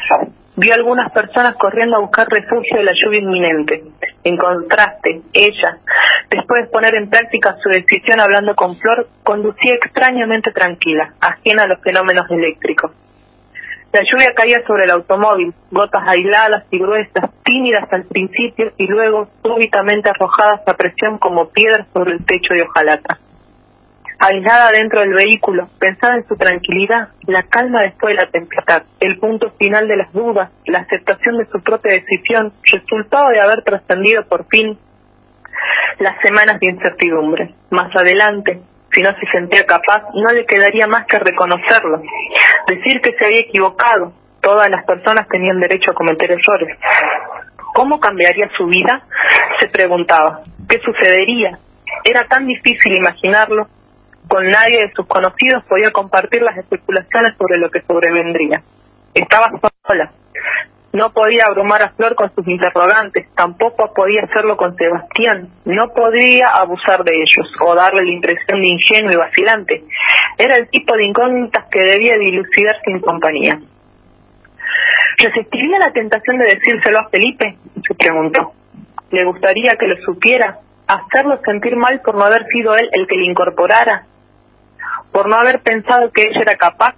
Vio 0.57 0.73
algunas 0.73 1.11
personas 1.11 1.57
corriendo 1.57 1.97
a 1.97 1.99
buscar 1.99 2.27
refugio 2.29 2.77
de 2.77 2.85
la 2.85 2.93
lluvia 2.93 3.19
inminente. 3.19 3.83
En 4.23 4.37
contraste, 4.37 5.21
ella, 5.33 5.79
después 6.29 6.63
de 6.63 6.71
poner 6.71 6.95
en 6.95 7.09
práctica 7.09 7.57
su 7.61 7.67
decisión 7.67 8.21
hablando 8.21 8.55
con 8.55 8.77
Flor, 8.77 9.09
conducía 9.23 9.75
extrañamente 9.75 10.51
tranquila, 10.51 11.13
ajena 11.19 11.63
a 11.63 11.67
los 11.67 11.81
fenómenos 11.81 12.31
eléctricos. 12.31 12.91
La 13.91 14.01
lluvia 14.01 14.33
caía 14.33 14.65
sobre 14.65 14.85
el 14.85 14.91
automóvil, 14.91 15.53
gotas 15.71 16.03
aisladas 16.07 16.63
y 16.71 16.79
gruesas, 16.79 17.31
tímidas 17.43 17.91
al 17.91 18.05
principio 18.05 18.71
y 18.77 18.87
luego 18.87 19.27
súbitamente 19.43 20.09
arrojadas 20.09 20.61
a 20.67 20.73
presión 20.75 21.17
como 21.17 21.49
piedras 21.49 21.87
sobre 21.93 22.13
el 22.13 22.25
techo 22.25 22.53
de 22.53 22.63
hojalata. 22.63 23.19
Aislada 24.19 24.71
dentro 24.71 25.01
del 25.01 25.13
vehículo, 25.13 25.69
pensaba 25.79 26.15
en 26.15 26.27
su 26.27 26.35
tranquilidad, 26.35 27.09
la 27.27 27.43
calma 27.43 27.81
después 27.81 28.15
de 28.15 28.23
la 28.23 28.31
tempestad, 28.31 28.83
el 28.99 29.19
punto 29.19 29.51
final 29.59 29.87
de 29.87 29.97
las 29.97 30.11
dudas, 30.13 30.51
la 30.65 30.79
aceptación 30.79 31.37
de 31.37 31.45
su 31.47 31.61
propia 31.61 31.93
decisión, 31.93 32.53
resultado 32.63 33.29
de 33.29 33.41
haber 33.41 33.63
trascendido 33.63 34.25
por 34.27 34.47
fin 34.47 34.77
las 35.99 36.15
semanas 36.21 36.59
de 36.59 36.71
incertidumbre. 36.71 37.53
Más 37.71 37.93
adelante, 37.95 38.61
si 38.91 39.01
no 39.01 39.11
se 39.19 39.27
sentía 39.31 39.65
capaz, 39.65 40.03
no 40.13 40.29
le 40.29 40.45
quedaría 40.45 40.87
más 40.87 41.05
que 41.07 41.19
reconocerlo, 41.19 42.01
decir 42.67 43.01
que 43.01 43.13
se 43.17 43.25
había 43.25 43.41
equivocado. 43.41 44.13
Todas 44.41 44.69
las 44.69 44.85
personas 44.85 45.27
tenían 45.27 45.59
derecho 45.59 45.91
a 45.91 45.95
cometer 45.95 46.31
errores. 46.31 46.77
¿Cómo 47.73 47.99
cambiaría 47.99 48.49
su 48.55 48.65
vida? 48.67 49.03
Se 49.59 49.67
preguntaba. 49.67 50.41
¿Qué 50.69 50.77
sucedería? 50.77 51.57
Era 52.03 52.23
tan 52.25 52.45
difícil 52.45 52.95
imaginarlo. 52.95 53.67
Con 54.35 54.49
nadie 54.49 54.81
de 54.81 54.91
sus 54.93 55.07
conocidos 55.07 55.63
podía 55.63 55.93
compartir 55.93 56.41
las 56.41 56.57
especulaciones 56.57 57.37
sobre 57.37 57.57
lo 57.57 57.71
que 57.71 57.79
sobrevendría. 57.83 58.61
Estaba 59.13 59.47
sola, 59.87 60.11
no 60.91 61.13
podía 61.13 61.45
abrumar 61.47 61.81
a 61.81 61.91
Flor 61.91 62.15
con 62.15 62.35
sus 62.35 62.45
interrogantes, 62.45 63.29
tampoco 63.33 63.93
podía 63.93 64.23
hacerlo 64.23 64.57
con 64.57 64.75
Sebastián, 64.75 65.47
no 65.63 65.87
podía 65.93 66.49
abusar 66.49 67.05
de 67.05 67.15
ellos 67.15 67.49
o 67.65 67.75
darle 67.75 68.03
la 68.03 68.11
impresión 68.11 68.59
de 68.59 68.73
ingenuo 68.73 69.13
y 69.13 69.15
vacilante. 69.15 69.85
Era 70.37 70.57
el 70.57 70.67
tipo 70.67 70.97
de 70.97 71.05
incógnitas 71.05 71.67
que 71.71 71.79
debía 71.83 72.17
dilucidar 72.17 72.75
sin 72.83 72.99
compañía. 72.99 73.57
¿Resistiría 75.17 75.79
la 75.79 75.93
tentación 75.93 76.39
de 76.39 76.55
decírselo 76.55 76.99
a 76.99 77.07
Felipe? 77.07 77.57
se 77.87 77.95
preguntó. 77.95 78.51
¿Le 79.11 79.23
gustaría 79.23 79.77
que 79.77 79.87
lo 79.87 79.95
supiera? 80.03 80.59
¿Hacerlo 80.87 81.39
sentir 81.45 81.77
mal 81.77 82.01
por 82.01 82.15
no 82.15 82.25
haber 82.25 82.45
sido 82.47 82.75
él 82.75 82.89
el 82.91 83.07
que 83.07 83.15
le 83.15 83.27
incorporara? 83.27 84.07
¿Por 85.15 85.29
no 85.29 85.37
haber 85.37 85.61
pensado 85.61 86.11
que 86.11 86.23
ella 86.23 86.41
era 86.41 86.57
capaz 86.57 86.93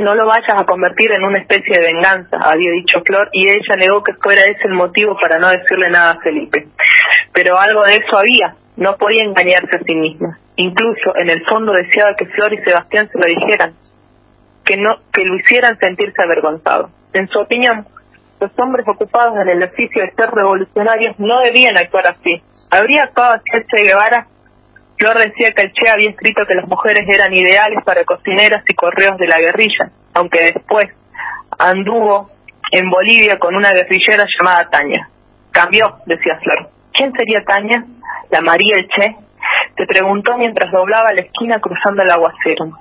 no 0.00 0.12
lo 0.16 0.26
vayas 0.26 0.52
a 0.52 0.64
convertir 0.64 1.12
en 1.12 1.22
una 1.22 1.38
especie 1.38 1.72
de 1.72 1.86
venganza, 1.86 2.36
había 2.42 2.72
dicho 2.72 3.00
Flor, 3.06 3.28
y 3.30 3.46
ella 3.46 3.76
negó 3.78 4.02
que 4.02 4.14
fuera 4.14 4.42
ese 4.42 4.64
el 4.64 4.74
motivo 4.74 5.16
para 5.22 5.38
no 5.38 5.50
decirle 5.50 5.88
nada 5.88 6.10
a 6.10 6.20
Felipe. 6.20 6.66
Pero 7.32 7.56
algo 7.56 7.84
de 7.84 7.94
eso 7.94 8.18
había, 8.18 8.56
no 8.76 8.96
podía 8.96 9.22
engañarse 9.22 9.76
a 9.76 9.84
sí 9.84 9.94
misma. 9.94 10.40
Incluso 10.56 11.14
en 11.14 11.30
el 11.30 11.44
fondo 11.46 11.72
deseaba 11.72 12.16
que 12.16 12.26
Flor 12.26 12.52
y 12.52 12.64
Sebastián 12.64 13.08
se 13.12 13.18
lo 13.18 13.24
dijeran, 13.24 13.74
que 14.64 14.76
no, 14.76 14.96
que 15.12 15.24
lo 15.26 15.36
hicieran 15.36 15.78
sentirse 15.78 16.20
avergonzado. 16.20 16.90
En 17.12 17.28
su 17.28 17.38
opinión, 17.38 17.86
los 18.40 18.50
hombres 18.58 18.84
ocupados 18.88 19.36
en 19.36 19.48
el 19.48 19.62
oficio 19.62 20.02
de 20.02 20.10
ser 20.10 20.28
revolucionarios 20.28 21.20
no 21.20 21.40
debían 21.42 21.78
actuar 21.78 22.08
así. 22.08 22.42
Habría 22.68 23.04
actuado 23.04 23.34
así 23.34 23.64
Che 23.70 23.84
Guevara 23.84 24.26
Flor 24.96 25.18
decía 25.18 25.52
que 25.54 25.62
el 25.62 25.72
Che 25.72 25.90
había 25.90 26.10
escrito 26.10 26.46
que 26.46 26.54
las 26.54 26.68
mujeres 26.68 27.04
eran 27.08 27.34
ideales 27.34 27.82
para 27.84 28.04
cocineras 28.04 28.62
y 28.68 28.74
correos 28.74 29.18
de 29.18 29.26
la 29.26 29.38
guerrilla, 29.38 29.90
aunque 30.14 30.52
después 30.54 30.88
anduvo 31.58 32.30
en 32.70 32.90
Bolivia 32.90 33.38
con 33.38 33.54
una 33.54 33.72
guerrillera 33.72 34.24
llamada 34.38 34.68
Tania. 34.70 35.08
Cambió, 35.50 35.98
decía 36.06 36.38
Flor. 36.42 36.70
¿Quién 36.92 37.12
sería 37.12 37.42
Tania? 37.44 37.84
La 38.30 38.40
María 38.40 38.76
el 38.76 38.88
Che. 38.88 39.16
Se 39.76 39.86
preguntó 39.86 40.36
mientras 40.36 40.70
doblaba 40.72 41.12
la 41.12 41.22
esquina 41.22 41.60
cruzando 41.60 42.02
el 42.02 42.10
aguacero. 42.10 42.78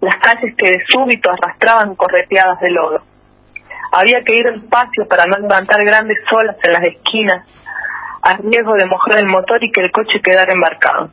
Las 0.00 0.16
calles 0.16 0.54
que 0.56 0.70
de 0.70 0.84
súbito 0.86 1.30
arrastraban 1.30 1.94
correteadas 1.94 2.60
de 2.60 2.70
lodo. 2.70 3.02
Había 3.92 4.22
que 4.22 4.34
ir 4.34 4.52
despacio 4.52 5.06
para 5.08 5.24
no 5.26 5.38
levantar 5.38 5.82
grandes 5.84 6.18
olas 6.32 6.56
en 6.62 6.72
las 6.72 6.82
esquinas 6.82 7.48
a 8.26 8.36
riesgo 8.38 8.74
de 8.74 8.86
mojar 8.86 9.18
el 9.20 9.28
motor 9.28 9.62
y 9.62 9.70
que 9.70 9.82
el 9.82 9.92
coche 9.92 10.20
quedara 10.20 10.52
embarcado. 10.52 11.10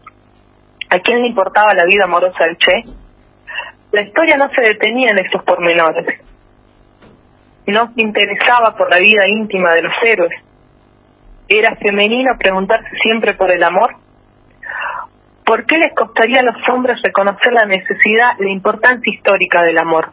¿A 0.90 1.00
quién 1.00 1.22
le 1.22 1.28
importaba 1.28 1.76
la 1.76 1.86
vida 1.86 2.06
amorosa 2.06 2.46
del 2.46 2.58
Che? 2.58 2.82
La 3.92 4.02
historia 4.02 4.36
no 4.38 4.50
se 4.56 4.64
detenía 4.64 5.10
en 5.12 5.24
estos 5.24 5.44
pormenores. 5.44 6.22
No 7.68 7.94
se 7.94 8.02
interesaba 8.02 8.76
por 8.76 8.90
la 8.90 8.98
vida 8.98 9.28
íntima 9.28 9.76
de 9.76 9.84
los 9.84 9.94
héroes. 10.04 10.34
¿Era 11.48 11.76
femenino 11.76 12.32
preguntarse 12.40 12.90
siempre 13.04 13.36
por 13.36 13.52
el 13.52 13.62
amor? 13.64 13.96
¿Por 15.46 15.68
qué 15.68 15.78
les 15.78 15.94
costaría 15.94 16.40
a 16.40 16.52
los 16.52 16.68
hombres 16.70 16.98
reconocer 17.04 17.54
la 17.54 17.68
necesidad, 17.68 18.40
la 18.40 18.50
importancia 18.50 19.14
histórica 19.14 19.62
del 19.62 19.78
amor? 19.78 20.12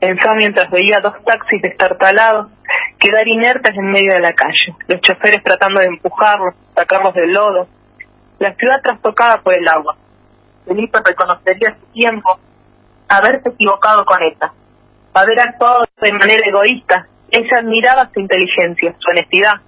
Pensó 0.00 0.32
mientras 0.34 0.70
veía 0.70 1.00
dos 1.00 1.14
taxis 1.24 1.60
destartalados 1.60 2.50
quedar 2.98 3.28
inertes 3.28 3.74
en 3.76 3.90
medio 3.90 4.10
de 4.12 4.20
la 4.20 4.32
calle, 4.32 4.74
los 4.88 5.00
choferes 5.02 5.42
tratando 5.42 5.80
de 5.80 5.88
empujarlos, 5.88 6.54
sacarlos 6.74 7.14
del 7.14 7.32
lodo, 7.32 7.68
la 8.38 8.54
ciudad 8.54 8.80
trastocada 8.82 9.42
por 9.42 9.56
el 9.56 9.68
agua. 9.68 9.96
Felipe 10.64 10.98
reconocería 11.04 11.76
su 11.78 11.86
tiempo 11.92 12.38
haberse 13.08 13.50
equivocado 13.50 14.04
con 14.04 14.22
ella, 14.22 14.52
haber 15.12 15.40
actuado 15.40 15.84
de 16.00 16.12
manera 16.12 16.46
egoísta. 16.46 17.06
Ella 17.30 17.58
admiraba 17.58 18.10
su 18.12 18.20
inteligencia, 18.20 18.94
su 18.98 19.10
honestidad. 19.10 19.60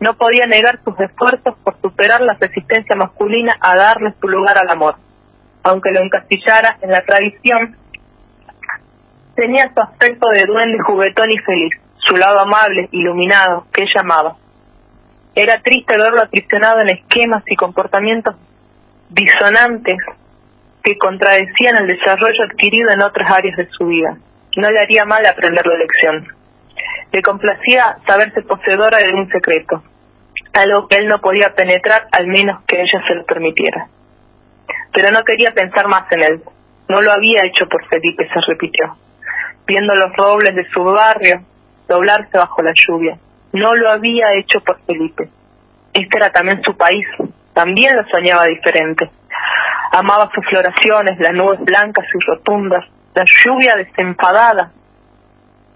No 0.00 0.14
podía 0.14 0.46
negar 0.46 0.80
sus 0.82 0.98
esfuerzos 0.98 1.54
por 1.62 1.78
superar 1.80 2.20
la 2.22 2.34
resistencia 2.40 2.96
masculina 2.96 3.56
a 3.60 3.76
darle 3.76 4.14
su 4.20 4.28
lugar 4.28 4.56
al 4.56 4.70
amor. 4.70 4.96
Aunque 5.62 5.90
lo 5.90 6.00
encastillara 6.00 6.78
en 6.80 6.90
la 6.90 7.04
tradición, 7.04 7.76
tenía 9.34 9.72
su 9.72 9.80
aspecto 9.80 10.28
de 10.34 10.46
duende 10.46 10.78
juguetón 10.80 11.30
y 11.30 11.38
feliz 11.38 11.74
su 12.06 12.16
lado 12.16 12.40
amable, 12.40 12.88
iluminado, 12.92 13.66
que 13.72 13.82
ella 13.82 14.00
amaba. 14.00 14.36
Era 15.34 15.60
triste 15.60 15.96
verlo 15.96 16.22
aprisionado 16.22 16.80
en 16.80 16.90
esquemas 16.90 17.42
y 17.46 17.56
comportamientos 17.56 18.34
disonantes 19.08 19.96
que 20.82 20.96
contradecían 20.98 21.76
el 21.78 21.86
desarrollo 21.86 22.44
adquirido 22.50 22.90
en 22.92 23.02
otras 23.02 23.32
áreas 23.32 23.56
de 23.56 23.68
su 23.70 23.86
vida. 23.86 24.16
No 24.56 24.70
le 24.70 24.80
haría 24.80 25.04
mal 25.04 25.24
aprender 25.24 25.64
la 25.66 25.76
lección. 25.76 26.26
Le 27.12 27.22
complacía 27.22 27.98
saberse 28.06 28.42
poseedora 28.42 28.98
de 28.98 29.12
un 29.14 29.28
secreto, 29.28 29.82
algo 30.54 30.88
que 30.88 30.96
él 30.96 31.06
no 31.06 31.20
podía 31.20 31.54
penetrar 31.54 32.08
al 32.12 32.26
menos 32.26 32.62
que 32.66 32.80
ella 32.80 33.02
se 33.06 33.14
lo 33.14 33.24
permitiera. 33.24 33.88
Pero 34.92 35.10
no 35.10 35.22
quería 35.24 35.52
pensar 35.52 35.86
más 35.86 36.10
en 36.10 36.24
él. 36.24 36.42
No 36.88 37.00
lo 37.00 37.12
había 37.12 37.40
hecho 37.44 37.68
por 37.68 37.86
Felipe, 37.86 38.28
se 38.32 38.40
repitió. 38.48 38.96
Viendo 39.66 39.94
los 39.94 40.16
robles 40.16 40.54
de 40.54 40.68
su 40.70 40.82
barrio, 40.82 41.42
doblarse 41.88 42.36
bajo 42.36 42.62
la 42.62 42.72
lluvia. 42.74 43.18
No 43.52 43.74
lo 43.74 43.90
había 43.90 44.34
hecho 44.38 44.60
por 44.60 44.80
Felipe. 44.86 45.28
Este 45.92 46.16
era 46.16 46.28
también 46.28 46.62
su 46.62 46.76
país, 46.76 47.06
también 47.52 47.96
lo 47.96 48.04
soñaba 48.08 48.46
diferente. 48.46 49.10
Amaba 49.92 50.30
sus 50.32 50.44
floraciones, 50.46 51.18
las 51.18 51.34
nubes 51.34 51.60
blancas 51.60 52.06
y 52.14 52.18
rotundas, 52.24 52.84
la 53.14 53.24
lluvia 53.24 53.74
desenfadada. 53.76 54.70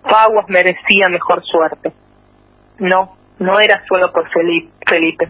Faguas 0.05 0.49
merecía 0.49 1.09
mejor 1.09 1.45
suerte. 1.45 1.93
No, 2.79 3.17
no 3.39 3.59
era 3.59 3.83
solo 3.89 4.13
por 4.13 4.29
Felipe. 4.31 5.29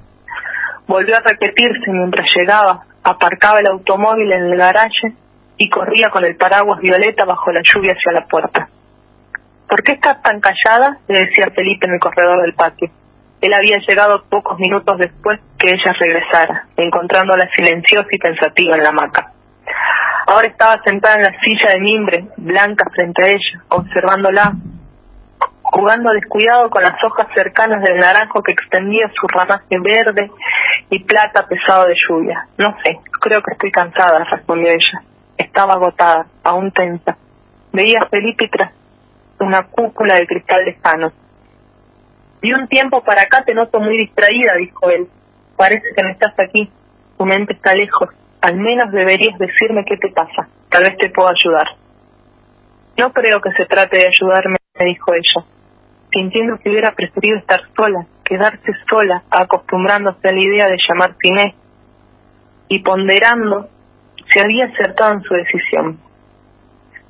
Volvió 0.86 1.16
a 1.16 1.20
repetirse 1.20 1.90
mientras 1.90 2.28
llegaba, 2.34 2.84
aparcaba 3.02 3.60
el 3.60 3.68
automóvil 3.68 4.30
en 4.32 4.44
el 4.44 4.58
garaje 4.58 5.14
y 5.56 5.68
corría 5.68 6.10
con 6.10 6.24
el 6.24 6.36
paraguas 6.36 6.80
violeta 6.80 7.24
bajo 7.24 7.52
la 7.52 7.60
lluvia 7.62 7.92
hacia 7.92 8.12
la 8.12 8.26
puerta. 8.26 8.68
¿Por 9.68 9.82
qué 9.82 9.92
estás 9.92 10.22
tan 10.22 10.40
callada? 10.40 10.98
le 11.08 11.20
decía 11.20 11.46
Felipe 11.54 11.86
en 11.86 11.94
el 11.94 12.00
corredor 12.00 12.42
del 12.42 12.54
patio. 12.54 12.90
Él 13.40 13.52
había 13.54 13.76
llegado 13.86 14.24
pocos 14.28 14.58
minutos 14.58 14.98
después 14.98 15.40
que 15.58 15.68
ella 15.68 15.92
regresara, 15.98 16.66
encontrándola 16.76 17.48
silenciosa 17.54 18.08
y 18.10 18.18
pensativa 18.18 18.76
en 18.76 18.82
la 18.82 18.88
hamaca. 18.90 19.32
Ahora 20.26 20.48
estaba 20.48 20.80
sentada 20.84 21.16
en 21.16 21.22
la 21.22 21.40
silla 21.42 21.74
de 21.74 21.80
mimbre, 21.80 22.24
blanca 22.36 22.88
frente 22.94 23.24
a 23.24 23.26
ella, 23.26 23.64
observándola, 23.68 24.54
jugando 25.62 26.10
descuidado 26.12 26.70
con 26.70 26.82
las 26.82 26.96
hojas 27.04 27.26
cercanas 27.34 27.82
del 27.82 27.98
naranjo 27.98 28.42
que 28.42 28.52
extendía 28.52 29.10
su 29.14 29.26
ramaje 29.26 29.76
verde 29.80 30.30
y 30.90 31.00
plata 31.00 31.46
pesado 31.46 31.86
de 31.86 31.94
lluvia. 31.96 32.46
No 32.56 32.74
sé, 32.84 32.98
creo 33.20 33.42
que 33.42 33.52
estoy 33.52 33.70
cansada, 33.70 34.24
respondió 34.24 34.68
ella. 34.70 35.02
Estaba 35.37 35.75
agotada, 35.75 36.27
aún 36.42 36.70
tensa. 36.70 37.16
Veía 37.73 38.01
a 38.01 38.09
Felipe 38.09 38.49
tras 38.49 38.73
una 39.40 39.66
cúpula 39.66 40.14
de 40.16 40.27
cristal 40.27 40.64
lejano. 40.64 41.12
De 42.40 42.55
un 42.55 42.68
tiempo 42.68 43.03
para 43.03 43.23
acá 43.23 43.42
te 43.44 43.55
noto 43.55 43.81
muy 43.81 43.97
distraída, 43.99 44.55
dijo 44.59 44.90
él. 44.90 45.09
Parece 45.57 45.94
que 45.97 46.03
no 46.03 46.11
estás 46.11 46.35
aquí. 46.38 46.70
Tu 47.16 47.25
mente 47.25 47.55
está 47.55 47.73
lejos. 47.75 48.11
Al 48.40 48.57
menos 48.57 48.92
deberías 48.92 49.38
decirme 49.38 49.85
qué 49.85 49.97
te 49.97 50.11
pasa. 50.11 50.49
Tal 50.68 50.83
vez 50.83 50.97
te 50.99 51.11
puedo 51.11 51.29
ayudar. 51.31 51.77
No 52.97 53.12
creo 53.12 53.40
que 53.40 53.51
se 53.53 53.66
trate 53.66 53.99
de 53.99 54.07
ayudarme, 54.07 54.57
me 54.79 54.87
dijo 54.87 55.12
ella, 55.14 55.44
sintiendo 56.12 56.59
que 56.59 56.70
hubiera 56.70 56.92
preferido 56.92 57.38
estar 57.38 57.61
sola, 57.77 58.07
quedarse 58.25 58.73
sola, 58.88 59.25
acostumbrándose 59.31 60.29
a 60.29 60.33
la 60.33 60.40
idea 60.40 60.68
de 60.68 60.77
llamar 60.88 61.16
Inés, 61.23 61.55
y 62.68 62.79
ponderando 62.81 63.68
se 64.28 64.40
había 64.40 64.66
acertado 64.66 65.14
en 65.14 65.22
su 65.22 65.34
decisión. 65.34 65.98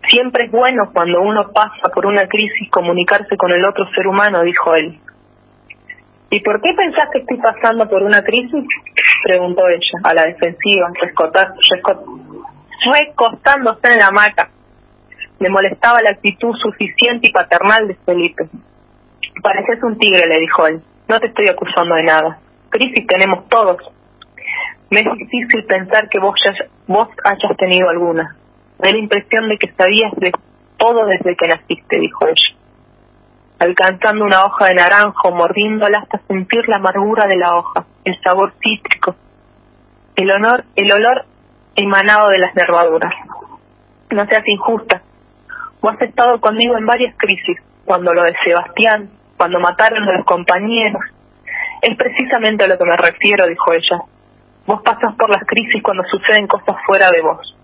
Siempre 0.08 0.44
es 0.44 0.50
bueno 0.50 0.90
cuando 0.92 1.22
uno 1.22 1.50
pasa 1.52 1.90
por 1.94 2.06
una 2.06 2.26
crisis 2.28 2.70
comunicarse 2.70 3.36
con 3.36 3.50
el 3.52 3.64
otro 3.64 3.86
ser 3.94 4.06
humano, 4.06 4.42
dijo 4.42 4.74
él. 4.74 5.00
¿Y 6.30 6.40
por 6.40 6.60
qué 6.60 6.74
pensás 6.74 7.08
que 7.12 7.20
estoy 7.20 7.38
pasando 7.38 7.88
por 7.88 8.02
una 8.02 8.22
crisis? 8.22 8.64
preguntó 9.22 9.68
ella, 9.68 10.00
a 10.02 10.14
la 10.14 10.24
defensiva, 10.24 10.88
recostándose 12.92 13.92
en 13.92 13.98
la 13.98 14.08
hamaca. 14.08 14.50
Le 15.38 15.48
molestaba 15.48 16.02
la 16.02 16.10
actitud 16.10 16.54
suficiente 16.56 17.28
y 17.28 17.32
paternal 17.32 17.88
de 17.88 17.94
Felipe. 17.94 18.48
Pareces 19.42 19.82
un 19.82 19.98
tigre, 19.98 20.26
le 20.28 20.40
dijo 20.40 20.66
él. 20.66 20.82
No 21.08 21.18
te 21.20 21.28
estoy 21.28 21.46
acusando 21.48 21.94
de 21.94 22.02
nada. 22.02 22.38
Crisis 22.68 23.06
tenemos 23.06 23.48
todos. 23.48 23.76
Me 24.94 25.00
es 25.00 25.18
difícil 25.18 25.64
pensar 25.64 26.08
que 26.08 26.20
vos, 26.20 26.36
ya, 26.46 26.52
vos 26.86 27.08
hayas 27.24 27.56
tenido 27.56 27.88
alguna. 27.88 28.36
Me 28.80 28.92
la 28.92 28.98
impresión 28.98 29.48
de 29.48 29.58
que 29.58 29.72
sabías 29.72 30.12
de 30.18 30.30
todo 30.76 31.06
desde 31.06 31.34
que 31.34 31.48
naciste, 31.48 31.98
dijo 31.98 32.28
ella. 32.28 32.56
Alcanzando 33.58 34.24
una 34.24 34.44
hoja 34.44 34.66
de 34.66 34.74
naranjo, 34.74 35.32
mordiéndola 35.32 35.98
hasta 35.98 36.20
sentir 36.28 36.68
la 36.68 36.76
amargura 36.76 37.26
de 37.28 37.36
la 37.38 37.56
hoja, 37.56 37.84
el 38.04 38.16
sabor 38.22 38.54
cítrico, 38.62 39.16
el, 40.14 40.30
honor, 40.30 40.62
el 40.76 40.92
olor 40.92 41.24
emanado 41.74 42.28
de 42.28 42.38
las 42.38 42.54
nervaduras. 42.54 43.14
No 44.10 44.24
seas 44.26 44.46
injusta. 44.46 45.02
Vos 45.80 45.94
has 45.96 46.02
estado 46.02 46.40
conmigo 46.40 46.78
en 46.78 46.86
varias 46.86 47.16
crisis, 47.16 47.58
cuando 47.84 48.14
lo 48.14 48.22
de 48.22 48.36
Sebastián, 48.44 49.10
cuando 49.36 49.58
mataron 49.58 50.08
a 50.08 50.18
los 50.18 50.24
compañeros. 50.24 51.02
Es 51.82 51.96
precisamente 51.96 52.64
a 52.64 52.68
lo 52.68 52.78
que 52.78 52.84
me 52.84 52.96
refiero, 52.96 53.48
dijo 53.48 53.72
ella. 53.72 54.13
Vos 54.66 54.80
pasas 54.82 55.14
por 55.16 55.28
las 55.28 55.44
crisis 55.46 55.82
cuando 55.82 56.02
suceden 56.04 56.46
cosas 56.46 56.76
fuera 56.86 57.10
de 57.10 57.20
vos. 57.20 57.54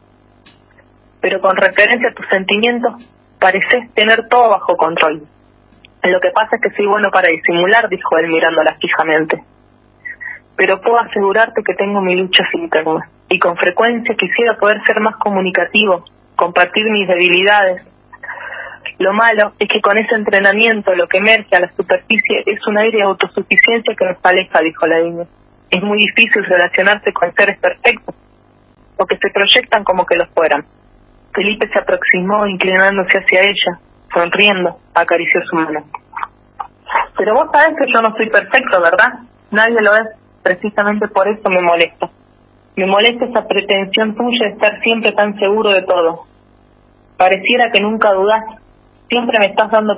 Pero 1.21 1.41
con 1.41 1.57
referencia 1.57 2.11
a 2.11 2.15
tus 2.15 2.27
sentimientos, 2.29 2.93
pareces 3.39 3.93
tener 3.95 4.29
todo 4.29 4.51
bajo 4.51 4.77
control. 4.77 5.23
Lo 6.03 6.21
que 6.21 6.31
pasa 6.31 6.57
es 6.57 6.63
que 6.63 6.77
soy 6.77 6.87
bueno 6.87 7.11
para 7.11 7.29
disimular, 7.29 7.89
dijo 7.89 8.19
él 8.19 8.29
mirándola 8.29 8.77
fijamente. 8.81 9.43
Pero 10.57 10.81
puedo 10.83 11.01
asegurarte 11.01 11.63
que 11.63 11.75
tengo 11.75 12.03
mi 12.03 12.17
lucha 12.17 12.45
internas 12.53 13.09
y 13.31 13.39
con 13.39 13.57
frecuencia 13.57 14.15
quisiera 14.15 14.59
poder 14.59 14.83
ser 14.85 15.01
más 15.01 15.17
comunicativo, 15.17 16.05
compartir 16.37 16.85
mis 16.91 17.09
debilidades. 17.09 17.83
Lo 18.99 19.15
malo 19.15 19.53
es 19.59 19.69
que 19.69 19.81
con 19.81 19.97
ese 19.97 20.15
entrenamiento 20.15 20.95
lo 20.95 21.07
que 21.07 21.19
emerge 21.19 21.57
a 21.57 21.61
la 21.61 21.71
superficie 21.73 22.43
es 22.45 22.67
un 22.67 22.77
aire 22.77 22.99
de 22.99 23.05
autosuficiencia 23.05 23.95
que 23.97 24.05
nos 24.05 24.19
aleja, 24.23 24.61
dijo 24.61 24.87
la 24.87 25.01
niña 25.01 25.25
es 25.71 25.83
muy 25.83 25.99
difícil 25.99 26.45
relacionarse 26.45 27.13
con 27.13 27.33
seres 27.35 27.59
perfectos 27.59 28.15
o 28.97 29.07
que 29.07 29.17
se 29.17 29.31
proyectan 29.31 29.85
como 29.85 30.05
que 30.05 30.17
lo 30.17 30.27
fueran. 30.35 30.67
Felipe 31.33 31.69
se 31.73 31.79
aproximó 31.79 32.47
inclinándose 32.47 33.19
hacia 33.19 33.43
ella, 33.43 33.81
sonriendo, 34.13 34.79
acarició 34.95 35.41
su 35.49 35.57
mano. 35.57 35.85
Pero 37.17 37.35
vos 37.35 37.49
sabés 37.53 37.77
que 37.79 37.93
yo 37.93 38.01
no 38.01 38.15
soy 38.17 38.29
perfecto, 38.31 38.81
¿verdad? 38.81 39.21
Nadie 39.51 39.81
lo 39.81 39.93
es. 39.95 40.09
Precisamente 40.43 41.07
por 41.09 41.29
eso 41.29 41.49
me 41.49 41.61
molesta. 41.61 42.11
Me 42.77 42.87
molesta 42.87 43.27
esa 43.27 43.47
pretensión 43.47 44.15
tuya 44.17 44.47
de 44.47 44.53
estar 44.55 44.81
siempre 44.81 45.13
tan 45.13 45.39
seguro 45.39 45.71
de 45.71 45.83
todo. 45.83 46.25
Pareciera 47.17 47.71
que 47.73 47.83
nunca 47.83 48.13
dudás. 48.13 48.43
Siempre 49.09 49.39
me 49.39 49.47
estás 49.47 49.71
dando 49.71 49.97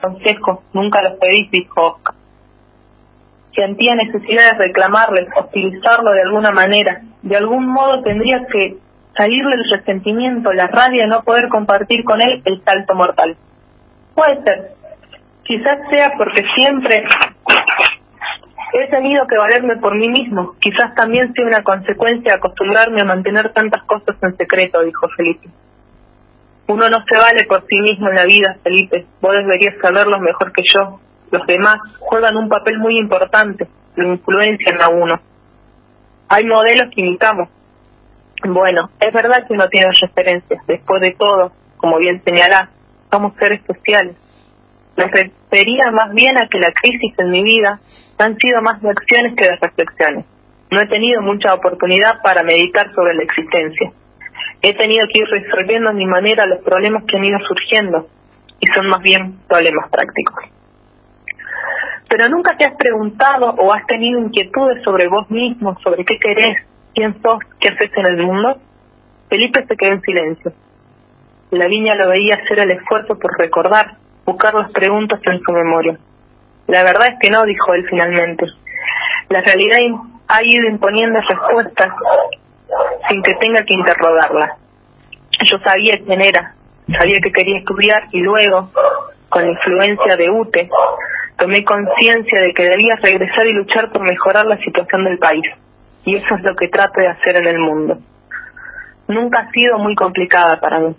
consejos, 0.00 0.60
nunca 0.74 1.02
los 1.02 1.14
pedís, 1.14 1.50
dijo 1.50 1.80
Oscar 1.80 2.14
sentía 3.58 3.96
necesidad 3.96 4.52
de 4.52 4.66
reclamarle, 4.66 5.26
hostilizarlo 5.36 6.12
de 6.12 6.22
alguna 6.22 6.52
manera. 6.52 7.02
De 7.22 7.36
algún 7.36 7.66
modo 7.66 8.02
tendría 8.02 8.46
que 8.46 8.76
salirle 9.16 9.56
el 9.56 9.70
resentimiento, 9.70 10.52
la 10.52 10.68
rabia 10.68 11.02
de 11.02 11.08
no 11.08 11.22
poder 11.22 11.48
compartir 11.48 12.04
con 12.04 12.22
él 12.22 12.40
el 12.44 12.62
salto 12.62 12.94
mortal. 12.94 13.36
Puede 14.14 14.42
ser. 14.44 14.70
Quizás 15.42 15.78
sea 15.90 16.12
porque 16.16 16.44
siempre 16.54 17.02
he 18.74 18.90
tenido 18.90 19.26
que 19.26 19.36
valerme 19.36 19.76
por 19.78 19.96
mí 19.96 20.08
mismo. 20.08 20.54
Quizás 20.60 20.94
también 20.94 21.32
sea 21.34 21.46
una 21.46 21.64
consecuencia 21.64 22.34
acostumbrarme 22.34 22.98
a 23.02 23.06
mantener 23.06 23.52
tantas 23.52 23.82
cosas 23.84 24.16
en 24.22 24.36
secreto, 24.36 24.82
dijo 24.82 25.08
Felipe. 25.16 25.48
Uno 26.68 26.88
no 26.88 26.98
se 27.10 27.18
vale 27.18 27.44
por 27.48 27.64
sí 27.66 27.76
mismo 27.80 28.08
en 28.10 28.16
la 28.16 28.24
vida, 28.24 28.56
Felipe. 28.62 29.06
Vos 29.20 29.32
deberías 29.32 29.74
saberlo 29.82 30.20
mejor 30.20 30.52
que 30.52 30.62
yo 30.64 31.00
los 31.30 31.46
demás 31.46 31.78
juegan 31.98 32.36
un 32.36 32.48
papel 32.48 32.78
muy 32.78 32.98
importante, 32.98 33.68
lo 33.96 34.12
influencian 34.12 34.82
a 34.82 34.88
uno. 34.88 35.20
Hay 36.28 36.44
modelos 36.44 36.86
que 36.94 37.00
imitamos. 37.00 37.48
Bueno, 38.44 38.90
es 39.00 39.12
verdad 39.12 39.46
que 39.46 39.54
uno 39.54 39.66
tiene 39.68 39.90
referencias. 40.00 40.66
Después 40.66 41.00
de 41.00 41.14
todo, 41.18 41.52
como 41.76 41.98
bien 41.98 42.22
señalás, 42.24 42.68
somos 43.10 43.32
seres 43.38 43.60
sociales. 43.66 44.16
Me 44.96 45.06
refería 45.06 45.90
más 45.92 46.12
bien 46.12 46.36
a 46.40 46.48
que 46.48 46.58
la 46.58 46.72
crisis 46.72 47.14
en 47.18 47.30
mi 47.30 47.42
vida 47.42 47.80
han 48.18 48.36
sido 48.38 48.60
más 48.62 48.80
de 48.82 48.90
acciones 48.90 49.34
que 49.36 49.44
de 49.44 49.56
reflexiones. 49.56 50.24
No 50.70 50.80
he 50.80 50.86
tenido 50.86 51.22
mucha 51.22 51.54
oportunidad 51.54 52.20
para 52.22 52.42
meditar 52.42 52.92
sobre 52.94 53.14
la 53.14 53.22
existencia. 53.22 53.92
He 54.60 54.74
tenido 54.74 55.06
que 55.06 55.22
ir 55.22 55.28
resolviendo 55.28 55.90
a 55.90 55.92
mi 55.92 56.04
manera 56.04 56.46
los 56.46 56.62
problemas 56.62 57.04
que 57.04 57.16
han 57.16 57.24
ido 57.24 57.38
surgiendo 57.46 58.08
y 58.60 58.66
son 58.74 58.88
más 58.88 59.00
bien 59.00 59.38
problemas 59.48 59.88
prácticos. 59.90 60.57
Pero 62.08 62.28
nunca 62.28 62.56
te 62.56 62.66
has 62.66 62.74
preguntado 62.74 63.50
o 63.58 63.72
has 63.72 63.86
tenido 63.86 64.18
inquietudes 64.18 64.82
sobre 64.82 65.08
vos 65.08 65.30
mismo, 65.30 65.78
sobre 65.80 66.04
qué 66.04 66.18
querés, 66.18 66.66
quién 66.94 67.20
sos, 67.22 67.38
qué 67.60 67.68
haces 67.68 67.90
en 67.96 68.06
el 68.06 68.26
mundo. 68.26 68.56
Felipe 69.28 69.64
se 69.66 69.76
quedó 69.76 69.92
en 69.92 70.00
silencio. 70.00 70.52
La 71.50 71.68
niña 71.68 71.94
lo 71.94 72.08
veía 72.08 72.34
hacer 72.34 72.60
el 72.60 72.70
esfuerzo 72.70 73.18
por 73.18 73.38
recordar, 73.38 73.96
buscar 74.24 74.54
las 74.54 74.70
preguntas 74.72 75.20
en 75.24 75.40
su 75.40 75.52
memoria. 75.52 75.98
La 76.66 76.82
verdad 76.82 77.08
es 77.08 77.14
que 77.20 77.30
no, 77.30 77.44
dijo 77.44 77.74
él 77.74 77.86
finalmente. 77.88 78.46
La 79.28 79.40
realidad 79.42 79.78
ha 80.28 80.42
ido 80.42 80.68
imponiendo 80.68 81.20
respuestas 81.20 81.88
sin 83.08 83.22
que 83.22 83.34
tenga 83.34 83.64
que 83.64 83.74
interrogarla. 83.74 84.56
Yo 85.44 85.58
sabía 85.58 85.98
quién 86.04 86.22
era, 86.22 86.54
sabía 86.98 87.20
que 87.22 87.32
quería 87.32 87.58
estudiar 87.58 88.04
y 88.12 88.20
luego, 88.20 88.70
con 89.28 89.44
la 89.44 89.52
influencia 89.52 90.16
de 90.16 90.30
UTE, 90.30 90.70
tomé 91.38 91.64
conciencia 91.64 92.40
de 92.40 92.52
que 92.52 92.64
debía 92.64 92.96
regresar 92.96 93.46
y 93.46 93.52
luchar 93.52 93.90
por 93.92 94.02
mejorar 94.02 94.44
la 94.46 94.58
situación 94.58 95.04
del 95.04 95.18
país. 95.18 95.44
Y 96.04 96.16
eso 96.16 96.34
es 96.34 96.42
lo 96.42 96.54
que 96.56 96.68
trato 96.68 97.00
de 97.00 97.08
hacer 97.08 97.36
en 97.36 97.46
el 97.46 97.58
mundo. 97.58 97.98
Nunca 99.06 99.40
ha 99.40 99.50
sido 99.52 99.78
muy 99.78 99.94
complicada 99.94 100.60
para 100.60 100.80
mí. 100.80 100.96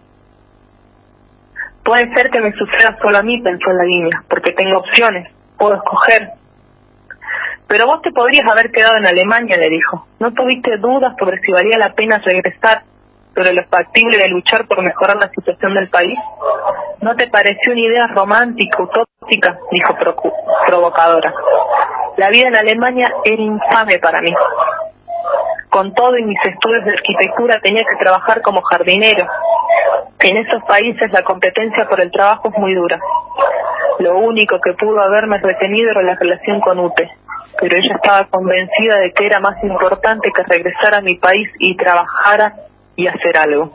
Puede 1.84 2.14
ser 2.16 2.30
que 2.30 2.40
me 2.40 2.54
suceda 2.54 2.98
solo 3.02 3.18
a 3.18 3.22
mí, 3.22 3.42
pensó 3.42 3.72
la 3.72 3.84
niña, 3.84 4.24
porque 4.30 4.54
tengo 4.54 4.78
opciones, 4.80 5.32
puedo 5.58 5.76
escoger. 5.76 6.30
Pero 7.68 7.86
vos 7.86 8.02
te 8.02 8.12
podrías 8.12 8.46
haber 8.46 8.72
quedado 8.72 8.98
en 8.98 9.08
Alemania, 9.08 9.58
le 9.58 9.70
dijo. 9.70 10.08
¿No 10.20 10.32
tuviste 10.32 10.78
dudas 10.78 11.16
sobre 11.20 11.40
si 11.42 11.52
valía 11.52 11.78
la 11.78 11.94
pena 11.94 12.18
regresar 12.18 12.84
sobre 13.40 13.54
lo 13.54 13.64
factible 13.68 14.18
de 14.22 14.28
luchar 14.28 14.68
por 14.68 14.84
mejorar 14.84 15.16
la 15.16 15.30
situación 15.30 15.74
del 15.74 15.90
país? 15.90 16.18
¿No 17.02 17.16
te 17.16 17.28
pareció 17.28 17.72
una 17.72 17.82
idea 17.82 18.08
romántica, 18.08 18.84
utópica? 18.84 19.58
dijo 19.72 19.96
provocadora. 20.68 21.34
La 22.18 22.30
vida 22.30 22.50
en 22.50 22.58
Alemania 22.58 23.06
era 23.24 23.42
infame 23.42 23.98
para 24.02 24.20
mí. 24.20 24.34
Con 25.70 25.94
todo 25.94 26.18
y 26.18 26.24
mis 26.24 26.40
estudios 26.46 26.84
de 26.84 26.92
arquitectura 26.92 27.62
tenía 27.62 27.84
que 27.84 28.04
trabajar 28.04 28.42
como 28.42 28.62
jardinero. 28.62 29.26
En 30.22 30.36
esos 30.36 30.62
países 30.68 31.10
la 31.14 31.22
competencia 31.22 31.88
por 31.88 32.02
el 32.02 32.12
trabajo 32.12 32.50
es 32.50 32.58
muy 32.58 32.76
dura. 32.76 33.00
Lo 34.00 34.18
único 34.18 34.60
que 34.60 34.74
pudo 34.74 35.00
haberme 35.00 35.38
retenido 35.38 35.92
era 35.92 36.02
la 36.02 36.16
relación 36.16 36.60
con 36.60 36.80
UTE, 36.80 37.10
pero 37.62 37.78
ella 37.78 37.96
estaba 37.96 38.28
convencida 38.30 38.98
de 38.98 39.14
que 39.14 39.26
era 39.26 39.40
más 39.40 39.64
importante 39.64 40.30
que 40.36 40.44
regresar 40.44 40.98
a 40.98 41.02
mi 41.02 41.16
país 41.16 41.48
y 41.60 41.78
trabajara 41.78 42.69
y 43.00 43.08
hacer 43.08 43.38
algo. 43.38 43.72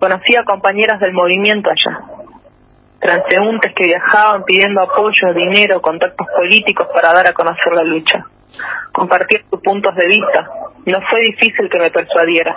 Conocí 0.00 0.36
a 0.36 0.44
compañeras 0.44 0.98
del 0.98 1.12
movimiento 1.12 1.70
allá, 1.70 2.00
transeúntes 2.98 3.72
que 3.72 3.86
viajaban 3.86 4.44
pidiendo 4.44 4.82
apoyo, 4.82 5.32
dinero, 5.32 5.80
contactos 5.80 6.26
políticos 6.36 6.88
para 6.92 7.12
dar 7.12 7.28
a 7.28 7.32
conocer 7.32 7.72
la 7.72 7.84
lucha. 7.84 8.26
Compartir 8.90 9.44
sus 9.48 9.60
puntos 9.60 9.94
de 9.94 10.08
vista. 10.08 10.50
No 10.86 10.98
fue 11.08 11.20
difícil 11.20 11.70
que 11.70 11.78
me 11.78 11.92
persuadiera. 11.92 12.52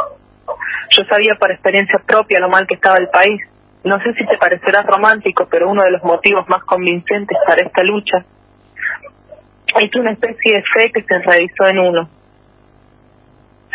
Yo 0.89 1.03
sabía 1.03 1.35
por 1.39 1.51
experiencia 1.51 1.99
propia 1.99 2.39
lo 2.39 2.49
mal 2.49 2.65
que 2.65 2.73
estaba 2.73 2.97
el 2.97 3.09
país. 3.09 3.41
No 3.83 3.99
sé 3.99 4.11
si 4.13 4.25
te 4.25 4.37
parecerá 4.39 4.81
romántico, 4.81 5.47
pero 5.51 5.69
uno 5.69 5.83
de 5.83 5.91
los 5.91 6.03
motivos 6.03 6.49
más 6.49 6.63
convincentes 6.63 7.37
para 7.45 7.61
esta 7.61 7.83
lucha 7.83 8.25
Es 9.79 9.95
una 9.95 10.11
especie 10.13 10.55
de 10.55 10.63
fe 10.63 10.91
que 10.91 11.03
se 11.03 11.19
realizó 11.19 11.65
en 11.69 11.79
uno. 11.79 12.09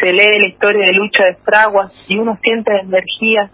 Se 0.00 0.12
lee 0.12 0.38
la 0.40 0.48
historia 0.48 0.84
de 0.86 0.92
lucha 0.92 1.24
de 1.24 1.34
fraguas 1.36 1.92
y 2.06 2.18
uno 2.18 2.38
siente 2.42 2.72
la 2.72 2.80
energía 2.82 3.50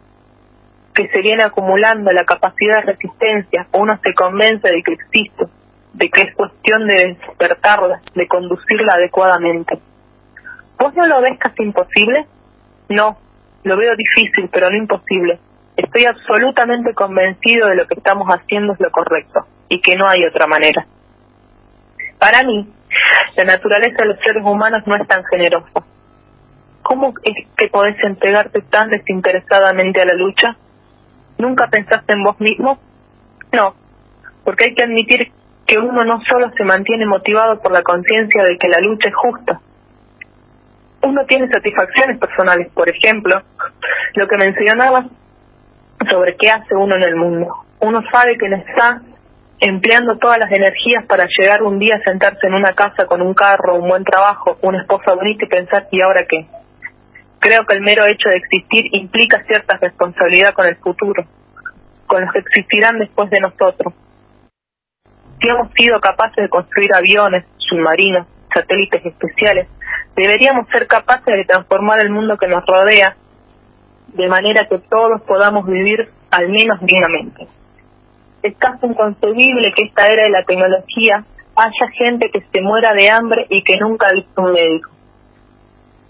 que 0.95 1.09
se 1.09 1.21
viene 1.23 1.43
acumulando, 1.45 2.11
la 2.11 2.25
capacidad 2.25 2.81
de 2.81 2.93
resistencia, 2.93 3.67
uno 3.73 3.99
se 4.03 4.15
convence 4.15 4.69
de 4.71 4.83
que 4.83 4.93
existe, 4.93 5.45
de 5.93 6.09
que 6.09 6.23
es 6.23 6.35
cuestión 6.35 6.87
de 6.87 7.17
despertarla, 7.19 8.01
de 8.15 8.29
conducirla 8.29 8.95
adecuadamente. 8.95 9.79
¿Vos 10.79 10.95
no 10.95 11.05
lo 11.05 11.21
ves 11.21 11.39
casi 11.39 11.63
imposible? 11.63 12.27
No, 12.89 13.19
lo 13.65 13.77
veo 13.77 13.95
difícil, 13.97 14.49
pero 14.53 14.69
no 14.69 14.77
imposible. 14.77 15.41
Estoy 15.77 16.05
absolutamente 16.05 16.95
convencido 16.95 17.69
de 17.69 17.77
lo 17.77 17.87
que 17.87 17.95
estamos 17.95 18.29
haciendo 18.29 18.75
es 18.75 18.81
lo 18.81 18.91
correcto 18.93 19.47
y 19.69 19.81
que 19.81 19.97
no 19.97 20.09
hay 20.09 20.25
otra 20.25 20.47
manera. 20.47 20.87
Para 22.19 22.45
mí, 22.45 22.69
la 23.37 23.45
naturaleza 23.45 23.97
de 24.03 24.07
los 24.07 24.19
seres 24.21 24.45
humanos 24.45 24.83
no 24.87 24.95
es 24.95 25.09
tan 25.09 25.25
generosa. 25.25 25.83
¿Cómo 26.85 27.15
es 27.23 27.47
que 27.57 27.69
podés 27.69 27.97
entregarte 28.05 28.61
tan 28.61 28.91
desinteresadamente 28.91 30.03
a 30.03 30.05
la 30.05 30.13
lucha? 30.13 30.55
¿Nunca 31.39 31.67
pensaste 31.69 32.13
en 32.15 32.23
vos 32.23 32.39
mismo? 32.39 32.79
No, 33.53 33.75
porque 34.45 34.67
hay 34.67 34.75
que 34.75 34.85
admitir 34.85 35.33
que 35.67 35.79
uno 35.79 36.05
no 36.05 36.21
solo 36.29 36.51
se 36.55 36.63
mantiene 36.63 37.07
motivado 37.07 37.59
por 37.63 37.73
la 37.73 37.83
conciencia 37.83 38.45
de 38.45 38.59
que 38.59 38.69
la 38.69 38.81
lucha 38.81 39.09
es 39.09 39.15
justa. 39.17 39.61
Uno 41.07 41.25
tiene 41.25 41.49
satisfacciones 41.49 42.19
personales, 42.19 42.69
por 42.75 42.87
ejemplo, 42.87 43.41
lo 44.15 44.29
que 44.29 44.37
mencionaba 44.37 45.07
sobre 46.11 46.37
qué 46.37 46.51
hace 46.51 46.75
uno 46.75 46.97
en 46.97 47.03
el 47.03 47.17
mundo. 47.17 47.49
Uno 47.81 48.03
sabe 48.13 48.37
que 48.37 48.49
no 48.51 48.57
está 48.57 49.01
empleando 49.61 50.19
todas 50.19 50.37
las 50.37 50.53
energías 50.53 51.07
para 51.07 51.25
llegar 51.39 51.63
un 51.63 51.79
día 51.79 51.97
a 51.97 52.11
sentarse 52.11 52.47
en 52.47 52.53
una 52.53 52.75
casa 52.75 53.07
con 53.07 53.23
un 53.23 53.33
carro, 53.33 53.77
un 53.77 53.89
buen 53.89 54.05
trabajo, 54.05 54.59
una 54.61 54.83
esposa 54.83 55.15
bonita 55.15 55.47
y 55.47 55.49
pensar, 55.49 55.89
¿y 55.91 56.03
ahora 56.03 56.27
qué? 56.29 56.47
Creo 57.45 57.67
que 57.67 57.75
el 57.75 57.83
mero 57.83 58.05
hecho 58.07 58.31
de 58.31 58.37
existir 58.37 58.87
implica 58.93 59.45
cierta 59.45 59.77
responsabilidad 59.77 60.55
con 60.55 60.65
el 60.65 60.77
futuro, 60.77 61.27
con 62.07 62.23
los 62.23 62.33
que 62.33 62.39
existirán 62.39 62.99
después 62.99 63.29
de 63.29 63.39
nosotros. 63.39 63.93
Si 65.39 65.49
hemos 65.51 65.71
sido 65.75 66.01
capaces 66.01 66.37
de 66.37 66.49
construir 66.49 66.95
aviones, 66.95 67.45
submarinos, 67.59 68.27
satélites 68.49 69.05
especiales, 69.05 69.69
deberíamos 70.17 70.67
ser 70.71 70.87
capaces 70.87 71.37
de 71.37 71.45
transformar 71.45 72.03
el 72.03 72.09
mundo 72.09 72.39
que 72.39 72.49
nos 72.49 72.65
rodea 72.65 73.15
de 74.15 74.27
manera 74.27 74.67
que 74.67 74.79
todos 74.79 75.21
podamos 75.29 75.67
vivir 75.67 76.09
al 76.31 76.49
menos 76.49 76.81
dignamente. 76.81 77.47
Es 78.43 78.57
casi 78.57 78.87
inconcebible 78.87 79.75
que 79.77 79.83
esta 79.83 80.07
era 80.07 80.23
de 80.23 80.31
la 80.31 80.45
tecnología 80.45 81.27
haya 81.57 81.93
gente 81.93 82.31
que 82.31 82.41
se 82.41 82.63
muera 82.63 82.95
de 82.95 83.11
hambre 83.11 83.45
y 83.51 83.63
que 83.63 83.77
nunca 83.77 84.07
ha 84.09 84.15
visto 84.15 84.41
un 84.41 84.53
médico. 84.55 84.94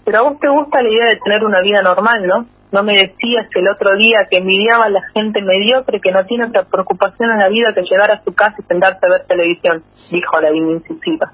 Pero 0.05 0.19
a 0.19 0.29
vos 0.29 0.39
te 0.39 0.47
gusta 0.47 0.81
la 0.81 0.89
idea 0.89 1.05
de 1.05 1.19
tener 1.23 1.43
una 1.43 1.61
vida 1.61 1.81
normal, 1.81 2.25
¿no? 2.27 2.45
No 2.71 2.83
me 2.83 2.93
decías 2.93 3.47
el 3.55 3.67
otro 3.67 3.95
día 3.97 4.27
que 4.29 4.37
envidiaba 4.37 4.85
a 4.85 4.89
la 4.89 5.01
gente 5.13 5.41
mediocre 5.41 5.99
que 5.99 6.11
no 6.11 6.25
tiene 6.25 6.45
otra 6.45 6.63
preocupación 6.63 7.31
en 7.31 7.39
la 7.39 7.49
vida 7.49 7.73
que 7.73 7.81
llegar 7.81 8.11
a 8.11 8.23
su 8.23 8.33
casa 8.33 8.55
y 8.59 8.63
sentarse 8.63 8.99
a 9.03 9.09
ver 9.09 9.25
televisión, 9.27 9.83
dijo 10.11 10.39
la 10.39 10.53
incisiva. 10.53 11.31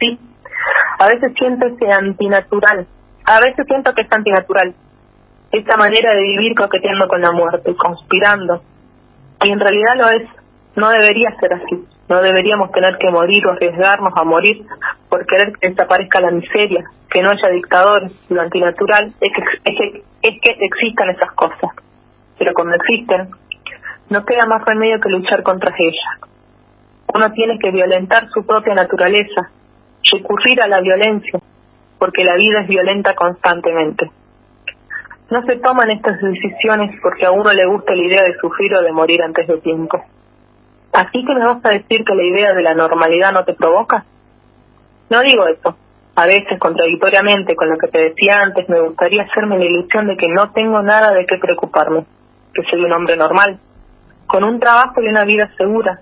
Sí, 0.00 0.18
a 0.98 1.06
veces 1.08 1.32
siento 1.38 1.66
ese 1.66 1.86
antinatural, 1.92 2.86
a 3.24 3.40
veces 3.40 3.66
siento 3.66 3.94
que 3.94 4.02
es 4.02 4.12
antinatural, 4.12 4.74
esta 5.50 5.76
manera 5.76 6.14
de 6.14 6.22
vivir 6.22 6.54
coqueteando 6.54 7.08
con 7.08 7.20
la 7.20 7.32
muerte, 7.32 7.74
conspirando. 7.76 8.62
Y 9.44 9.50
en 9.50 9.60
realidad 9.60 9.96
lo 9.96 10.08
es, 10.08 10.28
no 10.76 10.90
debería 10.90 11.34
ser 11.38 11.54
así. 11.54 11.95
No 12.08 12.22
deberíamos 12.22 12.70
tener 12.70 12.98
que 12.98 13.10
morir 13.10 13.46
o 13.46 13.52
arriesgarnos 13.52 14.12
a 14.16 14.24
morir 14.24 14.64
por 15.08 15.26
querer 15.26 15.52
que 15.58 15.70
desaparezca 15.70 16.20
la 16.20 16.30
miseria, 16.30 16.84
que 17.10 17.22
no 17.22 17.30
haya 17.30 17.48
dictadores. 17.48 18.12
Lo 18.28 18.40
antinatural 18.40 19.12
es 19.20 19.32
que, 19.34 20.02
es 20.22 20.40
que, 20.40 20.56
existan 20.60 21.10
esas 21.10 21.32
cosas. 21.32 21.70
Pero 22.38 22.52
cuando 22.54 22.76
existen, 22.76 23.30
no 24.10 24.24
queda 24.24 24.46
más 24.46 24.64
remedio 24.64 25.00
que 25.00 25.08
luchar 25.08 25.42
contra 25.42 25.74
ellas. 25.76 26.30
Uno 27.12 27.32
tiene 27.32 27.58
que 27.58 27.70
violentar 27.70 28.28
su 28.28 28.46
propia 28.46 28.74
naturaleza, 28.74 29.50
recurrir 30.12 30.60
a 30.62 30.68
la 30.68 30.80
violencia, 30.80 31.40
porque 31.98 32.24
la 32.24 32.36
vida 32.36 32.60
es 32.60 32.68
violenta 32.68 33.14
constantemente. 33.14 34.10
No 35.30 35.42
se 35.44 35.56
toman 35.56 35.90
estas 35.90 36.20
decisiones 36.20 37.00
porque 37.02 37.26
a 37.26 37.32
uno 37.32 37.50
le 37.52 37.66
gusta 37.66 37.96
la 37.96 38.02
idea 38.02 38.22
de 38.24 38.38
sufrir 38.38 38.74
o 38.76 38.82
de 38.82 38.92
morir 38.92 39.22
antes 39.22 39.48
de 39.48 39.58
tiempo. 39.58 40.04
¿Así 40.92 41.24
que 41.24 41.34
me 41.34 41.44
vas 41.44 41.64
a 41.64 41.70
decir 41.70 42.04
que 42.04 42.14
la 42.14 42.22
idea 42.22 42.54
de 42.54 42.62
la 42.62 42.74
normalidad 42.74 43.32
no 43.32 43.44
te 43.44 43.54
provoca? 43.54 44.04
No 45.10 45.20
digo 45.20 45.46
eso. 45.46 45.76
A 46.16 46.24
veces, 46.24 46.58
contradictoriamente 46.58 47.54
con 47.54 47.68
lo 47.68 47.76
que 47.76 47.88
te 47.88 47.98
decía 47.98 48.36
antes, 48.40 48.68
me 48.68 48.80
gustaría 48.80 49.22
hacerme 49.22 49.58
la 49.58 49.66
ilusión 49.66 50.06
de 50.06 50.16
que 50.16 50.28
no 50.28 50.50
tengo 50.52 50.82
nada 50.82 51.12
de 51.12 51.26
qué 51.26 51.36
preocuparme, 51.36 52.06
que 52.54 52.62
soy 52.70 52.82
un 52.82 52.92
hombre 52.92 53.16
normal, 53.16 53.60
con 54.26 54.42
un 54.42 54.58
trabajo 54.58 55.02
y 55.02 55.08
una 55.08 55.24
vida 55.24 55.50
segura, 55.58 56.00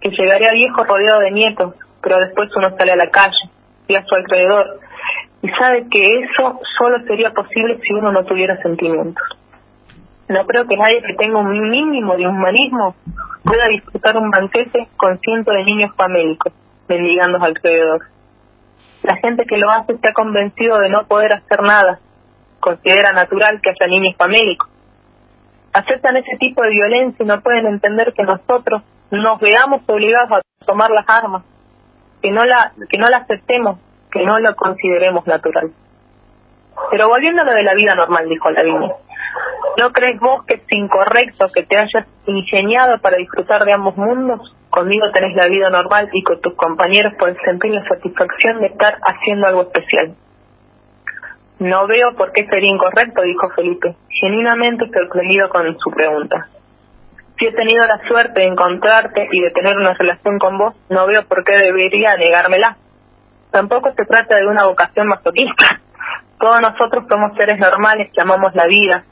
que 0.00 0.10
llegaré 0.10 0.48
a 0.48 0.52
viejo 0.52 0.84
rodeado 0.84 1.20
de 1.20 1.32
nietos, 1.32 1.74
pero 2.00 2.18
después 2.20 2.48
uno 2.56 2.70
sale 2.78 2.92
a 2.92 2.96
la 2.96 3.10
calle 3.10 3.50
y 3.88 3.96
a 3.96 4.04
su 4.04 4.14
alrededor 4.14 4.80
y 5.42 5.48
sabe 5.50 5.86
que 5.90 6.02
eso 6.02 6.60
solo 6.78 7.04
sería 7.06 7.32
posible 7.32 7.78
si 7.82 7.92
uno 7.94 8.12
no 8.12 8.24
tuviera 8.24 8.60
sentimientos. 8.62 9.24
No 10.30 10.46
creo 10.46 10.64
que 10.68 10.76
nadie 10.76 11.02
que 11.02 11.14
tenga 11.14 11.38
un 11.38 11.50
mínimo 11.50 12.16
de 12.16 12.28
humanismo 12.28 12.94
pueda 13.42 13.66
disfrutar 13.66 14.16
un 14.16 14.30
banquete 14.30 14.86
con 14.96 15.18
cientos 15.18 15.52
de 15.52 15.64
niños 15.64 15.90
famélicos 15.96 16.52
mendigando 16.88 17.42
alrededor. 17.42 18.02
La 19.02 19.16
gente 19.16 19.44
que 19.44 19.56
lo 19.56 19.68
hace 19.70 19.94
está 19.94 20.12
convencido 20.12 20.78
de 20.78 20.88
no 20.88 21.04
poder 21.08 21.34
hacer 21.34 21.62
nada. 21.62 21.98
Considera 22.60 23.12
natural 23.12 23.60
que 23.60 23.70
haya 23.70 23.90
niños 23.90 24.14
famélicos. 24.16 24.70
Aceptan 25.72 26.16
ese 26.16 26.36
tipo 26.38 26.62
de 26.62 26.70
violencia 26.70 27.24
y 27.24 27.26
no 27.26 27.40
pueden 27.40 27.66
entender 27.66 28.12
que 28.12 28.22
nosotros 28.22 28.82
nos 29.10 29.40
veamos 29.40 29.82
obligados 29.88 30.30
a 30.30 30.64
tomar 30.64 30.90
las 30.90 31.08
armas, 31.08 31.42
que 32.22 32.30
no 32.30 32.44
la, 32.44 32.72
que 32.88 32.98
no 33.00 33.08
la 33.08 33.18
aceptemos 33.18 33.80
que 34.12 34.24
no 34.24 34.38
lo 34.38 34.54
consideremos 34.54 35.26
natural. 35.26 35.72
Pero 36.90 37.08
volviendo 37.08 37.42
a 37.42 37.44
lo 37.44 37.52
de 37.52 37.62
la 37.62 37.74
vida 37.74 37.94
normal, 37.94 38.28
dijo 38.28 38.50
Lavinia, 38.50 38.94
¿no 39.76 39.90
crees 39.92 40.18
vos 40.20 40.44
que 40.46 40.54
es 40.54 40.62
incorrecto 40.70 41.46
que 41.54 41.64
te 41.64 41.76
hayas 41.76 42.06
ingeniado 42.26 42.98
para 43.00 43.16
disfrutar 43.16 43.62
de 43.62 43.72
ambos 43.74 43.96
mundos? 43.96 44.54
Conmigo 44.70 45.10
tenés 45.10 45.34
la 45.34 45.48
vida 45.48 45.68
normal 45.68 46.08
y 46.12 46.22
con 46.22 46.40
tus 46.40 46.54
compañeros 46.54 47.12
puedes 47.18 47.36
sentir 47.44 47.72
la 47.72 47.84
satisfacción 47.88 48.60
de 48.60 48.68
estar 48.68 48.94
haciendo 49.02 49.46
algo 49.46 49.62
especial. 49.62 50.14
No 51.58 51.86
veo 51.86 52.14
por 52.16 52.32
qué 52.32 52.46
sería 52.46 52.72
incorrecto, 52.72 53.20
dijo 53.22 53.50
Felipe, 53.50 53.94
genuinamente 54.08 54.88
sorprendido 54.90 55.48
con 55.50 55.76
su 55.78 55.90
pregunta. 55.90 56.48
Si 57.38 57.46
he 57.46 57.52
tenido 57.52 57.82
la 57.86 58.00
suerte 58.06 58.40
de 58.40 58.46
encontrarte 58.46 59.28
y 59.30 59.40
de 59.40 59.50
tener 59.50 59.76
una 59.76 59.94
relación 59.94 60.38
con 60.38 60.56
vos, 60.56 60.74
no 60.88 61.06
veo 61.06 61.26
por 61.26 61.42
qué 61.44 61.56
debería 61.56 62.14
negármela. 62.14 62.76
Tampoco 63.50 63.92
se 63.92 64.04
trata 64.04 64.36
de 64.36 64.46
una 64.46 64.66
vocación 64.66 65.08
masoquista. 65.08 65.79
Todos 66.40 66.58
nosotros 66.62 67.04
somos 67.06 67.36
seres 67.36 67.60
normales 67.60 68.10
que 68.14 68.22
amamos 68.22 68.54
la 68.54 68.64
vida, 68.64 69.04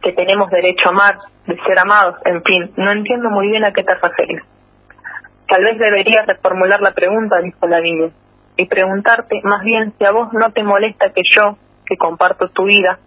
que 0.00 0.12
tenemos 0.12 0.50
derecho 0.50 0.88
a 0.88 0.90
amar, 0.90 1.18
de 1.46 1.54
ser 1.66 1.78
amados, 1.78 2.16
en 2.24 2.42
fin, 2.42 2.72
no 2.76 2.92
entiendo 2.92 3.28
muy 3.28 3.48
bien 3.48 3.64
a 3.64 3.72
qué 3.72 3.84
te 3.84 3.94
refieres. 3.94 4.42
Tal 5.46 5.62
vez 5.62 5.78
deberías 5.78 6.26
reformular 6.26 6.80
la 6.80 6.92
pregunta, 6.92 7.40
dijo 7.42 7.66
la 7.68 7.80
niña, 7.82 8.08
y 8.56 8.66
preguntarte 8.66 9.40
más 9.44 9.62
bien 9.64 9.92
si 9.98 10.06
a 10.06 10.12
vos 10.12 10.32
no 10.32 10.50
te 10.50 10.62
molesta 10.64 11.10
que 11.10 11.20
yo, 11.30 11.58
que 11.84 11.98
comparto 11.98 12.48
tu 12.48 12.64
vida, 12.64 12.98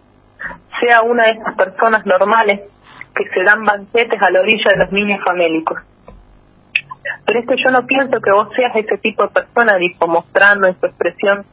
sea 0.80 1.02
una 1.02 1.24
de 1.24 1.32
esas 1.32 1.54
personas 1.56 2.06
normales 2.06 2.60
que 3.16 3.28
se 3.34 3.42
dan 3.42 3.64
banquetes 3.64 4.22
a 4.22 4.30
la 4.30 4.40
orilla 4.40 4.70
de 4.70 4.84
los 4.84 4.92
niños 4.92 5.20
famélicos. 5.24 5.80
Pero 7.26 7.40
es 7.40 7.48
que 7.48 7.56
yo 7.56 7.70
no 7.72 7.84
pienso 7.84 8.20
que 8.20 8.30
vos 8.30 8.48
seas 8.54 8.76
ese 8.76 8.96
tipo 8.98 9.24
de 9.24 9.30
persona, 9.30 9.76
dijo, 9.76 10.06
mostrando 10.06 10.68
en 10.68 10.78
su 10.78 10.86
expresión 10.86 11.44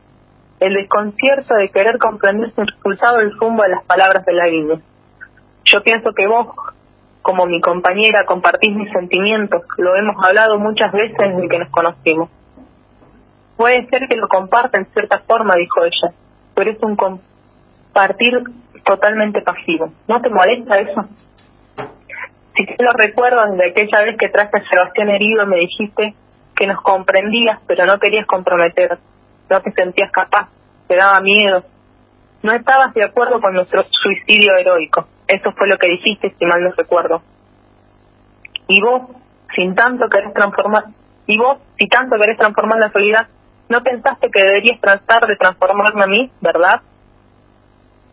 el 0.59 0.73
desconcierto 0.73 1.55
de 1.55 1.69
querer 1.69 1.97
comprender 1.97 2.51
sin 2.55 2.65
resultado 2.65 3.19
el 3.19 3.37
rumbo 3.37 3.63
de 3.63 3.69
las 3.69 3.83
palabras 3.85 4.25
de 4.25 4.33
la 4.33 4.45
niña. 4.45 4.79
Yo 5.65 5.81
pienso 5.83 6.13
que 6.13 6.27
vos, 6.27 6.47
como 7.21 7.45
mi 7.45 7.61
compañera, 7.61 8.25
compartís 8.25 8.75
mis 8.75 8.91
sentimientos, 8.91 9.61
lo 9.77 9.95
hemos 9.95 10.15
hablado 10.25 10.57
muchas 10.57 10.91
veces 10.91 11.17
desde 11.17 11.49
que 11.49 11.59
nos 11.59 11.69
conocimos. 11.69 12.29
Puede 13.55 13.87
ser 13.87 14.07
que 14.07 14.15
lo 14.15 14.27
comparta 14.27 14.79
en 14.79 14.85
cierta 14.93 15.19
forma, 15.19 15.55
dijo 15.57 15.83
ella, 15.83 16.13
pero 16.55 16.71
es 16.71 16.81
un 16.81 16.95
compartir 16.95 18.43
totalmente 18.85 19.41
pasivo. 19.41 19.91
¿No 20.07 20.21
te 20.21 20.29
molesta 20.29 20.79
eso? 20.79 21.05
Si 22.55 22.65
te 22.65 22.83
lo 22.83 22.91
recuerdo, 22.93 23.51
desde 23.51 23.69
aquella 23.69 24.03
vez 24.03 24.17
que 24.17 24.29
traje 24.29 24.57
a 24.57 24.69
Sebastián 24.69 25.09
herido 25.09 25.45
me 25.45 25.57
dijiste 25.57 26.15
que 26.55 26.67
nos 26.67 26.81
comprendías, 26.81 27.59
pero 27.67 27.85
no 27.85 27.99
querías 27.99 28.25
comprometer, 28.25 28.97
no 29.49 29.61
te 29.61 29.71
sentías 29.71 30.11
capaz, 30.11 30.49
te 30.87 30.95
daba 30.95 31.19
miedo. 31.21 31.63
No 32.43 32.53
estabas 32.53 32.93
de 32.93 33.03
acuerdo 33.03 33.41
con 33.41 33.53
nuestro 33.53 33.83
suicidio 33.89 34.55
heroico. 34.55 35.07
Eso 35.27 35.51
fue 35.53 35.67
lo 35.67 35.77
que 35.77 35.89
dijiste, 35.89 36.33
si 36.37 36.45
mal 36.45 36.63
no 36.63 36.71
recuerdo. 36.77 37.21
Y 38.67 38.81
vos, 38.81 39.09
sin 39.55 39.75
tanto 39.75 40.07
querés 40.09 40.33
transformar, 40.33 40.85
Y 41.25 41.37
vos, 41.37 41.57
si 41.77 41.87
tanto 41.87 42.15
querés 42.17 42.37
transformar 42.37 42.79
la 42.79 42.89
realidad, 42.89 43.27
¿no 43.69 43.81
pensaste 43.83 44.29
que 44.29 44.45
deberías 44.45 44.79
tratar 44.79 45.27
de 45.27 45.35
transformarme 45.35 46.01
a 46.03 46.07
mí, 46.07 46.31
verdad? 46.41 46.81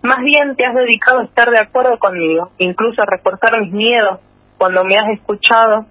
Más 0.03 0.18
bien 0.18 0.57
te 0.57 0.66
has 0.66 0.74
dedicado 0.74 1.20
a 1.20 1.24
estar 1.24 1.49
de 1.51 1.62
acuerdo 1.62 1.99
conmigo, 1.99 2.51
incluso 2.59 3.03
a 3.03 3.07
reforzar 3.07 3.61
mis 3.61 3.72
miedos 3.72 4.20
cuando 4.59 4.85
me 4.85 4.97
has 4.97 5.09
escuchado 5.11 5.87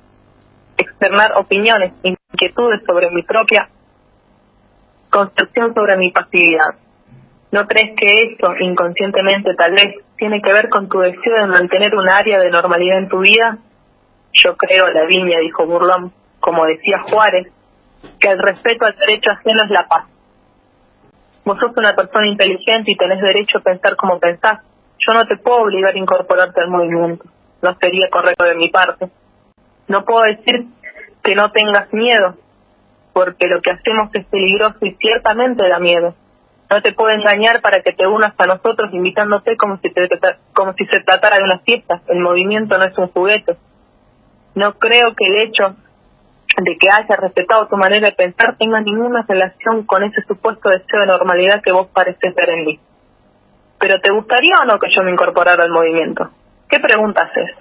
externar 0.78 1.34
opiniones, 1.38 1.94
inquietudes 2.04 2.82
sobre 2.86 3.10
mi 3.12 3.24
propia 3.24 3.70
concepción 5.14 5.74
sobre 5.74 5.98
mi 5.98 6.12
pasividad. 6.12 6.76
¿No 7.52 7.68
crees 7.68 7.96
que 7.96 8.32
esto, 8.32 8.52
inconscientemente 8.60 9.54
tal 9.54 9.74
vez, 9.74 9.96
tiene 10.18 10.42
que 10.42 10.52
ver 10.52 10.70
con 10.70 10.90
tu 10.90 11.00
deseo 11.00 11.36
de 11.36 11.48
mantener 11.48 11.96
un 11.96 12.10
área 12.10 12.40
de 12.40 12.50
normalidad 12.50 12.98
en 12.98 13.10
tu 13.10 13.20
vida? 13.20 13.60
Yo 14.34 14.58
creo, 14.58 14.90
la 14.90 15.06
viña, 15.06 15.38
dijo 15.40 15.68
Burlón, 15.68 16.12
como 16.40 16.66
decía 16.66 17.04
Juárez, 17.04 17.48
que 18.20 18.28
el 18.28 18.40
respeto 18.40 18.86
al 18.86 18.96
derecho 18.96 19.30
ajeno 19.30 19.64
es 19.64 19.70
la 19.70 19.88
paz. 19.88 20.06
Vos 21.46 21.60
sos 21.60 21.78
una 21.78 21.92
persona 21.92 22.28
inteligente 22.28 22.92
y 22.92 22.98
tenés 22.98 23.22
derecho 23.22 23.60
a 23.60 23.62
pensar 23.62 23.96
como 23.96 24.20
pensás. 24.20 24.62
Yo 24.98 25.14
no 25.14 25.24
te 25.26 25.38
puedo 25.38 25.58
obligar 25.58 25.94
a 25.94 25.98
incorporarte 25.98 26.60
al 26.60 26.70
movimiento. 26.70 27.26
No 27.62 27.76
sería 27.80 28.10
correcto 28.10 28.46
de 28.46 28.56
mi 28.56 28.70
parte. 28.70 29.10
No 29.88 30.04
puedo 30.06 30.22
decir 30.22 30.66
que 31.22 31.36
no 31.36 31.52
tengas 31.52 31.94
miedo, 31.94 32.36
porque 33.14 33.48
lo 33.48 33.62
que 33.62 33.72
hacemos 33.72 34.10
es 34.14 34.26
peligroso 34.26 34.78
y 34.82 34.96
ciertamente 34.96 35.68
da 35.68 35.80
miedo. 35.80 36.16
No 36.70 36.82
te 36.82 36.94
puedo 36.94 37.12
engañar 37.12 37.62
para 37.62 37.82
que 37.82 37.94
te 37.94 38.08
unas 38.08 38.34
a 38.38 38.46
nosotros 38.46 38.92
invitándote 38.92 39.56
como 39.58 39.78
si, 39.78 39.92
te, 39.92 40.10
como 40.54 40.74
si 40.74 40.86
se 40.86 41.02
tratara 41.02 41.38
de 41.38 41.44
una 41.44 41.60
fiesta. 41.60 42.02
El 42.08 42.20
movimiento 42.20 42.76
no 42.78 42.86
es 42.86 42.98
un 42.98 43.10
juguete. 43.10 43.58
No 44.56 44.74
creo 44.74 45.14
que 45.16 45.26
el 45.28 45.48
hecho 45.48 45.76
de 46.58 46.78
que 46.78 46.90
haya 46.90 47.16
respetado 47.16 47.68
tu 47.68 47.78
manera 47.78 48.10
de 48.10 48.16
pensar 48.16 48.58
tenga 48.58 48.80
ninguna 48.82 49.26
relación 49.28 49.84
con 49.84 50.04
ese 50.04 50.22
supuesto 50.28 50.70
deseo 50.70 51.02
de 51.02 51.08
normalidad 51.08 51.62
que 51.62 51.72
vos 51.72 51.88
pareces 51.88 52.34
ver 52.36 52.50
en 52.50 52.66
mí. 52.66 52.80
Pero 53.80 54.00
¿te 54.00 54.12
gustaría 54.12 54.54
o 54.62 54.66
no 54.66 54.80
que 54.80 54.90
yo 54.90 55.04
me 55.04 55.12
incorporara 55.12 55.64
al 55.64 55.72
movimiento? 55.72 56.30
¿Qué 56.70 56.80
pregunta 56.80 57.24
haces? 57.24 57.52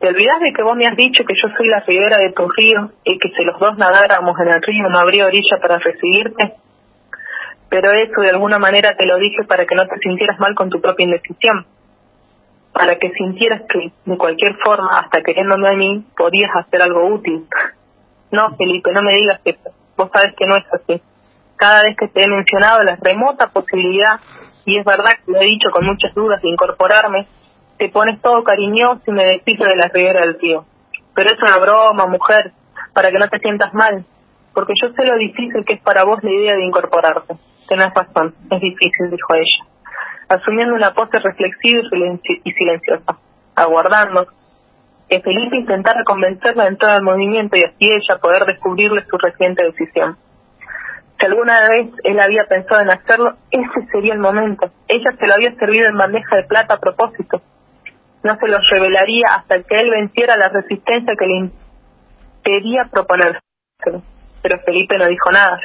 ¿Te 0.00 0.08
olvidas 0.08 0.40
de 0.40 0.52
que 0.52 0.62
vos 0.62 0.76
me 0.76 0.84
has 0.90 0.96
dicho 0.96 1.24
que 1.24 1.34
yo 1.34 1.48
soy 1.56 1.68
la 1.68 1.80
ribera 1.80 2.18
de 2.18 2.32
tu 2.32 2.48
río 2.48 2.90
y 3.04 3.18
que 3.18 3.28
si 3.28 3.44
los 3.44 3.60
dos 3.60 3.76
nadáramos 3.76 4.38
en 4.40 4.48
el 4.48 4.62
río 4.62 4.88
no 4.88 4.98
habría 4.98 5.26
orilla 5.26 5.58
para 5.60 5.78
recibirte? 5.78 6.54
Pero 7.68 7.92
eso 7.92 8.20
de 8.20 8.30
alguna 8.30 8.58
manera 8.58 8.96
te 8.96 9.06
lo 9.06 9.18
dije 9.18 9.44
para 9.44 9.66
que 9.66 9.74
no 9.74 9.86
te 9.86 9.98
sintieras 9.98 10.40
mal 10.40 10.54
con 10.54 10.70
tu 10.70 10.80
propia 10.80 11.04
indecisión 11.04 11.66
para 12.72 12.96
que 12.96 13.10
sintieras 13.10 13.62
que 13.68 13.92
de 14.04 14.16
cualquier 14.16 14.56
forma, 14.64 14.90
hasta 14.94 15.22
queriéndome 15.22 15.68
a 15.68 15.74
mí, 15.74 16.04
podías 16.16 16.50
hacer 16.54 16.82
algo 16.82 17.08
útil. 17.08 17.46
No, 18.30 18.56
Felipe, 18.56 18.92
no 18.92 19.02
me 19.02 19.12
digas 19.12 19.40
eso. 19.44 19.70
Vos 19.96 20.10
sabes 20.14 20.34
que 20.34 20.46
no 20.46 20.56
es 20.56 20.64
así. 20.72 21.02
Cada 21.56 21.82
vez 21.82 21.96
que 21.96 22.08
te 22.08 22.24
he 22.24 22.28
mencionado 22.28 22.82
la 22.82 22.96
remota 22.96 23.48
posibilidad, 23.48 24.20
y 24.64 24.78
es 24.78 24.84
verdad 24.84 25.12
que 25.24 25.32
lo 25.32 25.40
he 25.40 25.44
dicho 25.44 25.70
con 25.72 25.84
muchas 25.84 26.14
dudas 26.14 26.40
de 26.40 26.48
incorporarme, 26.48 27.26
te 27.80 27.88
pones 27.88 28.20
todo 28.22 28.44
cariñoso 28.44 29.02
y 29.08 29.12
me 29.12 29.26
decís 29.26 29.58
de 29.58 29.74
la 29.74 29.90
ribera 29.92 30.20
del 30.20 30.38
tío. 30.38 30.64
Pero 31.14 31.30
es 31.30 31.42
una 31.42 31.56
broma, 31.60 32.06
mujer, 32.06 32.52
para 32.92 33.10
que 33.10 33.18
no 33.18 33.26
te 33.28 33.40
sientas 33.40 33.74
mal, 33.74 34.04
porque 34.54 34.74
yo 34.80 34.92
sé 34.92 35.04
lo 35.04 35.16
difícil 35.16 35.64
que 35.64 35.74
es 35.74 35.80
para 35.80 36.04
vos 36.04 36.22
la 36.22 36.30
idea 36.30 36.54
de 36.54 36.64
incorporarte. 36.64 37.34
Tenés 37.68 37.92
razón, 37.94 38.34
es 38.50 38.60
difícil, 38.60 39.10
dijo 39.10 39.34
ella 39.34 39.70
asumiendo 40.30 40.74
una 40.74 40.94
pose 40.94 41.18
reflexiva 41.18 41.82
y 42.44 42.52
silenciosa, 42.52 43.18
aguardando 43.56 44.28
que 45.08 45.20
Felipe 45.20 45.56
intentara 45.56 46.04
convencerla 46.04 46.64
de 46.64 46.68
entrar 46.70 46.92
al 46.92 47.02
movimiento 47.02 47.58
y 47.58 47.64
así 47.64 47.92
ella 47.92 48.20
poder 48.22 48.44
descubrirle 48.46 49.02
su 49.04 49.18
reciente 49.18 49.64
decisión. 49.64 50.16
Si 51.18 51.26
alguna 51.26 51.58
vez 51.68 51.90
él 52.04 52.20
había 52.20 52.44
pensado 52.44 52.80
en 52.80 52.90
hacerlo, 52.90 53.34
ese 53.50 53.86
sería 53.90 54.14
el 54.14 54.20
momento. 54.20 54.70
Ella 54.86 55.10
se 55.18 55.26
lo 55.26 55.34
había 55.34 55.52
servido 55.56 55.88
en 55.88 55.98
bandeja 55.98 56.36
de 56.36 56.44
plata 56.44 56.76
a 56.76 56.80
propósito. 56.80 57.42
No 58.22 58.36
se 58.36 58.48
lo 58.48 58.58
revelaría 58.70 59.26
hasta 59.36 59.62
que 59.62 59.76
él 59.76 59.90
venciera 59.90 60.36
la 60.36 60.48
resistencia 60.48 61.14
que 61.18 61.26
le 61.26 61.36
impedía 61.36 62.88
proponérselo. 62.90 64.02
Pero 64.42 64.58
Felipe 64.64 64.98
no 64.98 65.08
dijo 65.08 65.30
nada. 65.32 65.58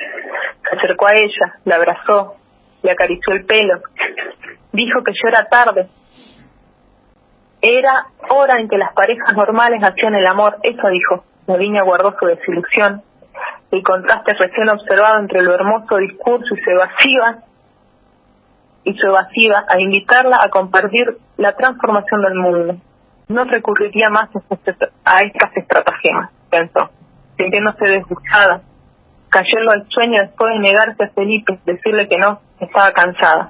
Se 0.67 0.77
acercó 0.77 1.07
a 1.07 1.15
ella, 1.15 1.59
la 1.65 1.75
abrazó, 1.75 2.35
le 2.81 2.91
acarició 2.91 3.33
el 3.33 3.45
pelo, 3.45 3.81
dijo 4.71 5.03
que 5.03 5.11
yo 5.11 5.27
era 5.27 5.45
tarde. 5.45 5.87
Era 7.61 8.05
hora 8.29 8.59
en 8.59 8.67
que 8.67 8.77
las 8.77 8.93
parejas 8.93 9.35
normales 9.35 9.81
hacían 9.83 10.15
el 10.15 10.27
amor, 10.27 10.57
eso 10.61 10.87
dijo. 10.89 11.25
La 11.47 11.57
viña 11.57 11.83
guardó 11.83 12.15
su 12.19 12.25
desilusión. 12.25 13.01
El 13.71 13.83
contraste 13.83 14.33
recién 14.33 14.67
observado 14.71 15.19
entre 15.19 15.41
lo 15.41 15.53
hermoso 15.53 15.97
discurso 15.97 16.55
y 16.55 16.61
su 16.61 16.69
evasiva 16.69 17.43
y 18.85 18.93
su 18.93 19.07
evasiva 19.07 19.65
a 19.67 19.79
invitarla 19.79 20.37
a 20.41 20.49
compartir 20.49 21.17
la 21.37 21.53
transformación 21.53 22.21
del 22.21 22.35
mundo. 22.35 22.75
No 23.27 23.43
recurriría 23.43 24.09
más 24.09 24.29
a 25.03 25.21
estas 25.21 25.57
estratagemas, 25.57 26.31
pensó, 26.49 26.91
sintiéndose 27.35 27.85
desdichada, 27.85 28.61
cayendo 29.29 29.71
al 29.73 29.87
sueño 29.89 30.21
después 30.21 30.53
de 30.53 30.59
negarse 30.59 31.03
a 31.03 31.09
Felipe, 31.09 31.59
decirle 31.65 32.07
que 32.07 32.17
no, 32.17 32.39
estaba 32.59 32.93
cansada. 32.93 33.49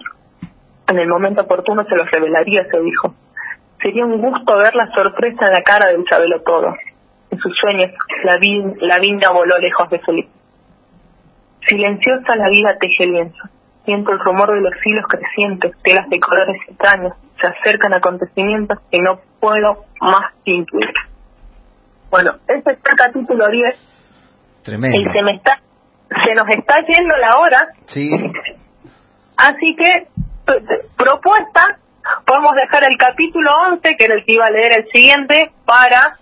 En 0.90 1.00
el 1.00 1.08
momento 1.08 1.42
oportuno 1.42 1.84
se 1.84 1.96
lo 1.96 2.06
revelaría, 2.06 2.66
se 2.72 2.80
dijo. 2.80 3.14
Sería 3.82 4.06
un 4.06 4.22
gusto 4.22 4.58
ver 4.58 4.74
la 4.74 4.90
sorpresa 4.94 5.46
en 5.48 5.52
la 5.52 5.62
cara 5.62 5.88
del 5.88 6.06
sabelo 6.10 6.42
todo. 6.42 6.74
En 7.30 7.38
sus 7.40 7.54
sueños, 7.60 7.92
la, 8.24 8.40
la 8.88 9.00
vinda 9.00 9.32
voló 9.32 9.58
lejos 9.60 9.90
de 9.90 10.00
Felipe. 10.00 10.30
Silenciosa 11.68 12.36
la 12.36 12.48
vida 12.50 12.78
teje 12.80 13.06
lienzo. 13.08 13.44
Siento 13.86 14.12
el 14.12 14.20
rumor 14.20 14.54
de 14.54 14.62
los 14.62 14.74
hilos 14.84 15.06
crecientes, 15.08 15.72
telas 15.84 16.10
de 16.10 16.20
colores 16.20 16.58
extraños. 16.68 17.14
Se 17.40 17.48
acercan 17.48 17.94
acontecimientos 17.94 18.80
que 18.92 19.02
no 19.02 19.20
puedo 19.40 19.86
más 20.02 20.34
intuir. 20.44 20.92
Bueno, 22.10 22.32
ese 22.48 22.72
es 22.72 22.78
el 22.78 22.98
capítulo 22.98 23.50
10. 23.50 23.76
Tremendo. 24.64 25.00
Y 25.00 25.14
se 25.14 25.24
me 25.24 25.36
está, 25.36 25.60
se 26.10 26.34
nos 26.34 26.50
está 26.50 26.76
yendo 26.88 27.16
la 27.18 27.38
hora. 27.38 27.68
Sí. 27.88 28.10
Así 29.38 29.76
que 29.76 30.08
propuesta, 30.98 31.80
podemos 32.26 32.54
dejar 32.56 32.84
el 32.90 32.98
capítulo 32.98 33.52
11, 33.72 33.96
que 33.98 34.06
era 34.06 34.16
el 34.16 34.26
que 34.26 34.34
iba 34.34 34.46
a 34.46 34.52
leer 34.52 34.80
el 34.80 34.88
siguiente, 34.92 35.52
para 35.66 36.18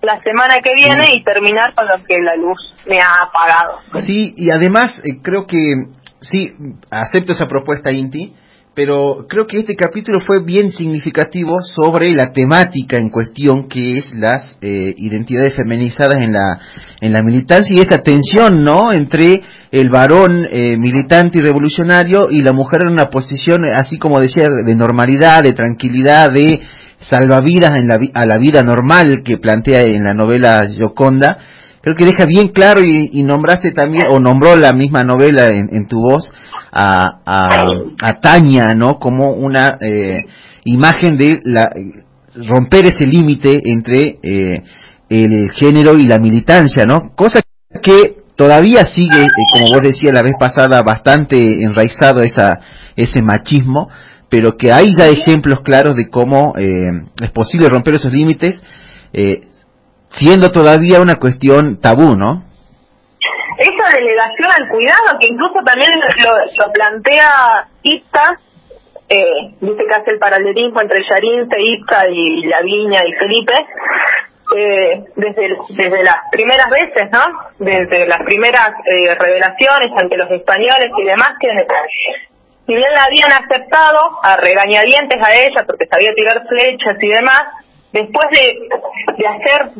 la 0.00 0.20
semana 0.22 0.60
que 0.62 0.74
viene 0.74 1.14
y 1.14 1.24
terminar 1.24 1.74
con 1.74 1.86
lo 1.86 2.04
que 2.04 2.18
la 2.18 2.36
luz 2.36 2.58
me 2.86 2.98
ha 2.98 3.24
apagado. 3.24 3.80
Sí, 4.06 4.32
y 4.36 4.50
además 4.50 5.00
eh, 5.04 5.20
creo 5.22 5.46
que, 5.46 5.86
sí, 6.30 6.52
acepto 6.90 7.32
esa 7.32 7.46
propuesta, 7.46 7.92
Inti, 7.92 8.34
pero 8.74 9.26
creo 9.28 9.46
que 9.46 9.60
este 9.60 9.76
capítulo 9.76 10.20
fue 10.20 10.42
bien 10.42 10.72
significativo 10.72 11.60
sobre 11.60 12.10
la 12.10 12.32
temática 12.32 12.96
en 12.96 13.08
cuestión 13.08 13.68
que 13.68 13.98
es 13.98 14.12
las 14.14 14.56
eh, 14.60 14.92
identidades 14.96 15.54
feminizadas 15.54 16.16
en 16.16 16.32
la 16.32 16.58
en 17.00 17.12
la 17.12 17.22
militancia 17.22 17.72
y 17.74 17.80
esta 17.80 17.98
tensión 17.98 18.64
no 18.64 18.92
entre 18.92 19.42
el 19.70 19.90
varón 19.90 20.44
eh, 20.50 20.76
militante 20.76 21.38
y 21.38 21.42
revolucionario 21.42 22.28
y 22.30 22.40
la 22.40 22.52
mujer 22.52 22.80
en 22.86 22.94
una 22.94 23.10
posición 23.10 23.64
así 23.64 23.96
como 23.96 24.18
decía 24.18 24.48
de 24.48 24.74
normalidad 24.74 25.44
de 25.44 25.52
tranquilidad 25.52 26.32
de 26.32 26.60
salvavidas 26.98 27.72
en 27.72 27.86
la 27.86 27.98
a 28.12 28.26
la 28.26 28.38
vida 28.38 28.64
normal 28.64 29.22
que 29.24 29.38
plantea 29.38 29.84
en 29.84 30.02
la 30.02 30.14
novela 30.14 30.66
Yoconda 30.66 31.38
creo 31.84 31.94
que 31.96 32.06
deja 32.06 32.26
bien 32.26 32.48
claro 32.48 32.80
y, 32.82 33.22
nombraste 33.22 33.70
también 33.70 34.06
o 34.10 34.18
nombró 34.18 34.56
la 34.56 34.72
misma 34.72 35.04
novela 35.04 35.48
en 35.48 35.86
tu 35.86 36.00
voz 36.00 36.32
a, 36.74 37.20
a, 38.00 38.20
Tania, 38.20 38.74
¿no? 38.74 38.98
Como 38.98 39.32
una 39.32 39.78
eh, 39.80 40.26
imagen 40.64 41.14
de 41.16 41.40
la, 41.44 41.70
romper 42.34 42.86
ese 42.86 43.06
límite 43.06 43.60
entre 43.64 44.18
eh, 44.22 44.62
el 45.08 45.50
género 45.52 45.96
y 45.96 46.06
la 46.06 46.18
militancia, 46.18 46.84
¿no? 46.84 47.14
Cosa 47.14 47.40
que 47.82 48.24
todavía 48.36 48.84
sigue, 48.86 49.24
eh, 49.24 49.44
como 49.52 49.68
vos 49.68 49.82
decías 49.82 50.12
la 50.12 50.22
vez 50.22 50.34
pasada, 50.38 50.82
bastante 50.82 51.62
enraizado 51.62 52.22
esa, 52.22 52.58
ese 52.96 53.22
machismo, 53.22 53.88
pero 54.28 54.56
que 54.56 54.72
hay 54.72 54.92
ya 54.96 55.06
ejemplos 55.06 55.60
claros 55.64 55.94
de 55.94 56.10
cómo 56.10 56.54
es 56.56 57.30
posible 57.30 57.68
romper 57.68 57.94
esos 57.94 58.10
límites, 58.10 58.60
siendo 60.16 60.50
todavía 60.50 61.00
una 61.00 61.16
cuestión 61.16 61.80
tabú, 61.80 62.16
¿no? 62.16 62.44
esa 63.58 63.96
delegación 63.96 64.50
al 64.50 64.68
cuidado, 64.68 65.18
que 65.20 65.28
incluso 65.28 65.60
también 65.64 65.90
lo, 65.92 66.72
plantea 66.72 67.68
Ista, 67.82 68.40
eh, 69.08 69.54
dice 69.60 69.84
que 69.86 69.94
hace 69.94 70.10
el 70.10 70.18
paralelismo 70.18 70.80
entre 70.80 71.04
Yarince, 71.08 71.56
Ista 71.60 72.08
y 72.08 72.46
La 72.46 72.60
Viña 72.62 73.00
y 73.06 73.12
Felipe, 73.12 73.54
eh, 74.56 75.04
desde, 75.16 75.56
desde 75.70 76.02
las 76.02 76.18
primeras 76.30 76.68
veces, 76.68 77.08
¿no? 77.12 77.20
Desde 77.58 78.06
las 78.06 78.22
primeras 78.24 78.70
eh, 78.84 79.14
revelaciones 79.14 79.90
ante 80.00 80.16
los 80.16 80.30
españoles 80.30 80.90
y 80.96 81.04
demás, 81.04 81.30
que 81.40 81.48
si 82.66 82.74
bien 82.74 82.92
la 82.94 83.04
habían 83.04 83.30
aceptado 83.30 84.18
a 84.22 84.36
regañadientes 84.36 85.20
a 85.22 85.34
ella 85.34 85.64
porque 85.66 85.86
sabía 85.86 86.12
tirar 86.14 86.46
flechas 86.48 86.96
y 87.00 87.08
demás, 87.08 87.44
después 87.94 88.26
de, 88.32 88.58
de 89.16 89.26
hacer 89.26 89.70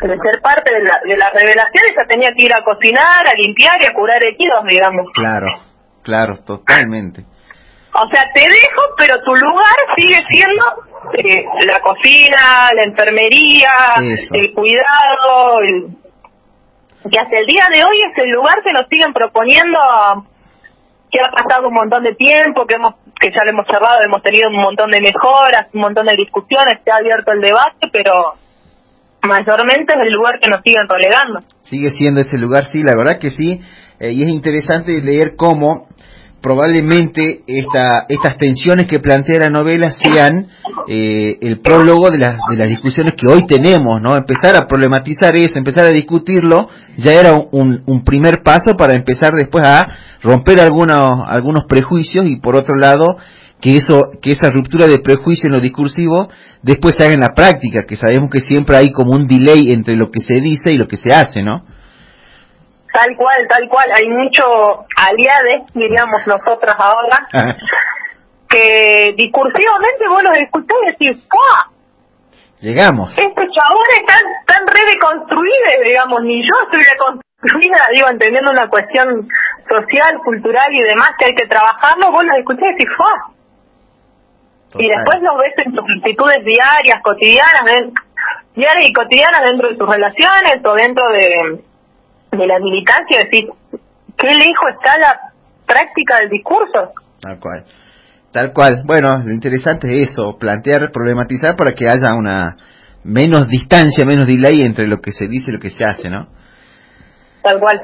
de 0.00 0.16
ser 0.16 0.40
parte 0.40 0.72
de 0.72 0.82
la, 0.82 0.98
de 1.04 1.16
la 1.16 1.30
revelación, 1.30 1.84
ella 1.90 2.06
tenía 2.08 2.32
que 2.32 2.44
ir 2.44 2.54
a 2.54 2.64
cocinar, 2.64 3.26
a 3.26 3.34
limpiar 3.36 3.76
y 3.82 3.86
a 3.86 3.92
curar 3.92 4.22
heridos, 4.22 4.64
digamos. 4.66 5.06
Claro, 5.12 5.46
claro, 6.02 6.38
totalmente. 6.44 7.22
O 7.92 8.08
sea, 8.08 8.32
te 8.32 8.40
dejo, 8.40 8.82
pero 8.96 9.20
tu 9.24 9.34
lugar 9.34 9.76
sigue 9.96 10.22
siendo 10.30 10.64
eh, 11.18 11.44
la 11.66 11.80
cocina, 11.80 12.70
la 12.74 12.82
enfermería, 12.84 13.70
el 14.32 14.54
cuidado, 14.54 15.60
el, 15.68 15.96
que 17.10 17.18
hasta 17.18 17.38
el 17.38 17.46
día 17.46 17.66
de 17.72 17.84
hoy 17.84 17.98
es 18.10 18.16
el 18.22 18.30
lugar 18.30 18.62
que 18.62 18.72
nos 18.72 18.86
siguen 18.88 19.12
proponiendo, 19.12 19.78
que 21.10 21.20
ha 21.20 21.30
pasado 21.30 21.68
un 21.68 21.74
montón 21.74 22.04
de 22.04 22.14
tiempo, 22.14 22.64
que 22.66 22.76
hemos 22.76 22.94
que 23.20 23.28
ya 23.28 23.44
lo 23.44 23.50
hemos 23.50 23.66
cerrado, 23.68 24.00
hemos 24.02 24.22
tenido 24.22 24.48
un 24.48 24.56
montón 24.56 24.90
de 24.90 25.00
mejoras, 25.00 25.68
un 25.74 25.82
montón 25.82 26.06
de 26.06 26.16
discusiones, 26.16 26.80
se 26.82 26.90
ha 26.90 26.96
abierto 26.96 27.32
el 27.32 27.40
debate, 27.40 27.92
pero 27.92 28.40
mayormente 29.22 29.92
es 29.92 30.00
el 30.00 30.12
lugar 30.12 30.40
que 30.40 30.48
nos 30.48 30.60
siguen 30.64 30.88
relegando. 30.88 31.40
Sigue 31.60 31.90
siendo 31.90 32.20
ese 32.20 32.38
lugar, 32.38 32.64
sí, 32.66 32.80
la 32.80 32.96
verdad 32.96 33.20
que 33.20 33.28
sí, 33.28 33.60
eh, 34.00 34.12
y 34.12 34.22
es 34.22 34.28
interesante 34.30 34.92
leer 35.02 35.36
cómo 35.36 35.88
probablemente 36.40 37.42
esta, 37.46 38.06
estas 38.08 38.38
tensiones 38.38 38.86
que 38.86 38.98
plantea 38.98 39.40
la 39.40 39.50
novela 39.50 39.90
sean 39.90 40.48
eh, 40.88 41.38
el 41.40 41.60
prólogo 41.60 42.10
de 42.10 42.18
las, 42.18 42.36
de 42.50 42.56
las 42.56 42.68
discusiones 42.68 43.12
que 43.16 43.32
hoy 43.32 43.46
tenemos, 43.46 44.00
¿no? 44.00 44.16
Empezar 44.16 44.56
a 44.56 44.66
problematizar 44.66 45.36
eso, 45.36 45.58
empezar 45.58 45.84
a 45.84 45.90
discutirlo, 45.90 46.68
ya 46.96 47.12
era 47.12 47.34
un, 47.34 47.82
un 47.86 48.04
primer 48.04 48.42
paso 48.42 48.76
para 48.76 48.94
empezar 48.94 49.34
después 49.34 49.66
a 49.66 49.86
romper 50.22 50.60
algunos, 50.60 51.20
algunos 51.26 51.64
prejuicios 51.68 52.26
y 52.26 52.36
por 52.36 52.56
otro 52.56 52.74
lado, 52.74 53.16
que 53.60 53.76
eso, 53.76 54.10
que 54.22 54.32
esa 54.32 54.50
ruptura 54.50 54.86
de 54.86 54.98
prejuicio 54.98 55.48
en 55.48 55.52
lo 55.52 55.60
discursivo 55.60 56.30
después 56.62 56.94
se 56.96 57.04
haga 57.04 57.14
en 57.14 57.20
la 57.20 57.34
práctica, 57.34 57.84
que 57.86 57.96
sabemos 57.96 58.30
que 58.30 58.40
siempre 58.40 58.76
hay 58.76 58.92
como 58.92 59.12
un 59.12 59.26
delay 59.26 59.70
entre 59.70 59.96
lo 59.96 60.10
que 60.10 60.20
se 60.20 60.40
dice 60.40 60.72
y 60.72 60.78
lo 60.78 60.88
que 60.88 60.96
se 60.96 61.14
hace, 61.14 61.42
¿no? 61.42 61.64
Tal 62.92 63.16
cual, 63.16 63.46
tal 63.48 63.68
cual. 63.68 63.86
Hay 63.94 64.08
mucho 64.08 64.42
aliades, 64.96 65.62
diríamos 65.74 66.22
nosotras 66.26 66.74
ahora, 66.78 67.28
que 68.50 69.14
discursivamente 69.16 70.08
vos 70.08 70.22
los 70.22 70.38
escuchás 70.38 70.78
y 70.82 71.06
decís, 71.06 71.24
¡Pah! 71.30 71.70
Llegamos. 72.60 73.10
Estos 73.12 73.46
chabones 73.56 73.96
están 73.96 74.24
tan 74.44 74.66
re 74.66 74.92
deconstruidos, 74.92 75.80
digamos, 75.82 76.22
ni 76.24 76.42
yo 76.42 76.54
estoy 76.64 76.82
reconstruida, 76.82 77.88
digo, 77.94 78.08
entendiendo 78.10 78.52
una 78.52 78.68
cuestión 78.68 79.26
social, 79.64 80.18
cultural 80.22 80.68
y 80.70 80.82
demás 80.82 81.10
que 81.18 81.26
hay 81.26 81.34
que 81.34 81.46
trabajarlo, 81.46 82.10
vos 82.10 82.24
los 82.24 82.34
escuchás 82.34 82.68
y 82.68 82.72
decís. 82.72 82.88
Y 84.74 84.88
después 84.88 85.22
los 85.22 85.36
ves 85.40 85.54
en 85.64 85.72
tus 85.72 85.84
actitudes 85.96 86.44
diarias, 86.44 87.00
cotidianas, 87.02 87.64
diarias 88.54 88.88
y 88.88 88.92
cotidianas 88.92 89.40
dentro 89.46 89.68
de 89.68 89.76
tus 89.76 89.88
relaciones 89.88 90.60
o 90.62 90.74
dentro 90.74 91.08
de 91.08 91.64
de 92.32 92.46
la 92.46 92.58
militancia, 92.58 93.24
decir, 93.24 93.48
qué 94.16 94.34
lejos 94.34 94.70
está 94.72 94.98
la 94.98 95.20
práctica 95.66 96.18
del 96.20 96.30
discurso. 96.30 96.92
Tal 97.20 97.38
cual. 97.38 97.64
Tal 98.32 98.52
cual. 98.52 98.82
Bueno, 98.84 99.18
lo 99.24 99.32
interesante 99.32 99.88
es 99.92 100.10
eso, 100.10 100.36
plantear, 100.38 100.92
problematizar 100.92 101.56
para 101.56 101.74
que 101.74 101.88
haya 101.88 102.14
una 102.14 102.56
menos 103.02 103.48
distancia, 103.48 104.04
menos 104.04 104.26
delay 104.26 104.60
entre 104.60 104.86
lo 104.86 105.00
que 105.00 105.10
se 105.12 105.26
dice 105.26 105.50
y 105.50 105.54
lo 105.54 105.60
que 105.60 105.70
se 105.70 105.84
hace, 105.84 106.10
¿no? 106.10 106.28
Tal 107.42 107.58
cual. 107.58 107.80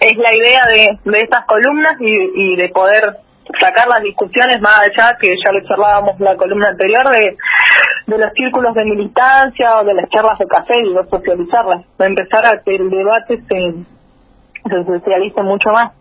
Es 0.00 0.16
la 0.16 0.36
idea 0.36 0.62
de, 0.70 1.10
de 1.10 1.22
estas 1.22 1.44
columnas 1.46 1.96
y, 2.00 2.12
y 2.12 2.56
de 2.56 2.68
poder 2.68 3.16
sacar 3.58 3.88
las 3.88 4.02
discusiones 4.02 4.60
más 4.60 4.80
allá, 4.80 5.16
que 5.20 5.28
ya 5.28 5.52
lo 5.52 5.66
charlábamos 5.66 6.20
la 6.20 6.36
columna 6.36 6.68
anterior, 6.68 7.08
de, 7.10 7.36
de 8.06 8.18
los 8.18 8.32
círculos 8.34 8.74
de 8.74 8.84
militancia 8.84 9.80
o 9.80 9.84
de 9.84 9.94
las 9.94 10.08
charlas 10.10 10.38
de 10.38 10.46
café 10.46 10.74
y 10.84 10.94
de 10.94 11.08
socializarlas, 11.08 11.84
de 11.98 12.06
empezar 12.06 12.46
a 12.46 12.62
que 12.62 12.76
el 12.76 12.90
debate 12.90 13.40
se, 13.48 14.70
se 14.70 14.84
socialice 14.84 15.42
mucho 15.42 15.70
más. 15.70 15.92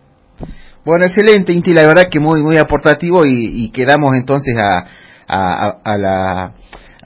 Bueno, 0.84 1.06
excelente, 1.06 1.54
Inti, 1.54 1.74
la 1.74 1.86
verdad 1.86 2.10
que 2.10 2.20
muy 2.20 2.42
muy 2.42 2.58
aportativo 2.58 3.26
y, 3.26 3.66
y 3.66 3.72
quedamos 3.72 4.16
entonces 4.16 4.56
a, 4.58 4.86
a, 5.28 5.78
a 5.84 5.98
la 5.98 6.54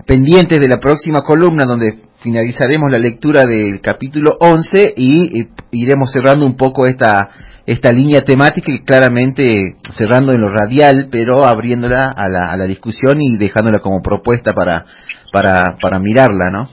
pendientes 0.06 0.60
de 0.60 0.68
la 0.68 0.78
próxima 0.78 1.22
columna 1.22 1.66
donde 1.66 2.06
finalizaremos 2.22 2.90
la 2.92 3.00
lectura 3.00 3.46
del 3.46 3.82
capítulo 3.82 4.38
11 4.40 4.94
y 4.96 5.48
iremos 5.72 6.12
cerrando 6.12 6.46
un 6.46 6.56
poco 6.56 6.86
esta 6.88 7.30
esta 7.66 7.92
línea 7.92 8.22
temática 8.22 8.72
y 8.72 8.84
claramente 8.84 9.76
cerrando 9.98 10.34
en 10.34 10.42
lo 10.42 10.50
radial, 10.50 11.10
pero 11.12 11.46
abriéndola 11.46 12.12
a 12.12 12.30
la, 12.30 12.52
a 12.52 12.58
la 12.58 12.66
discusión 12.66 13.22
y 13.22 13.38
dejándola 13.38 13.80
como 13.80 14.02
propuesta 14.02 14.54
para, 14.54 14.86
para, 15.34 15.76
para 15.82 16.00
mirarla, 16.00 16.52
¿no? 16.52 16.70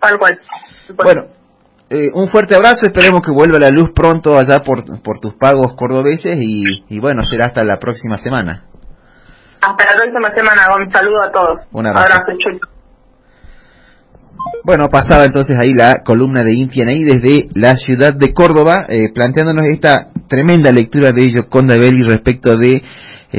Tal 0.00 0.18
cual. 0.18 0.38
Bueno, 1.02 1.24
eh, 1.94 2.10
un 2.12 2.28
fuerte 2.28 2.54
abrazo, 2.54 2.86
esperemos 2.86 3.20
que 3.20 3.30
vuelva 3.32 3.58
la 3.58 3.70
luz 3.70 3.90
pronto 3.94 4.36
allá 4.36 4.60
por, 4.60 4.84
por 5.02 5.20
tus 5.20 5.34
pagos 5.34 5.74
cordobeses 5.76 6.36
y, 6.40 6.64
y 6.88 6.98
bueno, 6.98 7.22
será 7.22 7.46
hasta 7.46 7.64
la 7.64 7.78
próxima 7.78 8.16
semana. 8.18 8.64
Hasta 9.60 9.84
la 9.84 9.96
próxima 9.96 10.34
semana, 10.34 10.62
un 10.76 10.92
saludo 10.92 11.22
a 11.22 11.32
todos. 11.32 11.60
Un 11.72 11.86
abrazo. 11.86 12.12
abrazo 12.12 12.32
bueno, 14.62 14.88
pasaba 14.88 15.24
entonces 15.24 15.56
ahí 15.60 15.72
la 15.74 16.02
columna 16.04 16.42
de 16.42 16.52
ahí 16.52 17.04
desde 17.04 17.48
la 17.54 17.76
ciudad 17.76 18.14
de 18.14 18.32
Córdoba, 18.32 18.86
eh, 18.88 19.12
planteándonos 19.14 19.66
esta 19.66 20.08
tremenda 20.28 20.72
lectura 20.72 21.12
de 21.12 21.32
Yoconda 21.32 21.76
Belli 21.76 22.02
respecto 22.02 22.56
de 22.56 22.82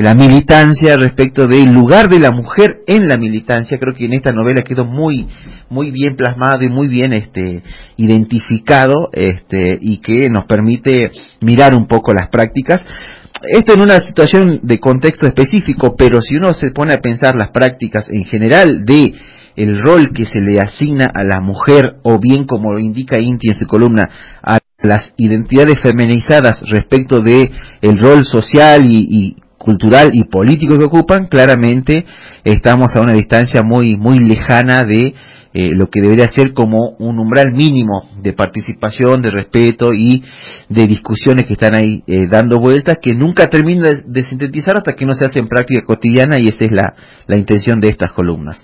la 0.02 0.14
militancia, 0.14 0.98
respecto 0.98 1.48
del 1.48 1.74
lugar 1.74 2.10
de 2.10 2.20
la 2.20 2.32
mujer 2.32 2.82
en 2.88 3.08
la 3.08 3.18
militancia. 3.18 3.78
Creo 3.80 3.94
que 3.94 4.06
en 4.06 4.14
esta 4.14 4.32
novela 4.32 4.62
quedó 4.62 4.86
muy, 4.86 5.28
muy 5.70 5.92
bien 5.92 6.16
plasmado 6.16 6.64
y 6.64 6.70
muy 6.70 6.88
bien 6.88 7.14
este, 7.14 7.64
identificado 7.98 9.10
este, 9.14 9.78
y 9.80 10.00
que 10.00 10.30
nos 10.30 10.46
permite 10.46 11.12
mirar 11.42 11.74
un 11.74 11.88
poco 11.88 12.14
las 12.14 12.30
prácticas. 12.30 12.82
Esto 13.48 13.74
en 13.74 13.82
una 13.82 14.00
situación 14.00 14.60
de 14.64 14.80
contexto 14.80 15.28
específico, 15.28 15.96
pero 15.98 16.22
si 16.22 16.36
uno 16.36 16.54
se 16.54 16.72
pone 16.72 16.94
a 16.94 17.02
pensar 17.02 17.36
las 17.36 17.52
prácticas 17.52 18.10
en 18.10 18.26
general 18.26 18.86
de 18.86 19.14
el 19.56 19.82
rol 19.82 20.12
que 20.14 20.26
se 20.26 20.40
le 20.40 20.60
asigna 20.60 21.06
a 21.14 21.24
la 21.24 21.40
mujer, 21.40 21.98
o 22.04 22.20
bien 22.20 22.46
como 22.46 22.74
lo 22.74 22.80
indica 22.80 23.20
Inti 23.20 23.50
en 23.50 23.56
su 23.56 23.68
columna, 23.68 24.10
a 24.42 24.60
las 24.82 25.14
identidades 25.18 25.76
feminizadas 25.82 26.60
respecto 26.70 27.22
de 27.22 27.52
el 27.82 27.98
rol 27.98 28.26
social 28.26 28.86
y, 28.90 29.38
cultural 29.66 30.12
y 30.14 30.26
político 30.26 30.78
que 30.78 30.86
ocupan, 30.86 31.26
claramente 31.26 32.06
estamos 32.44 32.96
a 32.96 33.02
una 33.02 33.14
distancia 33.14 33.64
muy, 33.64 33.98
muy 33.98 34.20
lejana 34.20 34.84
de 34.84 35.16
eh, 35.58 35.72
lo 35.74 35.90
que 35.90 36.02
debería 36.02 36.28
ser 36.28 36.54
como 36.54 36.96
un 37.00 37.18
umbral 37.18 37.52
mínimo 37.52 38.10
de 38.22 38.34
participación, 38.34 39.22
de 39.22 39.32
respeto 39.32 39.92
y 39.94 40.24
de 40.70 40.86
discusiones 40.86 41.46
que 41.46 41.54
están 41.54 41.74
ahí 41.74 42.04
eh, 42.06 42.28
dando 42.30 42.60
vueltas 42.60 42.98
que 43.02 43.16
nunca 43.16 43.48
terminan 43.50 44.04
de, 44.06 44.24
sintetizar 44.24 44.78
hasta 44.78 44.94
que 44.94 45.06
no 45.06 45.16
se 45.16 45.26
hace 45.26 45.40
en 45.40 45.48
práctica 45.48 45.82
cotidiana 45.84 46.38
y 46.38 46.50
esa 46.50 46.66
es 46.66 46.72
la, 46.72 46.94
la 47.26 47.38
intención 47.38 47.80
de 47.80 47.88
estas 47.88 48.12
columnas. 48.12 48.62